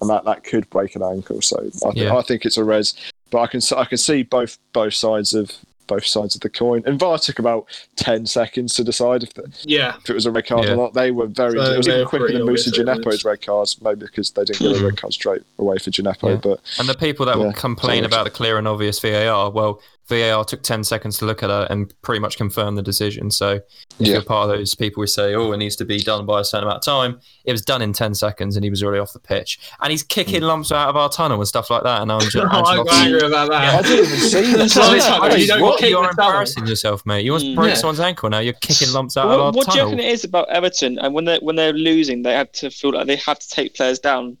and 0.00 0.10
that, 0.10 0.24
that 0.24 0.44
could 0.44 0.68
break 0.70 0.96
an 0.96 1.02
ankle. 1.02 1.40
So 1.42 1.58
I, 1.58 1.90
th- 1.92 2.04
Yeah. 2.06 2.16
I 2.16 2.22
think 2.22 2.44
it's 2.44 2.56
a 2.56 2.64
res. 2.64 2.94
But 3.30 3.40
I 3.40 3.46
can 3.46 3.58
s- 3.58 3.72
I 3.72 3.84
can 3.84 3.98
see 3.98 4.22
both 4.22 4.58
both 4.72 4.94
sides 4.94 5.34
of 5.34 5.50
both 5.86 6.04
sides 6.04 6.34
of 6.34 6.40
the 6.40 6.50
coin. 6.50 6.82
And 6.86 6.98
VAR 6.98 7.18
took 7.18 7.38
about 7.38 7.66
ten 7.96 8.26
seconds 8.26 8.74
to 8.74 8.84
decide 8.84 9.22
if, 9.22 9.34
the, 9.34 9.50
yeah, 9.64 9.96
if 9.98 10.10
it 10.10 10.14
was 10.14 10.26
a 10.26 10.30
red 10.30 10.46
card 10.46 10.64
Yeah. 10.64 10.72
or 10.72 10.76
not. 10.76 10.94
They 10.94 11.10
were 11.10 11.26
very. 11.26 11.52
So 11.52 11.72
it 11.72 11.76
was 11.76 11.88
even 11.88 12.06
quicker 12.06 12.32
than 12.32 12.44
Moussa 12.44 12.70
obvious 12.70 12.78
it 12.78 12.86
Djenepo's 12.86 13.24
red 13.24 13.42
cards, 13.42 13.80
maybe 13.80 14.00
because 14.06 14.30
they 14.32 14.44
didn't 14.44 14.60
get 14.60 14.80
a 14.80 14.84
red 14.84 14.90
hmm. 14.92 14.96
card 14.96 15.12
straight 15.12 15.42
away 15.58 15.78
for 15.78 15.90
Djenepo. 15.90 16.30
Yeah. 16.30 16.36
But 16.36 16.60
and 16.78 16.88
the 16.88 16.94
people 16.94 17.26
that 17.26 17.38
Yeah, 17.38 17.44
will 17.44 17.52
complain 17.52 18.02
sorry. 18.02 18.06
about 18.06 18.24
the 18.24 18.30
clear 18.30 18.58
and 18.58 18.68
obvious 18.68 18.98
VAR, 19.00 19.50
well, 19.50 19.80
VAR 20.08 20.44
took 20.44 20.62
10 20.62 20.84
seconds 20.84 21.18
to 21.18 21.24
look 21.24 21.42
at 21.42 21.50
it 21.50 21.70
and 21.70 21.92
pretty 22.02 22.20
much 22.20 22.36
confirm 22.36 22.74
the 22.76 22.82
decision. 22.82 23.30
So 23.30 23.50
if 23.52 23.62
Yeah. 23.98 24.12
you're 24.14 24.22
part 24.22 24.48
of 24.48 24.56
those 24.56 24.74
people 24.74 25.02
who 25.02 25.06
say, 25.06 25.34
oh, 25.34 25.52
it 25.52 25.56
needs 25.56 25.74
to 25.76 25.84
be 25.84 25.98
done 25.98 26.24
by 26.26 26.40
a 26.40 26.44
certain 26.44 26.64
amount 26.68 26.78
of 26.78 26.84
time, 26.84 27.20
it 27.44 27.52
was 27.52 27.62
done 27.62 27.82
in 27.82 27.92
10 27.92 28.14
seconds 28.14 28.56
and 28.56 28.64
he 28.64 28.70
was 28.70 28.82
already 28.82 29.00
off 29.00 29.12
the 29.12 29.18
pitch. 29.18 29.58
And 29.80 29.90
he's 29.90 30.02
kicking 30.02 30.42
Mm. 30.42 30.46
lumps 30.48 30.70
out 30.72 30.88
of 30.88 30.96
our 30.96 31.08
tunnel 31.08 31.38
and 31.40 31.48
stuff 31.48 31.70
like 31.70 31.82
that. 31.82 32.02
And 32.02 32.12
I'm 32.12 32.20
just, 32.30 32.36
Oh, 32.36 32.42
I'm 32.48 32.86
angry 32.88 33.20
about 33.26 33.50
that. 33.50 33.74
I 33.74 33.82
didn't 33.82 34.06
even 34.06 34.18
see 34.20 34.40
that. 34.52 34.58
That's 34.58 34.76
what 34.76 34.96
it's 34.96 35.08
like, 35.08 35.58
you 35.58 35.62
what? 35.62 35.80
You're 35.80 35.90
the 36.02 36.08
tunnel. 36.08 36.10
embarrassing 36.10 36.66
yourself, 36.66 37.04
mate. 37.04 37.24
You 37.24 37.32
almost 37.32 37.46
Mm. 37.46 37.54
broke 37.56 37.68
Yeah. 37.68 37.74
someone's 37.74 38.00
ankle 38.00 38.30
now. 38.30 38.38
You're 38.38 38.52
kicking 38.54 38.92
lumps 38.92 39.16
out 39.16 39.26
What, 39.28 39.34
of 39.34 39.40
our 39.40 39.52
tunnel. 39.52 39.56
what 39.58 39.66
do 39.66 39.72
you 39.72 39.76
tunnel. 39.78 39.90
reckon 39.96 40.04
it 40.08 40.12
is 40.12 40.24
about 40.24 40.48
Everton? 40.50 40.98
And 41.00 41.14
when 41.14 41.24
they're, 41.24 41.40
when 41.40 41.56
they're 41.56 41.72
losing, 41.72 42.22
they 42.22 42.32
have 42.34 42.52
to 42.52 42.70
feel 42.70 42.92
like 42.92 43.06
they 43.06 43.16
have 43.16 43.38
to 43.38 43.48
take 43.48 43.74
players 43.74 43.98
down. 43.98 44.36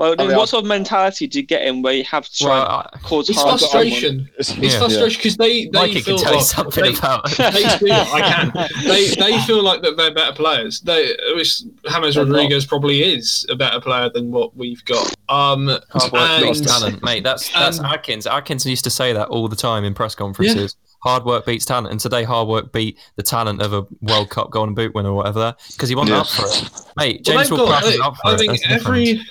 Well, 0.00 0.14
I 0.18 0.26
mean, 0.26 0.34
what 0.34 0.44
I- 0.44 0.46
sort 0.46 0.64
of 0.64 0.68
mentality 0.68 1.26
do 1.26 1.40
you 1.40 1.44
get 1.46 1.60
in 1.66 1.82
where 1.82 1.92
you 1.92 2.04
have 2.04 2.26
to 2.26 2.38
try 2.38 2.48
Well, 2.58 2.88
and 2.90 3.02
cause 3.02 3.28
It's 3.28 3.38
harm 3.38 3.58
to 3.58 3.64
someone? 3.66 3.86
frustration. 3.90 4.30
It's 4.38 4.56
Yeah. 4.56 4.78
frustration 4.78 5.18
because 5.18 5.36
they 5.36 5.66
they 5.66 5.78
Mikey 5.78 6.00
feel 6.00 6.16
can 6.16 6.24
tell 6.24 6.32
you 6.32 6.38
oh, 6.40 6.42
something 6.42 6.84
they, 6.84 6.94
about 6.98 7.30
they 7.36 7.68
feel 7.78 7.92
I 7.92 8.20
can. 8.54 8.68
They 8.86 9.08
they 9.08 9.38
feel 9.40 9.62
like 9.62 9.82
that 9.82 9.98
they're 9.98 10.14
better 10.14 10.32
players. 10.32 10.80
They 10.80 11.14
which 11.36 11.60
James 11.60 12.14
They're 12.14 12.24
not. 12.24 12.32
Rodriguez 12.32 12.64
probably 12.64 13.02
is 13.02 13.44
a 13.50 13.56
better 13.56 13.78
player 13.78 14.08
than 14.08 14.30
what 14.30 14.56
we've 14.56 14.82
got. 14.86 15.14
Um, 15.28 15.66
Hard 15.90 16.12
work 16.12 16.30
and- 16.30 16.42
beats 16.44 16.60
talent, 16.62 17.02
mate. 17.04 17.22
That's 17.22 17.50
that's 17.52 17.76
and- 17.76 17.86
Adkins. 17.86 18.26
Adkins 18.26 18.64
used 18.64 18.84
to 18.84 18.90
say 18.90 19.12
that 19.12 19.28
all 19.28 19.48
the 19.48 19.56
time 19.56 19.84
in 19.84 19.92
press 19.92 20.14
conferences. 20.14 20.76
Hard 21.02 21.24
work 21.26 21.44
beats 21.44 21.66
talent, 21.66 21.88
and 21.90 22.00
today 22.00 22.24
hard 22.24 22.48
work 22.48 22.72
beat 22.72 22.98
the 23.16 23.22
talent 23.22 23.60
of 23.60 23.74
a 23.74 23.86
World 24.00 24.30
Cup 24.30 24.50
Golden 24.50 24.74
Boot 24.74 24.94
winner 24.94 25.10
or 25.10 25.14
whatever 25.16 25.54
because 25.72 25.90
he 25.90 25.94
wasn't 25.94 26.14
Yeah. 26.16 26.20
up 26.22 26.26
for 26.28 26.46
it, 26.46 26.70
mate. 26.96 27.22
James 27.24 27.48
they've 27.50 27.58
Ward-Prowse 27.58 27.82
got- 27.84 27.92
is 27.94 28.00
up 28.00 28.16
for 28.16 28.28
I 28.28 28.34
it. 28.34 28.38
think 28.38 28.50
That's 28.52 28.62
the 28.62 28.68
difference. 28.74 29.30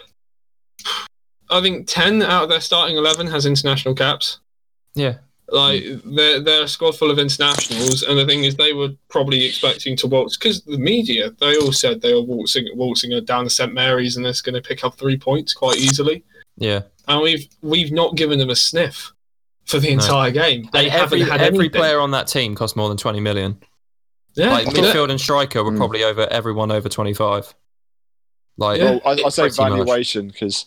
Every. 1.49 1.57
I 1.57 1.61
think 1.61 1.87
ten 1.87 2.21
out 2.21 2.43
of 2.43 2.49
their 2.49 2.61
starting 2.61 2.97
eleven 2.97 3.27
has 3.27 3.45
international 3.45 3.95
caps. 3.95 4.39
yeah, 4.95 5.15
Like 5.49 5.83
they're 6.05 6.39
they're 6.39 6.63
a 6.63 6.67
squad 6.67 6.95
full 6.95 7.11
of 7.11 7.19
internationals, 7.19 8.03
and 8.03 8.17
the 8.17 8.25
thing 8.25 8.43
is, 8.43 8.55
they 8.55 8.73
were 8.73 8.89
probably 9.09 9.45
expecting 9.45 9.95
to 9.97 10.07
waltz 10.07 10.37
because 10.37 10.61
the 10.63 10.77
media 10.77 11.31
they 11.39 11.57
all 11.57 11.71
said 11.71 12.01
they 12.01 12.13
were 12.13 12.21
waltzing 12.21 12.67
waltzing 12.75 13.11
down 13.25 13.43
to 13.45 13.49
St 13.49 13.73
Mary's 13.73 14.15
and 14.17 14.25
they're 14.25 14.33
going 14.43 14.55
to 14.55 14.67
pick 14.67 14.83
up 14.83 14.97
three 14.97 15.17
points 15.17 15.53
quite 15.53 15.77
easily. 15.77 16.23
yeah. 16.57 16.81
And 17.07 17.21
we've 17.21 17.47
we've 17.63 17.91
not 17.91 18.15
given 18.15 18.37
them 18.37 18.51
a 18.51 18.55
sniff 18.55 19.11
for 19.65 19.79
the 19.79 19.87
No. 19.87 19.93
entire 20.03 20.29
game. 20.31 20.69
They 20.73 20.83
And 20.85 20.91
haven't 20.91 21.03
every 21.05 21.21
had 21.21 21.41
every 21.41 21.59
anything. 21.65 21.79
player 21.81 21.99
on 21.99 22.11
that 22.11 22.27
team 22.27 22.53
cost 22.53 22.75
more 22.75 22.87
than 22.87 22.97
twenty 22.97 23.19
million. 23.19 23.57
Yeah, 24.35 24.51
Like 24.51 24.67
midfield 24.67 25.09
and 25.09 25.19
striker 25.19 25.63
were 25.63 25.71
Mm. 25.71 25.77
probably 25.77 26.03
over 26.03 26.27
everyone 26.31 26.69
over 26.71 26.87
twenty 26.87 27.15
five. 27.15 27.53
Like 28.57 28.79
Yeah. 28.79 28.91
Well, 28.91 29.01
I, 29.05 29.23
I 29.25 29.29
say 29.29 29.49
valuation 29.49 30.27
because. 30.27 30.65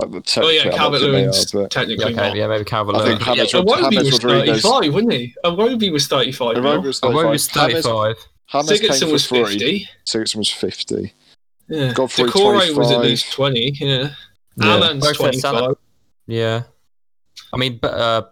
Oh 0.00 0.48
yeah, 0.48 0.70
Calvert 0.70 1.00
Lewin's 1.00 1.50
technically 1.70 2.04
okay, 2.04 2.14
not. 2.14 2.36
yeah, 2.36 2.46
maybe 2.46 2.64
Calvert 2.64 2.96
I 2.96 3.04
think 3.04 3.26
Lewin. 3.26 3.38
Yeah, 3.38 3.44
James 3.44 3.64
Iwobi 3.64 3.96
was 3.98 4.24
Rodriguez. 4.24 4.62
35, 4.62 4.94
wasn't 4.94 5.12
he? 5.12 5.34
Iwobi 5.44 5.92
was 5.92 6.06
35. 6.06 6.56
Iwobi 6.56 6.62
mil. 6.62 6.82
was 6.82 7.00
I 7.02 7.08
was 7.08 7.48
35. 7.48 7.70
James- 7.70 7.82
thirty 7.82 7.82
five. 7.82 8.16
James 8.50 8.80
Sigurdsson 8.80 9.12
was 9.12 9.26
free. 9.26 9.44
50. 9.44 9.88
Sigurdsson 10.06 10.36
was 10.36 10.50
50. 10.50 11.12
Yeah. 11.68 11.92
Godfrey, 11.92 12.24
Doucouré 12.24 12.76
was 12.76 12.90
at 12.90 13.00
least 13.00 13.32
20. 13.32 13.72
Yeah. 13.78 14.10
Yeah. 14.56 14.66
Allan's 14.66 15.04
Both 15.06 15.18
25. 15.18 15.74
Yeah. 16.26 16.62
I 17.52 17.56
mean, 17.56 17.78
uh, 17.82 18.22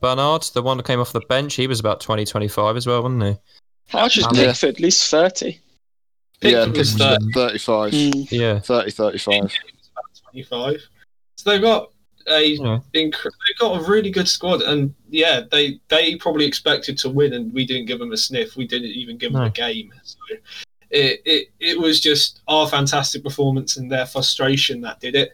Bernard, 0.00 0.42
the 0.54 0.62
one 0.62 0.76
that 0.76 0.86
came 0.86 1.00
off 1.00 1.12
the 1.12 1.20
bench, 1.20 1.54
he 1.54 1.66
was 1.66 1.80
about 1.80 2.00
20, 2.00 2.24
25 2.24 2.76
as 2.76 2.86
well, 2.86 3.02
wasn't 3.02 3.22
he? 3.22 3.36
How 3.88 4.02
much 4.02 4.18
is 4.18 4.26
Pickford? 4.28 4.76
At 4.76 4.80
least 4.80 5.10
thirty. 5.10 5.60
Yeah, 6.42 6.64
Pickford 6.66 6.76
was 6.76 6.94
30, 6.94 7.32
35. 7.32 7.92
Mm. 7.92 8.30
Yeah. 8.30 8.58
30, 8.60 8.90
35. 8.92 9.52
25. 10.30 10.88
So 11.42 11.50
they've 11.50 11.60
got 11.62 11.90
a 12.26 12.44
Yeah. 12.44 12.80
inc- 12.94 13.14
they've 13.22 13.58
got 13.58 13.80
a 13.80 13.84
really 13.90 14.10
good 14.10 14.28
squad, 14.28 14.60
and 14.62 14.94
yeah, 15.08 15.42
they 15.50 15.80
they 15.88 16.16
probably 16.16 16.44
expected 16.44 16.98
to 16.98 17.08
win, 17.08 17.32
and 17.32 17.50
we 17.54 17.64
didn't 17.64 17.86
give 17.86 17.98
them 17.98 18.12
a 18.12 18.16
sniff. 18.16 18.56
We 18.56 18.66
didn't 18.66 18.90
even 18.90 19.16
give 19.16 19.32
them 19.32 19.40
No. 19.42 19.46
a 19.48 19.50
game. 19.50 19.90
So 20.04 20.18
it, 20.90 21.22
it 21.24 21.48
it 21.60 21.78
was 21.80 21.98
just 22.00 22.40
our 22.46 22.68
fantastic 22.68 23.24
performance 23.24 23.78
and 23.78 23.90
their 23.90 24.04
frustration 24.04 24.82
that 24.82 25.00
did 25.00 25.14
it. 25.14 25.30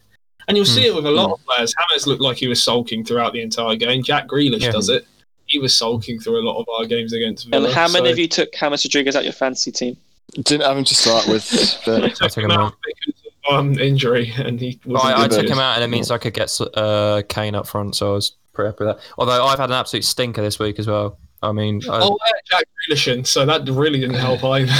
And 0.46 0.56
you'll 0.56 0.64
Hmm. 0.66 0.74
see 0.74 0.86
it 0.86 0.94
with 0.94 1.06
a 1.06 1.10
lot 1.10 1.32
of 1.32 1.44
players. 1.44 1.74
Hammers 1.76 2.06
looked 2.06 2.22
like 2.22 2.36
he 2.36 2.46
was 2.46 2.62
sulking 2.62 3.04
throughout 3.04 3.32
the 3.32 3.40
entire 3.40 3.74
game. 3.74 4.04
Jack 4.04 4.28
Grealish 4.28 4.60
Yeah. 4.62 4.70
does 4.70 4.88
it. 4.88 5.04
He 5.46 5.58
was 5.58 5.76
sulking 5.76 6.20
through 6.20 6.40
a 6.40 6.44
lot 6.48 6.60
of 6.60 6.68
our 6.68 6.84
games 6.86 7.12
against 7.12 7.48
Villa. 7.48 7.64
And 7.66 7.74
how 7.74 7.88
many 7.88 8.06
so- 8.06 8.12
of 8.12 8.18
you 8.20 8.28
took 8.28 8.52
James 8.54 8.84
Rodriguez 8.84 9.16
out 9.16 9.24
your 9.24 9.32
fantasy 9.32 9.72
team? 9.72 9.96
Didn't 10.34 10.62
have 10.62 10.76
him 10.78 10.84
to 10.84 10.94
start 10.94 11.26
with. 11.26 11.44
But 11.84 12.14
took 12.14 12.30
took 12.30 12.44
him 12.44 12.44
him 12.44 12.50
out 12.52 12.74
because 12.84 13.20
of 13.25 13.25
um, 13.50 13.78
injury, 13.78 14.32
and 14.38 14.60
he 14.60 14.80
But 14.84 14.98
I, 14.98 15.24
I 15.24 15.28
took 15.28 15.48
him 15.48 15.58
out, 15.58 15.76
and 15.76 15.84
it 15.84 15.88
means 15.88 16.10
I 16.10 16.18
could 16.18 16.34
get 16.34 16.50
uh, 16.74 17.22
Kane 17.28 17.54
up 17.54 17.66
front, 17.66 17.96
so 17.96 18.10
I 18.10 18.14
was 18.14 18.32
pretty 18.52 18.68
happy 18.68 18.84
with 18.84 18.96
that. 18.96 19.04
Although 19.18 19.44
I've 19.44 19.58
had 19.58 19.70
an 19.70 19.76
absolute 19.76 20.04
stinker 20.04 20.42
this 20.42 20.58
week 20.58 20.78
as 20.78 20.86
well. 20.86 21.18
I 21.42 21.52
mean, 21.52 21.82
I, 21.88 22.00
Oh, 22.02 22.18
yeah, 22.26 22.32
Jack 22.50 22.64
Grealish, 22.90 23.12
in, 23.12 23.24
so 23.24 23.44
that 23.44 23.68
really 23.68 24.00
didn't 24.00 24.16
help 24.16 24.42
either. 24.44 24.72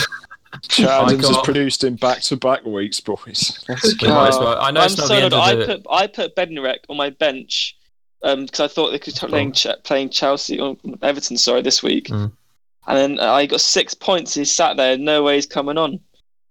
Chad 0.68 0.88
I 0.88 1.12
has 1.12 1.20
got- 1.20 1.44
produced 1.44 1.84
in 1.84 1.96
back 1.96 2.22
to 2.22 2.36
back 2.36 2.64
weeks, 2.64 3.00
boys. 3.00 3.64
We 3.68 4.08
might 4.08 4.28
as 4.28 4.38
well. 4.38 4.58
I 4.60 4.70
know 4.70 4.80
I'm 4.80 4.86
it's 4.86 4.96
not 4.96 5.08
so 5.08 5.14
the 5.14 5.22
end 5.22 5.34
I 5.34 5.52
of 5.52 5.58
the. 5.58 5.66
put 5.66 5.86
I 5.90 6.06
put 6.06 6.34
Bednarek 6.34 6.78
on 6.88 6.96
my 6.96 7.10
bench 7.10 7.76
because 8.22 8.60
I 8.60 8.66
thought 8.68 8.90
they 8.90 8.98
could 8.98 9.14
start 9.14 9.30
playing 9.30 9.54
playing 9.84 10.10
Chelsea 10.10 10.58
or 10.58 10.76
Everton, 11.02 11.36
sorry, 11.36 11.62
this 11.62 11.82
week. 11.82 12.06
Mm. 12.06 12.32
And 12.88 12.96
then 12.96 13.20
I 13.20 13.46
got 13.46 13.60
six 13.60 13.94
points. 13.94 14.34
He 14.34 14.44
sat 14.44 14.76
there, 14.76 14.96
no 14.96 15.22
way 15.24 15.34
he's 15.34 15.46
coming 15.46 15.76
on. 15.76 16.00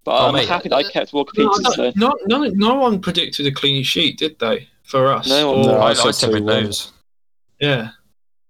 But 0.06 0.22
Oh, 0.22 0.28
I'm 0.28 0.34
mate, 0.36 0.48
happy 0.48 0.70
that 0.70 0.76
I 0.76 0.84
kept 0.84 1.12
Walker 1.14 1.34
No, 1.42 1.50
Peters. 1.50 1.76
So. 1.76 1.92
no, 1.96 2.16
no, 2.28 2.44
no 2.46 2.76
one 2.76 3.02
predicted 3.02 3.48
a 3.48 3.52
clean 3.52 3.84
sheet, 3.84 4.18
did 4.20 4.38
they? 4.40 4.70
For 4.84 5.12
us, 5.12 5.28
No 5.28 5.52
one. 5.52 5.60
Or- 5.60 5.64
No, 5.74 5.78
I, 5.80 5.88
I 5.88 5.90
I 5.90 5.94
said 6.12 6.28
took 6.30 6.38
it 6.38 6.44
2-1. 6.44 6.48
those. 6.48 6.92
yeah. 7.60 7.90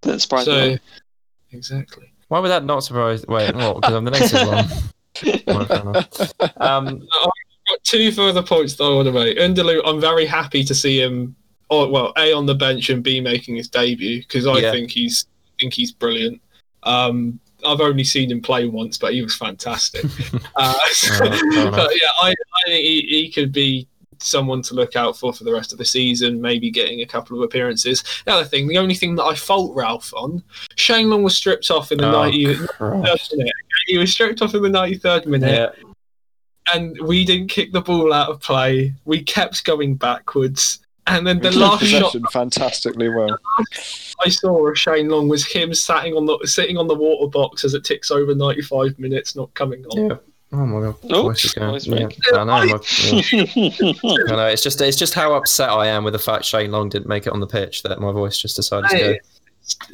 Didn't 0.01 0.19
surprise 0.19 0.45
So 0.45 0.51
me. 0.67 0.79
exactly. 1.51 2.11
Why 2.27 2.39
would 2.39 2.49
that 2.49 2.65
not 2.65 2.83
surprise? 2.83 3.25
Wait, 3.27 3.55
what? 3.55 3.77
Because 3.77 3.95
I'm 3.95 4.03
the 4.05 4.11
next 4.11 4.33
negative 4.33 4.53
one. 4.53 4.81
Well, 5.47 5.65
fair 5.65 5.79
enough. 5.79 6.33
Um, 6.57 7.07
Got 7.69 7.83
two 7.83 8.11
further 8.11 8.43
points 8.43 8.75
that 8.75 8.83
I 8.83 8.89
want 8.93 9.07
to 9.07 9.11
make. 9.13 9.37
N'Lundulu, 9.37 9.81
I'm 9.85 9.99
very 10.01 10.25
happy 10.27 10.63
to 10.65 10.75
see 10.75 11.01
him. 11.01 11.35
Oh 11.71 11.89
well, 11.89 12.11
a 12.17 12.31
on 12.33 12.45
the 12.45 12.53
bench 12.53 12.89
and 12.91 13.01
b 13.01 13.19
making 13.21 13.55
his 13.55 13.67
debut 13.69 14.19
because 14.19 14.45
I 14.45 14.57
Yeah. 14.59 14.71
think 14.71 14.91
he's 14.91 15.25
I 15.47 15.61
think 15.61 15.73
he's 15.73 15.91
brilliant. 15.93 16.41
Um, 16.83 17.39
I've 17.65 17.81
only 17.81 18.03
seen 18.03 18.31
him 18.31 18.41
play 18.41 18.67
once, 18.67 18.97
but 18.97 19.13
he 19.13 19.21
was 19.21 19.35
fantastic. 19.35 20.05
uh, 20.55 20.75
enough. 21.21 21.71
but 21.71 21.91
yeah, 21.95 22.09
I, 22.21 22.29
I 22.29 22.69
think 22.69 22.83
he, 22.83 23.01
he 23.01 23.31
could 23.31 23.51
be 23.51 23.87
someone 24.19 24.61
to 24.63 24.73
look 24.73 24.95
out 24.95 25.17
for 25.17 25.33
for 25.33 25.43
the 25.43 25.53
rest 25.53 25.71
of 25.71 25.77
the 25.77 25.85
season. 25.85 26.41
Maybe 26.41 26.71
getting 26.71 27.01
a 27.01 27.05
couple 27.05 27.37
of 27.37 27.43
appearances. 27.43 28.03
The 28.25 28.33
other 28.33 28.45
thing, 28.45 28.67
the 28.67 28.77
only 28.77 28.95
thing 28.95 29.15
that 29.15 29.23
I 29.23 29.35
fault 29.35 29.75
Ralph 29.75 30.13
on, 30.15 30.43
Shane 30.75 31.09
Long 31.09 31.23
was 31.23 31.35
stripped 31.35 31.69
off 31.71 31.91
in 31.91 31.97
the 31.99 32.07
Oh, 32.07 32.23
90 32.23 32.55
Christ. 32.67 33.33
minute. 33.35 33.53
He 33.87 33.99
was 33.99 34.11
stripped 34.11 34.41
off 34.41 34.55
in 34.55 34.63
the 34.63 34.69
93rd 34.69 35.27
minute 35.27 35.75
yeah. 35.77 36.73
and 36.73 36.99
we 37.01 37.23
didn't 37.23 37.49
kick 37.49 37.71
the 37.71 37.81
ball 37.81 38.11
out 38.11 38.29
of 38.29 38.41
play. 38.41 38.93
We 39.05 39.21
kept 39.21 39.63
going 39.63 39.93
backwards. 39.93 40.79
And 41.07 41.25
then 41.27 41.39
the 41.39 41.51
last 41.57 41.83
shot 41.85 42.15
fantastically 42.31 43.09
well. 43.09 43.37
I 44.25 44.29
saw 44.29 44.67
of 44.67 44.77
Shane 44.77 45.09
Long 45.09 45.27
was 45.27 45.45
him 45.45 45.73
sitting 45.73 46.13
on 46.15 46.25
the 46.25 46.39
sitting 46.45 46.77
on 46.77 46.87
the 46.87 46.95
water 46.95 47.29
box 47.29 47.63
as 47.63 47.73
it 47.73 47.83
ticks 47.83 48.09
over 48.11 48.33
95 48.33 48.97
minutes, 48.97 49.35
not 49.35 49.53
coming 49.53 49.85
on. 49.85 50.09
Yeah. 50.09 50.17
Oh 50.53 50.65
my 50.65 50.79
god. 50.81 50.95
Oh, 51.11 51.23
Voice 51.23 51.53
going. 51.53 51.79
Yeah. 51.83 52.07
I 52.33 52.43
know. 52.43 52.45
my- 52.45 52.65
yeah. 53.01 54.23
I 54.29 54.35
know. 54.35 54.47
It's 54.47 54.63
just 54.63 54.79
it's 54.81 54.97
just 54.97 55.13
how 55.13 55.33
upset 55.33 55.69
I 55.69 55.87
am 55.87 56.03
with 56.03 56.13
the 56.13 56.19
fact 56.19 56.45
Shane 56.45 56.71
Long 56.71 56.89
didn't 56.89 57.07
make 57.07 57.27
it 57.27 57.33
on 57.33 57.39
the 57.39 57.47
pitch 57.47 57.83
that 57.83 57.99
my 57.99 58.11
voice 58.11 58.37
just 58.37 58.55
decided 58.55 58.89
to 58.89 58.97
go. 58.97 59.03
Hey, 59.13 59.19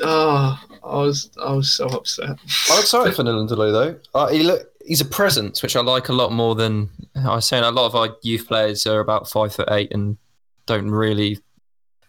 Oh, 0.04 0.60
I 0.84 0.98
was 0.98 1.30
I 1.42 1.54
was 1.54 1.72
so 1.72 1.88
upset. 1.88 2.30
I'm 2.70 2.80
excited 2.82 3.16
for 3.16 3.24
N'Lundulu 3.24 3.72
though. 3.72 4.00
Uh, 4.14 4.28
he 4.28 4.44
look, 4.44 4.70
he's 4.86 5.00
a 5.00 5.06
presence, 5.06 5.64
which 5.64 5.76
I 5.78 5.82
like 5.82 6.10
a 6.10 6.14
lot 6.14 6.34
more 6.34 6.56
than 6.56 6.90
I 7.16 7.36
was 7.36 7.46
saying. 7.48 7.64
A 7.64 7.72
lot 7.72 7.86
of 7.86 7.96
our 7.96 8.16
youth 8.22 8.48
players 8.48 8.86
are 8.86 9.00
about 9.00 9.30
five 9.30 9.56
foot 9.56 9.70
eight 9.72 9.94
and 9.94 10.18
don't 10.66 10.90
really 10.90 11.40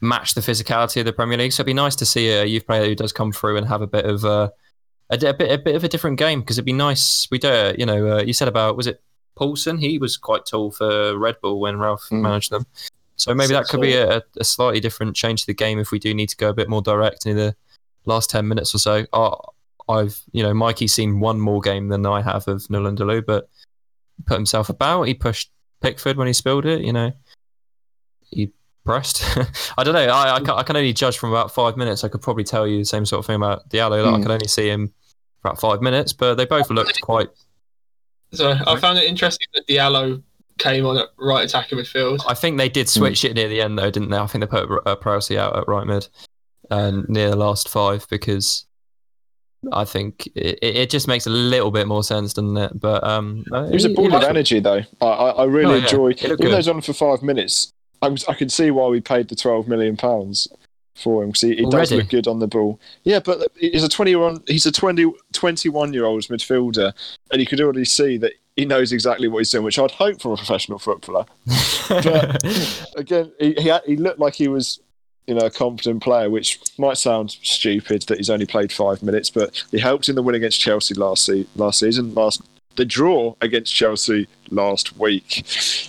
match 0.01 0.35
the 0.35 0.41
physicality 0.41 0.99
of 0.99 1.05
the 1.07 1.13
Premier 1.13 1.39
League. 1.39 1.53
So 1.53 1.61
it'd 1.61 1.67
be 1.67 1.75
nice 1.75 1.97
to 1.97 2.07
see 2.07 2.29
a 2.29 2.45
youth 2.45 2.67
player 2.67 2.85
who 2.85 2.95
does 2.95 3.13
come 3.13 3.33
through 3.33 3.57
and 3.57 3.67
have 3.69 3.83
a 3.83 3.87
bit 3.87 4.05
of 4.05 4.25
uh, 4.25 4.51
a, 5.11 5.15
a 5.15 5.35
bit 5.35 5.51
a 5.53 5.59
bit 5.59 5.77
of 5.77 5.85
a 5.85 5.89
different 5.89 6.19
game 6.19 6.41
because 6.41 6.59
it'd 6.59 6.67
be 6.67 6.73
nice. 6.73 7.29
We 7.31 7.39
do, 7.39 7.75
you 7.79 7.87
know, 7.87 8.19
uh, 8.19 8.23
you 8.23 8.33
said 8.33 8.49
about 8.49 8.77
was 8.77 8.87
it 8.87 9.03
Poulsen? 9.37 9.79
He 9.79 9.99
was 9.99 10.17
quite 10.17 10.45
tall 10.47 10.71
for 10.71 11.17
Red 11.17 11.37
Bull 11.41 11.61
when 11.61 11.79
Ralph 11.79 12.09
Mm. 12.11 12.23
managed 12.23 12.51
them. 12.51 12.67
So 13.17 13.35
maybe 13.35 13.53
that 13.53 13.69
could 13.69 13.81
be 13.81 13.95
a, 13.95 14.23
a 14.39 14.45
slightly 14.45 14.81
different 14.81 15.15
change 15.15 15.43
to 15.43 15.47
the 15.47 15.55
game 15.55 15.79
if 15.79 15.93
we 15.93 15.99
do 15.99 16.13
need 16.13 16.29
to 16.31 16.37
go 16.37 16.49
a 16.49 16.55
bit 16.55 16.69
more 16.69 16.83
direct 16.83 17.27
in 17.27 17.37
the 17.37 17.55
last 18.05 18.31
ten 18.31 18.49
minutes 18.49 18.75
or 18.75 18.79
so. 18.79 19.07
Uh, 19.13 19.37
I've, 19.89 20.21
you 20.33 20.43
know, 20.43 20.55
Mikey's 20.55 20.93
seen 20.95 21.21
one 21.21 21.39
more 21.39 21.61
game 21.61 21.89
than 21.89 22.05
I 22.07 22.23
have 22.23 22.49
of 22.49 22.63
N'Lundulu, 22.63 23.25
but 23.27 23.49
put 24.27 24.35
himself 24.35 24.69
about. 24.69 25.05
He 25.05 25.15
pushed 25.15 25.51
Pickford 25.83 26.17
when 26.17 26.27
he 26.27 26.33
spilled 26.33 26.67
it. 26.67 26.81
You 26.83 26.93
know, 26.93 27.13
he 28.33 28.53
pressed. 28.85 29.23
I 29.79 29.85
don't 29.85 29.95
know. 29.95 30.07
I, 30.09 30.37
I, 30.37 30.39
can, 30.41 30.51
I 30.51 30.63
can 30.63 30.77
only 30.77 30.93
judge 30.93 31.19
from 31.19 31.31
about 31.31 31.53
five 31.55 31.77
minutes. 31.77 32.03
I 32.05 32.09
could 32.09 32.23
probably 32.23 32.45
tell 32.45 32.67
you 32.67 32.79
the 32.79 32.85
same 32.85 33.07
sort 33.07 33.21
of 33.21 33.27
thing 33.27 33.37
about 33.37 33.69
Diallo. 33.69 34.03
Like, 34.05 34.15
I 34.15 34.17
Hmm. 34.17 34.23
could 34.23 34.31
only 34.33 34.49
see 34.49 34.69
him 34.69 34.89
for 35.41 35.49
about 35.49 35.61
five 35.61 35.81
minutes, 35.83 36.13
but 36.13 36.35
they 36.35 36.45
both 36.47 36.71
looked 36.71 37.01
quite. 37.01 37.29
So 38.33 38.57
I 38.67 38.79
found 38.81 38.99
it 38.99 39.05
interesting 39.05 39.47
that 39.55 39.67
Diallo 39.69 40.23
came 40.59 40.87
on 40.87 40.97
at 40.99 41.09
right 41.19 41.45
attack 41.45 41.71
of 41.73 41.79
midfield. 41.79 42.21
I 42.29 42.35
think 42.35 42.59
they 42.59 42.69
did 42.69 42.89
switch 42.89 43.25
it 43.25 43.35
near 43.35 43.49
the 43.49 43.61
end, 43.61 43.79
though, 43.79 43.91
didn't 43.91 44.11
they? 44.11 44.17
I 44.19 44.27
think 44.27 44.41
they 44.43 44.47
put 44.47 44.69
uh, 44.87 44.97
Prowsey 44.97 45.37
out 45.37 45.57
at 45.57 45.69
right 45.69 45.87
mid. 45.87 46.09
uh, 46.71 47.03
near 47.09 47.29
the 47.31 47.37
last 47.37 47.69
five 47.69 48.07
because 48.09 48.65
I 49.73 49.85
think 49.85 50.27
it, 50.35 50.59
it 50.63 50.91
just 50.91 51.07
makes 51.09 51.27
a 51.27 51.31
little 51.31 51.71
bit 51.71 51.87
more 51.87 52.03
sense, 52.03 52.33
doesn't 52.35 52.57
it? 52.57 52.81
But 52.81 53.05
um, 53.05 53.45
He 53.69 53.75
was 53.75 53.85
a 53.85 53.91
ball 53.91 54.15
of 54.15 54.23
energy, 54.25 54.61
though. 54.61 54.81
I, 55.01 55.07
I, 55.07 55.31
I 55.31 55.45
really 55.45 55.75
Oh, 55.75 55.77
yeah. 55.77 55.83
enjoy. 55.85 56.15
He 56.15 56.29
looked 56.29 56.41
Even 56.41 56.45
though 56.47 56.51
good. 56.53 56.57
he's 56.57 56.69
on 56.69 56.81
for 56.81 56.93
five 56.95 57.23
minutes, 57.23 57.73
I, 58.03 58.09
was, 58.09 58.25
I 58.27 58.35
could 58.35 58.53
see 58.53 58.71
why 58.71 58.89
we 58.89 59.01
paid 59.01 59.29
the 59.29 59.37
twelve 59.37 59.69
million 59.69 59.97
pounds 59.97 60.49
for 60.95 61.23
him 61.23 61.31
because 61.31 61.43
he, 61.43 61.57
he 61.57 61.67
does 61.67 61.91
look 61.93 62.09
good 62.09 62.27
on 62.27 62.39
the 62.39 62.47
ball. 62.47 62.79
Yeah, 63.05 63.21
but 63.21 63.51
he's 63.59 63.85
a 63.85 63.89
twenty-one. 63.89 64.43
He's 64.47 64.67
a 64.67 64.73
20, 64.73 65.13
21 65.33 65.95
year 65.95 66.05
old 66.05 66.23
midfielder, 66.25 66.93
and 67.31 67.41
you 67.41 67.47
could 67.47 67.61
already 67.61 67.85
see 67.85 68.17
that 68.19 68.33
he 68.57 68.67
knows 68.67 68.93
exactly 68.93 69.29
what 69.29 69.39
he's 69.39 69.51
doing, 69.51 69.65
which 69.65 69.79
I'd 69.79 69.93
hope 69.93 70.21
from 70.21 70.33
a 70.33 70.37
professional 70.37 70.79
footballer. 70.79 71.25
But 71.89 72.93
again, 72.97 73.33
he, 73.39 73.55
he 73.55 73.73
he 73.87 73.97
looked 73.97 74.19
like 74.19 74.35
he 74.35 74.49
was. 74.49 74.81
You 75.29 75.37
know, 75.37 75.47
a 75.47 75.51
confident 75.51 76.03
player, 76.03 76.29
which 76.29 76.59
might 76.79 76.99
sound 76.99 77.31
stupid 77.31 78.03
that 78.09 78.19
he's 78.19 78.29
only 78.29 78.45
played 78.45 78.73
five 78.73 79.05
minutes, 79.05 79.31
but 79.31 79.65
he 79.71 79.79
helped 79.79 80.09
in 80.09 80.17
the 80.17 80.23
win 80.23 80.35
against 80.35 80.59
Chelsea 80.59 80.95
last 80.95 81.25
se- 81.25 81.47
last 81.55 81.79
season, 81.79 82.13
last 82.13 82.43
the 82.77 82.85
draw 82.85 83.35
against 83.41 83.75
Chelsea 83.75 84.29
last 84.51 84.99
week, 84.99 85.45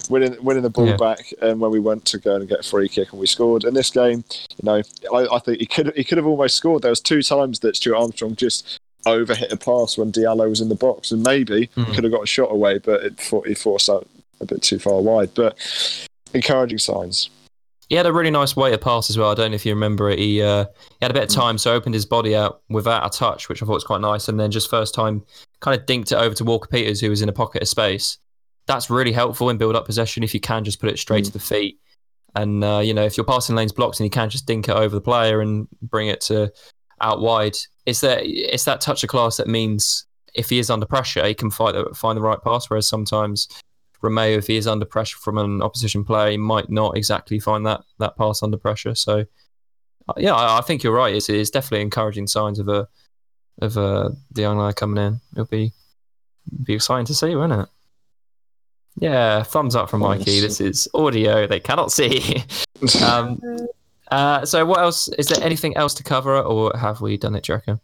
winning 0.09 0.35
winning 0.43 0.63
the 0.63 0.69
ball 0.69 0.87
Yeah. 0.87 0.97
back, 0.97 1.33
and 1.41 1.59
when 1.59 1.71
we 1.71 1.79
went 1.79 2.05
to 2.05 2.17
go 2.17 2.35
and 2.35 2.47
get 2.47 2.61
a 2.61 2.63
free 2.63 2.89
kick 2.89 3.11
and 3.11 3.19
we 3.19 3.27
scored. 3.27 3.63
In 3.63 3.73
this 3.73 3.89
game, 3.89 4.23
you 4.57 4.63
know, 4.63 4.81
I, 5.13 5.27
I 5.35 5.39
think 5.39 5.59
he 5.59 5.65
could 5.65 5.93
he 5.95 6.03
could 6.03 6.17
have 6.17 6.27
almost 6.27 6.55
scored. 6.55 6.81
There 6.81 6.89
was 6.89 7.01
two 7.01 7.21
times 7.21 7.59
that 7.59 7.75
Stuart 7.75 7.97
Armstrong 7.97 8.35
just 8.35 8.79
overhit 9.05 9.51
a 9.51 9.57
pass 9.57 9.97
when 9.97 10.11
Diallo 10.11 10.49
was 10.49 10.61
in 10.61 10.69
the 10.69 10.75
box, 10.75 11.11
and 11.11 11.23
maybe 11.23 11.69
hmm. 11.75 11.83
he 11.83 11.95
could 11.95 12.03
have 12.03 12.13
got 12.13 12.23
a 12.23 12.27
shot 12.27 12.51
away, 12.51 12.79
but 12.79 13.03
it, 13.03 13.19
he 13.45 13.53
forced 13.53 13.89
out 13.89 14.07
a 14.41 14.45
bit 14.45 14.61
too 14.61 14.79
far 14.79 15.01
wide. 15.01 15.31
But 15.35 15.57
encouraging 16.33 16.79
signs. 16.79 17.29
He 17.93 17.97
had 17.97 18.07
a 18.07 18.11
really 18.11 18.31
nice 18.31 18.55
way 18.55 18.71
to 18.71 18.77
pass 18.79 19.11
as 19.11 19.19
well. 19.19 19.29
I 19.29 19.35
don't 19.35 19.51
know 19.51 19.55
if 19.55 19.67
you 19.67 19.71
remember 19.71 20.09
it. 20.09 20.17
He, 20.17 20.41
uh, 20.41 20.65
he 20.89 20.97
had 21.03 21.11
a 21.11 21.13
bit 21.13 21.21
of 21.21 21.29
time, 21.29 21.59
so 21.59 21.75
opened 21.75 21.93
his 21.93 22.07
body 22.07 22.35
out 22.35 22.63
without 22.67 23.05
a 23.05 23.15
touch, 23.15 23.49
which 23.49 23.61
I 23.61 23.67
thought 23.67 23.75
was 23.75 23.83
quite 23.83 24.01
nice. 24.01 24.27
And 24.27 24.39
then 24.39 24.49
just 24.49 24.67
first 24.67 24.95
time, 24.95 25.23
kind 25.59 25.79
of 25.79 25.85
dinked 25.85 26.11
it 26.11 26.15
over 26.15 26.33
to 26.33 26.43
Walker 26.43 26.67
Peters, 26.67 26.99
who 26.99 27.11
was 27.11 27.21
in 27.21 27.29
a 27.29 27.31
pocket 27.31 27.61
of 27.61 27.67
space. 27.67 28.17
That's 28.65 28.89
really 28.89 29.11
helpful 29.11 29.51
in 29.51 29.59
build 29.59 29.75
up 29.75 29.85
possession 29.85 30.23
if 30.23 30.33
you 30.33 30.39
can 30.39 30.63
just 30.63 30.79
put 30.79 30.89
it 30.89 30.97
straight 30.97 31.25
Mm. 31.25 31.27
to 31.27 31.33
the 31.33 31.39
feet. 31.39 31.77
And 32.33 32.63
uh, 32.63 32.79
you 32.79 32.95
know, 32.95 33.03
if 33.03 33.15
your 33.15 33.27
passing 33.27 33.55
lane's 33.55 33.71
blocked 33.71 33.99
and 33.99 34.05
you 34.05 34.09
can 34.09 34.27
just 34.27 34.47
dink 34.47 34.69
it 34.69 34.75
over 34.75 34.95
the 34.95 34.99
player 34.99 35.39
and 35.39 35.67
bring 35.83 36.07
it 36.07 36.21
to 36.21 36.51
out 36.99 37.21
wide, 37.21 37.57
it's 37.85 38.01
that 38.01 38.21
it's 38.23 38.63
that 38.63 38.81
touch 38.81 39.03
of 39.03 39.11
class 39.11 39.37
that 39.37 39.47
means 39.47 40.07
if 40.33 40.49
he 40.49 40.57
is 40.57 40.71
under 40.71 40.87
pressure, 40.87 41.27
he 41.27 41.35
can 41.35 41.51
fight 41.51 41.73
the, 41.73 41.93
find 41.93 42.17
the 42.17 42.23
right 42.23 42.41
pass. 42.43 42.71
Whereas 42.71 42.87
sometimes 42.87 43.47
Romeu, 44.03 44.37
if 44.37 44.47
he 44.47 44.57
is 44.57 44.67
under 44.67 44.85
pressure 44.85 45.17
from 45.17 45.37
an 45.37 45.61
opposition 45.61 46.03
player, 46.03 46.31
he 46.31 46.37
might 46.37 46.69
not 46.69 46.97
exactly 46.97 47.39
find 47.39 47.65
that 47.65 47.81
that 47.99 48.17
pass 48.17 48.43
under 48.43 48.57
pressure. 48.57 48.95
So, 48.95 49.25
uh, 50.07 50.13
yeah, 50.17 50.33
I, 50.33 50.59
I 50.59 50.61
think 50.61 50.83
you're 50.83 50.93
right. 50.93 51.15
It's, 51.15 51.29
it's 51.29 51.49
definitely 51.49 51.81
encouraging 51.81 52.27
signs 52.27 52.59
of 52.59 52.67
a 52.69 52.87
of 53.61 53.77
uh, 53.77 54.09
the 54.31 54.41
young 54.41 54.57
lad 54.57 54.75
coming 54.75 55.03
in. 55.03 55.21
It'll 55.33 55.45
be 55.45 55.71
be 56.63 56.73
exciting 56.73 57.05
to 57.05 57.15
see, 57.15 57.35
won't 57.35 57.53
it? 57.53 57.69
Yeah, 58.97 59.43
thumbs 59.43 59.75
up 59.75 59.89
from 59.89 60.01
Mikey. 60.01 60.39
This 60.39 60.61
is 60.61 60.87
audio; 60.93 61.47
they 61.47 61.59
cannot 61.59 61.91
see. 61.91 62.43
um, 63.03 63.41
uh, 64.11 64.45
so, 64.45 64.65
what 64.65 64.79
else? 64.79 65.07
Is 65.17 65.27
there 65.27 65.43
anything 65.43 65.75
else 65.77 65.93
to 65.95 66.03
cover, 66.03 66.39
or 66.39 66.77
have 66.77 67.01
we 67.01 67.17
done 67.17 67.35
it, 67.35 67.43
do 67.43 67.53
you 67.53 67.55
reckon? 67.55 67.79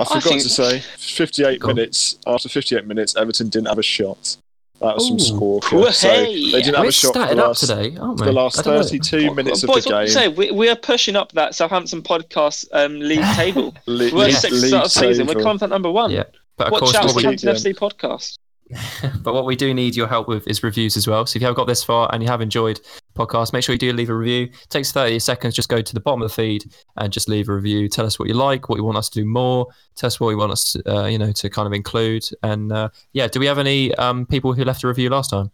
I 0.00 0.04
forgot 0.04 0.22
think- 0.22 0.42
to 0.42 0.48
say, 0.48 0.78
58 0.78 1.60
Go 1.60 1.68
minutes. 1.68 2.18
After 2.26 2.48
58 2.48 2.86
minutes, 2.86 3.16
Everton 3.16 3.48
didn't 3.48 3.66
have 3.68 3.78
a 3.78 3.82
shot. 3.82 4.36
That 4.80 4.94
was 4.94 5.06
some 5.08 5.16
Ooh. 5.16 5.18
score. 5.18 5.60
Well, 5.72 5.92
So 5.92 6.08
hey. 6.08 6.52
they 6.52 6.62
didn't 6.62 6.74
have 6.76 6.84
We're 6.84 6.88
a 6.88 6.92
shot 6.92 7.12
for 7.14 7.18
the 7.18 7.24
started 7.26 7.38
up 7.40 7.46
last, 7.48 7.60
today, 7.60 7.96
aren't 7.98 8.20
we? 8.20 8.26
the 8.26 8.32
last 8.32 8.58
I 8.58 8.62
don't 8.62 8.74
know. 8.76 8.82
32 8.82 9.34
minutes 9.34 9.62
of 9.64 9.66
Boys, 9.68 9.84
the 9.84 9.90
what 9.90 9.92
can 9.92 9.94
I 9.94 10.04
game. 10.04 10.12
say? 10.14 10.28
We, 10.28 10.50
we 10.52 10.68
are 10.68 10.76
pushing 10.76 11.16
up 11.16 11.32
that 11.32 11.54
Southampton 11.56 12.02
podcast 12.02 12.66
um, 12.72 13.00
league 13.00 13.24
table. 13.34 13.74
Le- 13.86 14.14
We're 14.14 14.26
le- 14.26 14.32
sixth 14.32 14.60
league 14.62 14.68
start 14.68 14.86
of 14.86 14.92
season. 14.92 15.26
We're 15.26 15.34
table. 15.34 15.44
content 15.44 15.70
number 15.70 15.90
one. 15.90 16.10
Yeah, 16.12 16.24
But 16.56 16.68
of 16.68 16.72
Watch 16.74 16.80
course, 16.80 16.94
out, 16.94 17.04
what 17.06 17.16
we, 17.16 17.22
Southampton 17.22 17.56
Southampton 17.56 17.72
FC 17.72 17.76
podcast. 17.76 18.38
but 19.22 19.34
what 19.34 19.44
we 19.46 19.56
do 19.56 19.72
need 19.72 19.96
your 19.96 20.06
help 20.06 20.28
with 20.28 20.46
is 20.46 20.62
reviews 20.62 20.96
as 20.96 21.06
well. 21.06 21.24
So 21.26 21.36
if 21.36 21.42
you 21.42 21.46
have 21.46 21.56
got 21.56 21.66
this 21.66 21.82
far 21.82 22.08
and 22.12 22.22
you 22.22 22.28
have 22.28 22.40
enjoyed 22.40 22.76
the 23.14 23.24
podcast, 23.24 23.52
make 23.52 23.64
sure 23.64 23.72
you 23.72 23.78
do 23.78 23.92
leave 23.92 24.10
a 24.10 24.14
review. 24.14 24.44
It 24.44 24.68
takes 24.70 24.92
30 24.92 25.18
seconds. 25.20 25.54
Just 25.54 25.68
go 25.68 25.80
to 25.80 25.94
the 25.94 26.00
bottom 26.00 26.22
of 26.22 26.28
the 26.30 26.34
feed 26.34 26.64
and 26.96 27.12
just 27.12 27.28
leave 27.28 27.48
a 27.48 27.54
review. 27.54 27.88
Tell 27.88 28.04
us 28.06 28.18
what 28.18 28.28
you 28.28 28.34
like, 28.34 28.68
what 28.68 28.76
you 28.76 28.84
want 28.84 28.98
us 28.98 29.08
to 29.10 29.20
do 29.20 29.26
more. 29.26 29.66
Tell 29.96 30.08
us 30.08 30.20
what 30.20 30.30
you 30.30 30.36
want 30.38 30.52
us, 30.52 30.72
to, 30.72 30.94
uh, 30.94 31.06
you 31.06 31.18
know, 31.18 31.32
to 31.32 31.48
kind 31.48 31.66
of 31.66 31.72
include. 31.72 32.24
And 32.42 32.72
uh, 32.72 32.90
yeah, 33.12 33.26
do 33.28 33.40
we 33.40 33.46
have 33.46 33.58
any 33.58 33.94
um, 33.94 34.26
people 34.26 34.52
who 34.52 34.64
left 34.64 34.84
a 34.84 34.88
review 34.88 35.08
last 35.10 35.30
time? 35.30 35.50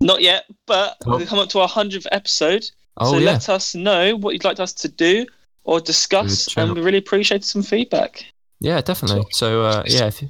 Not 0.00 0.22
yet, 0.22 0.44
but 0.66 0.96
Oh. 1.06 1.16
we've 1.16 1.28
come 1.28 1.38
up 1.38 1.48
to 1.50 1.60
our 1.60 1.68
hundredth 1.68 2.06
episode. 2.12 2.64
Oh 2.96 3.12
so 3.12 3.18
yeah, 3.18 3.32
let 3.32 3.48
us 3.48 3.74
know 3.74 4.16
what 4.16 4.32
you'd 4.32 4.44
like 4.44 4.60
us 4.60 4.72
to 4.74 4.88
do 4.88 5.26
or 5.64 5.80
discuss, 5.80 6.54
and 6.56 6.74
we 6.74 6.80
really 6.80 6.98
appreciate 6.98 7.42
some 7.44 7.62
feedback. 7.62 8.24
yeah, 8.60 8.80
definitely. 8.80 9.24
So 9.30 9.62
uh, 9.62 9.82
yeah, 9.86 10.06
if 10.06 10.20
you, 10.22 10.28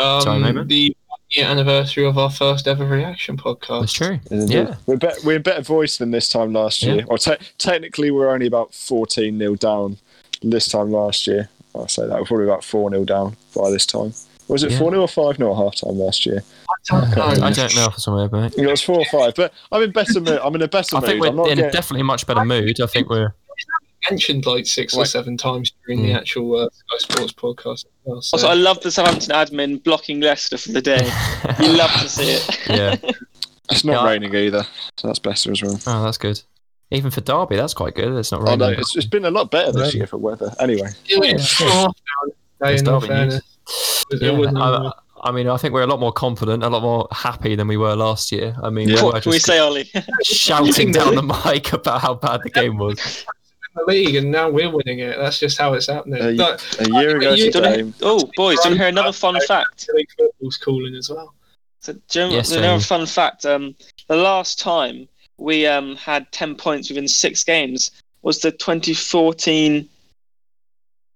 Um, 0.00 0.20
Sorry, 0.22 0.42
Raymond? 0.42 0.68
the 0.68 0.96
year 1.32 1.46
anniversary 1.46 2.04
of 2.04 2.18
our 2.18 2.30
first 2.30 2.66
ever 2.66 2.84
reaction 2.84 3.36
podcast. 3.36 3.80
that's 3.80 3.92
true. 3.92 4.18
Indeed. 4.30 4.54
Yeah. 4.54 4.74
We're, 4.86 4.96
be- 4.96 5.08
we're 5.24 5.36
in 5.36 5.42
better 5.42 5.62
voice 5.62 5.98
than 5.98 6.10
this 6.10 6.28
time 6.28 6.52
last 6.52 6.82
Yeah. 6.82 6.94
year. 6.94 7.04
Or 7.08 7.18
te- 7.18 7.36
technically, 7.58 8.10
we're 8.10 8.30
only 8.30 8.46
about 8.46 8.74
14 8.74 9.36
nil 9.38 9.54
down 9.54 9.98
this 10.42 10.68
time 10.68 10.90
last 10.90 11.26
year. 11.26 11.48
I'll 11.74 11.86
say 11.86 12.06
that. 12.06 12.18
We're 12.18 12.24
probably 12.26 12.46
about 12.46 12.64
4 12.64 12.90
nil 12.90 13.04
down 13.04 13.36
by 13.54 13.70
this 13.70 13.86
time. 13.86 14.12
Was 14.48 14.64
it 14.64 14.72
Yeah. 14.72 14.78
4 14.78 14.90
nil 14.90 15.02
or 15.02 15.08
5 15.08 15.38
nil 15.38 15.52
at 15.52 15.56
half 15.56 15.76
time 15.76 15.98
last 15.98 16.26
year? 16.26 16.42
I 16.68 16.74
don't 16.96 17.16
know. 17.16 17.22
I 17.46 17.50
don't 17.52 17.76
know 17.76 17.84
off 17.84 17.94
the 17.94 18.02
top 18.02 18.32
my 18.32 18.40
mate. 18.40 18.54
It 18.56 18.66
was 18.66 18.82
4 18.82 18.96
or 18.98 19.04
5, 19.04 19.34
but 19.36 19.52
I'm 19.70 19.82
in 19.82 19.92
better 19.92 20.18
mood. 20.20 20.40
I'm 20.42 20.54
in 20.56 20.62
a 20.62 20.66
better 20.68 20.96
I 20.96 21.00
mood. 21.00 21.08
think 21.08 21.24
I'm 21.24 21.36
we're 21.36 21.42
not 21.44 21.50
in 21.50 21.56
getting- 21.58 21.70
definitely 21.70 22.02
much 22.02 22.26
better 22.26 22.44
mood. 22.44 22.80
I 22.80 22.86
think 22.86 23.08
we're. 23.08 23.34
Mentioned 24.08 24.46
like 24.46 24.66
six 24.66 24.94
or 24.96 25.04
seven 25.04 25.36
times 25.36 25.72
during 25.86 26.02
the 26.02 26.10
Mm. 26.12 26.16
actual 26.16 26.56
uh, 26.60 26.68
Sky 26.72 26.96
Sports 26.98 27.32
podcast. 27.32 27.72
As 27.72 27.86
well, 28.04 28.22
so. 28.22 28.36
Also, 28.36 28.48
I 28.48 28.54
love 28.54 28.80
the 28.80 28.90
Southampton 28.90 29.30
admin 29.34 29.82
blocking 29.82 30.20
Leicester 30.20 30.56
for 30.56 30.72
the 30.72 30.80
day. 30.80 31.04
You 31.60 31.72
love 31.76 31.90
to 31.92 32.08
see 32.08 32.30
it. 32.30 32.68
yeah. 32.68 32.96
It's 33.72 33.84
not 33.84 34.02
Yeah, 34.02 34.08
raining 34.10 34.34
either, 34.34 34.64
so 34.96 35.06
that's 35.06 35.20
better 35.20 35.52
as 35.52 35.62
well. 35.62 35.78
Oh, 35.86 36.02
that's 36.02 36.18
good. 36.18 36.42
Even 36.90 37.12
for 37.12 37.20
Derby, 37.20 37.54
that's 37.54 37.72
quite 37.72 37.94
good. 37.94 38.12
It's 38.18 38.32
not 38.32 38.40
Oh, 38.40 38.44
raining. 38.46 38.58
no, 38.58 38.68
it's, 38.70 38.96
it's 38.96 39.06
been 39.06 39.24
a 39.26 39.30
lot 39.30 39.52
better 39.52 39.70
this 39.70 39.82
Right. 39.82 39.94
year 39.94 40.06
for 40.08 40.16
weather. 40.16 40.52
Anyway, 40.58 40.88
It 41.08 41.20
was 41.20 41.60
Yeah. 41.60 41.86
It's 42.68 42.82
Derby 42.82 43.38
Yeah, 44.20 44.50
I, 44.56 44.92
I 45.22 45.30
mean, 45.30 45.48
I 45.48 45.56
think 45.56 45.72
we're 45.72 45.82
a 45.82 45.86
lot 45.86 46.00
more 46.00 46.10
confident, 46.12 46.64
a 46.64 46.68
lot 46.68 46.82
more 46.82 47.06
happy 47.12 47.54
than 47.54 47.68
we 47.68 47.76
were 47.76 47.94
last 47.94 48.32
year. 48.32 48.56
I 48.60 48.70
mean, 48.70 48.88
Yeah. 48.88 48.96
we 48.96 49.02
were 49.02 49.12
What 49.12 49.26
we 49.26 49.38
say, 49.38 49.58
Ollie? 49.60 49.88
shouting 50.24 50.90
down 50.98 51.14
the 51.14 51.22
mic 51.22 51.72
about 51.72 52.00
how 52.00 52.14
bad 52.14 52.40
the 52.42 52.50
game 52.50 52.76
was. 52.76 53.24
The 53.74 53.84
league, 53.86 54.14
and 54.16 54.30
now 54.30 54.48
we're 54.50 54.70
winning 54.70 54.98
it. 55.00 55.16
That's 55.18 55.38
just 55.38 55.58
how 55.58 55.74
it's 55.74 55.86
happening. 55.86 56.36
But 56.36 56.64
a 56.80 56.90
year 57.00 57.16
ago 57.18 57.32
You 57.34 57.50
today, 57.52 57.82
Don't- 57.82 57.94
oh, 58.02 58.30
boys, 58.36 58.58
do 58.60 58.70
you 58.70 58.76
hear 58.76 58.88
another 58.88 59.12
fun 59.12 59.38
fact? 59.46 59.88
league 59.94 60.08
football's 60.16 60.56
calling 60.56 60.94
as 60.94 61.10
well. 61.10 61.34
So, 61.80 61.92
do 61.94 62.00
you 62.20 62.26
know, 62.26 62.32
Yes, 62.32 62.48
do 62.48 62.56
you 62.56 62.60
know 62.60 62.68
a 62.74 62.78
Jamie. 62.78 62.82
fun 62.82 63.06
fact? 63.06 63.46
Um, 63.46 63.74
the 64.08 64.16
last 64.16 64.58
time 64.58 65.08
we 65.38 65.66
um, 65.66 65.96
had 65.96 66.30
10 66.32 66.56
points 66.56 66.90
within 66.90 67.08
six 67.08 67.42
games 67.44 67.90
was 68.22 68.40
the 68.40 68.50
2014 68.50 69.88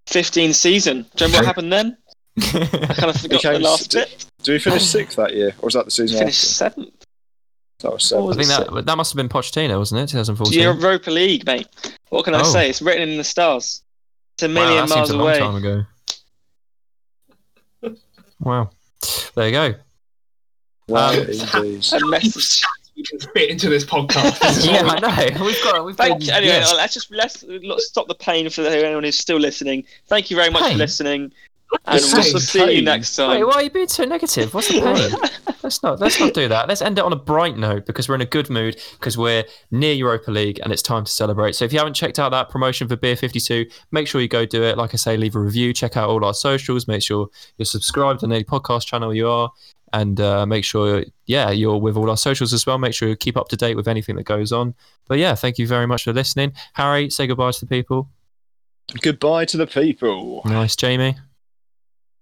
15 0.07 0.53
season. 0.53 1.05
Do 1.15 1.25
you 1.25 1.31
remember 1.31 1.37
what 1.37 1.45
happened 1.45 1.73
then? 1.73 1.97
I 2.37 2.93
kind 2.93 3.09
of 3.09 3.21
forgot 3.21 3.41
the 3.43 3.59
last 3.59 3.91
st- 3.91 4.07
bit. 4.09 4.25
did 4.43 4.51
we 4.53 4.59
finish 4.59 4.83
sixth 4.85 5.15
that 5.17 5.33
year, 5.35 5.49
or 5.59 5.65
was 5.67 5.73
that 5.75 5.85
the 5.85 5.91
season 5.91 6.17
Finished 6.19 6.43
after? 6.61 6.75
seventh. 6.75 7.04
That 7.85 7.93
was 7.93 8.11
What 8.11 8.33
I 8.39 8.43
think 8.43 8.67
it? 8.67 8.73
that 8.73 8.85
that 8.87 8.97
must 8.97 9.13
have 9.13 9.17
been 9.17 9.29
Pochettino, 9.29 9.77
wasn't 9.77 10.01
it? 10.01 10.07
2014. 10.09 10.51
The 10.57 10.63
Europa 10.81 11.11
League, 11.11 11.45
mate. 11.45 11.67
What 12.09 12.25
can 12.25 12.33
I 12.33 12.41
Oh. 12.41 12.43
say? 12.43 12.67
It's 12.67 12.81
written 12.81 13.07
in 13.07 13.17
the 13.17 13.23
stars. 13.23 13.83
It's 14.33 14.43
a 14.43 14.47
wow, 14.47 14.53
million 14.53 14.87
that 14.87 14.95
miles 14.95 15.09
seems 15.09 15.09
a 15.11 15.17
long 15.17 15.27
away. 15.27 15.39
time 15.39 15.55
ago. 15.55 15.85
Wow. 18.39 18.69
There 19.35 19.45
you 19.45 19.51
go. 19.51 19.75
Wow, 20.87 21.09
Um, 21.11 21.19
indeed. 21.19 21.85
A 21.93 22.05
message. 22.07 22.63
We 22.97 23.03
can 23.03 23.19
fit 23.19 23.49
into 23.51 23.69
this 23.69 23.85
podcast. 23.85 24.65
Yeah, 24.71 24.81
I 24.83 24.99
know. 25.35 25.45
We've 25.45 25.63
got. 25.63 25.85
We've 25.85 25.95
Thank 25.95 26.19
been, 26.19 26.27
you. 26.27 26.33
Anyway, 26.33 26.53
yeah. 26.55 26.71
let's 26.75 26.93
just 26.95 27.11
let's, 27.11 27.43
let's 27.43 27.87
stop 27.87 28.07
the 28.07 28.15
pain 28.15 28.49
for 28.49 28.61
anyone 28.65 29.03
who's 29.03 29.17
still 29.17 29.37
listening. 29.37 29.83
Thank 30.07 30.31
you 30.31 30.35
very 30.37 30.49
much 30.49 30.63
Pain? 30.63 30.71
for 30.73 30.77
listening, 30.79 31.31
and 31.85 31.95
It's 31.99 32.11
we'll 32.13 32.23
just 32.23 32.49
see 32.49 32.59
you 32.59 32.65
pain. 32.65 32.83
next 32.85 33.17
Wait, 33.19 33.25
time. 33.25 33.45
why 33.47 33.53
are 33.53 33.61
you 33.63 33.69
being 33.69 33.87
so 33.89 34.05
negative? 34.05 34.53
What's 34.53 34.69
the 34.69 34.81
pain? 34.81 35.54
let's 35.65 35.81
not 35.81 35.99
let's 35.99 36.19
not 36.19 36.33
do 36.33 36.47
that. 36.47 36.67
Let's 36.67 36.81
end 36.81 36.99
it 36.99 37.03
on 37.03 37.11
a 37.11 37.17
bright 37.17 37.57
note 37.57 37.85
because 37.85 38.07
we're 38.07 38.15
in 38.15 38.21
a 38.21 38.25
good 38.25 38.49
mood 38.49 38.79
because 38.93 39.17
we're 39.17 39.43
near 39.71 39.93
Europa 39.93 40.29
League 40.31 40.59
and 40.63 40.71
it's 40.71 40.83
time 40.83 41.05
to 41.05 41.11
celebrate. 41.11 41.55
So 41.55 41.65
if 41.65 41.73
you 41.73 41.79
haven't 41.79 41.95
checked 41.95 42.19
out 42.19 42.29
that 42.29 42.49
promotion 42.49 42.87
for 42.87 42.95
Beer 42.95 43.15
52, 43.15 43.65
make 43.91 44.07
sure 44.07 44.21
you 44.21 44.27
go 44.27 44.45
do 44.45 44.63
it. 44.63 44.77
Like 44.77 44.93
I 44.93 44.97
say, 44.97 45.17
leave 45.17 45.35
a 45.35 45.39
review, 45.39 45.73
check 45.73 45.97
out 45.97 46.09
all 46.09 46.23
our 46.23 46.35
socials, 46.35 46.87
make 46.87 47.01
sure 47.01 47.27
you're 47.57 47.65
subscribed 47.65 48.23
on 48.23 48.31
any 48.31 48.43
podcast 48.43 48.85
channel 48.85 49.13
you 49.13 49.27
are, 49.27 49.51
and 49.91 50.21
uh, 50.21 50.45
make 50.45 50.63
sure 50.63 51.03
yeah 51.25 51.49
you're 51.49 51.77
with 51.77 51.97
all 51.97 52.09
our 52.09 52.17
socials 52.17 52.53
as 52.53 52.65
well. 52.65 52.77
Make 52.77 52.93
sure 52.93 53.09
you 53.09 53.15
keep 53.15 53.35
up 53.35 53.49
to 53.49 53.57
date 53.57 53.75
with 53.75 53.87
anything 53.87 54.15
that 54.17 54.25
goes 54.25 54.51
on. 54.51 54.75
But 55.07 55.17
yeah, 55.17 55.33
thank 55.33 55.57
you 55.57 55.67
very 55.67 55.87
much 55.87 56.03
for 56.03 56.13
listening. 56.13 56.53
Harry, 56.73 57.09
say 57.09 57.25
goodbye 57.25 57.51
to 57.51 57.59
the 57.59 57.67
people. 57.67 58.09
Goodbye 59.01 59.45
to 59.45 59.57
the 59.57 59.65
people. 59.65 60.43
Nice, 60.45 60.75
Jamie. 60.75 61.15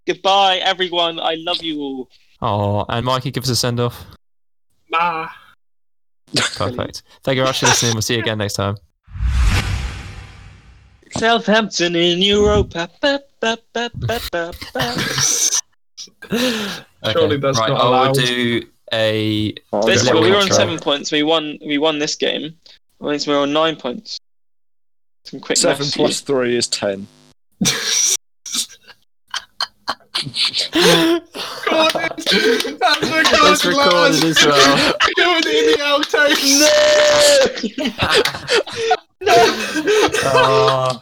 Goodbye, 0.07 0.57
everyone. 0.57 1.19
I 1.19 1.35
love 1.35 1.61
you 1.61 1.81
all. 1.81 2.09
Oh, 2.45 2.83
and 2.89 3.05
Mikey, 3.05 3.31
give 3.31 3.43
us 3.43 3.49
a 3.49 3.55
send 3.55 3.79
off. 3.79 4.05
Bye. 4.91 5.29
Perfect. 6.55 7.03
Thank 7.23 7.37
you 7.37 7.41
very 7.41 7.47
much 7.47 7.59
for 7.61 7.67
listening. 7.67 7.93
We'll 7.93 8.01
see 8.01 8.15
you 8.15 8.19
again 8.19 8.37
next 8.39 8.55
time. 8.55 8.75
Southampton 11.17 11.95
in 11.95 12.21
Europa. 12.21 12.89
Ba, 12.99 13.21
ba, 13.39 13.57
ba, 13.73 13.89
ba, 13.95 14.19
ba, 14.31 14.53
ba. 14.73 14.95
Surely 17.11 17.37
that's 17.37 17.59
right, 17.59 17.69
not 17.69 17.79
I 17.79 17.83
will 17.85 17.89
allowed. 17.89 18.15
do 18.15 18.63
a. 18.91 19.53
I'll 19.71 19.83
This, 19.83 20.01
go 20.03 20.07
little 20.07 20.21
we 20.23 20.31
were 20.31 20.35
on 20.37 20.41
intro. 20.43 20.57
seven 20.57 20.79
points. 20.79 21.11
We 21.13 21.23
won. 21.23 21.57
We 21.65 21.77
won 21.77 21.99
this 21.99 22.15
game. 22.15 22.53
That 22.99 23.07
means 23.07 23.25
we're 23.27 23.39
on 23.39 23.53
nine 23.53 23.75
points. 23.77 24.17
Some 25.25 25.39
quick 25.39 25.57
Seven 25.57 25.85
maths 25.85 25.95
plus 25.95 26.19
three 26.21 26.57
is 26.57 26.67
ten. 26.67 27.07
Recorded. 30.15 31.23
That's 32.79 33.01
recorded, 33.01 33.33
It's 33.51 33.65
recorded 33.65 33.93
lads. 33.93 34.23
as 34.23 34.45
well. 34.45 34.93
Recorded 35.07 35.55
in 35.55 35.65
the 35.71 35.77
outtakes. 35.81 36.43
Oh, 40.25 41.01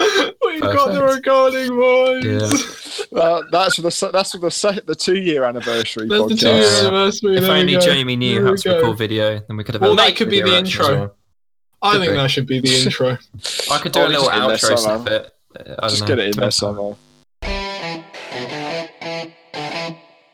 We've 0.46 0.60
got 0.60 0.92
the 0.92 1.02
recording, 1.02 1.68
boys. 1.76 2.24
yeah. 2.24 2.50
Uh, 3.12 3.42
that's 3.50 3.74
for 3.76 3.82
the 3.82 3.90
se- 3.90 4.10
that's 4.12 4.32
for 4.32 4.38
the 4.38 4.50
se- 4.50 4.80
the 4.86 4.94
two 4.94 5.16
year 5.16 5.42
anniversary 5.44 6.06
That's 6.06 6.28
the 6.28 6.34
podcast. 6.34 6.40
two 6.40 6.46
year 6.48 6.62
Yeah. 6.62 6.78
anniversary. 6.80 7.36
If 7.38 7.44
only 7.48 7.72
go. 7.72 7.80
Jamie 7.80 8.14
knew 8.14 8.34
There 8.36 8.46
how 8.46 8.54
to 8.54 8.74
record 8.76 8.98
video, 8.98 9.38
then 9.48 9.56
we 9.56 9.64
could 9.64 9.74
have. 9.74 9.82
Well, 9.82 9.96
that 9.96 10.14
could 10.16 10.28
be 10.30 10.40
the 10.42 10.56
intro. 10.58 10.86
well. 10.86 11.16
I 11.82 11.92
Could 11.92 12.00
think 12.02 12.12
be. 12.12 12.16
that 12.18 12.30
should 12.30 12.46
be 12.46 12.60
the 12.60 12.76
intro. 12.84 13.18
I 13.72 13.78
could 13.78 13.92
do 13.92 14.00
a 14.00 14.06
little 14.06 14.24
just 14.26 14.34
in 14.36 14.40
there 14.42 14.56
outro 14.56 14.78
somehow. 14.78 15.02
snippet. 15.04 15.32
Just 15.82 16.06
get 16.06 16.18
it 16.18 16.34
in 16.34 16.40
there 16.40 16.50
somehow. 16.50 16.96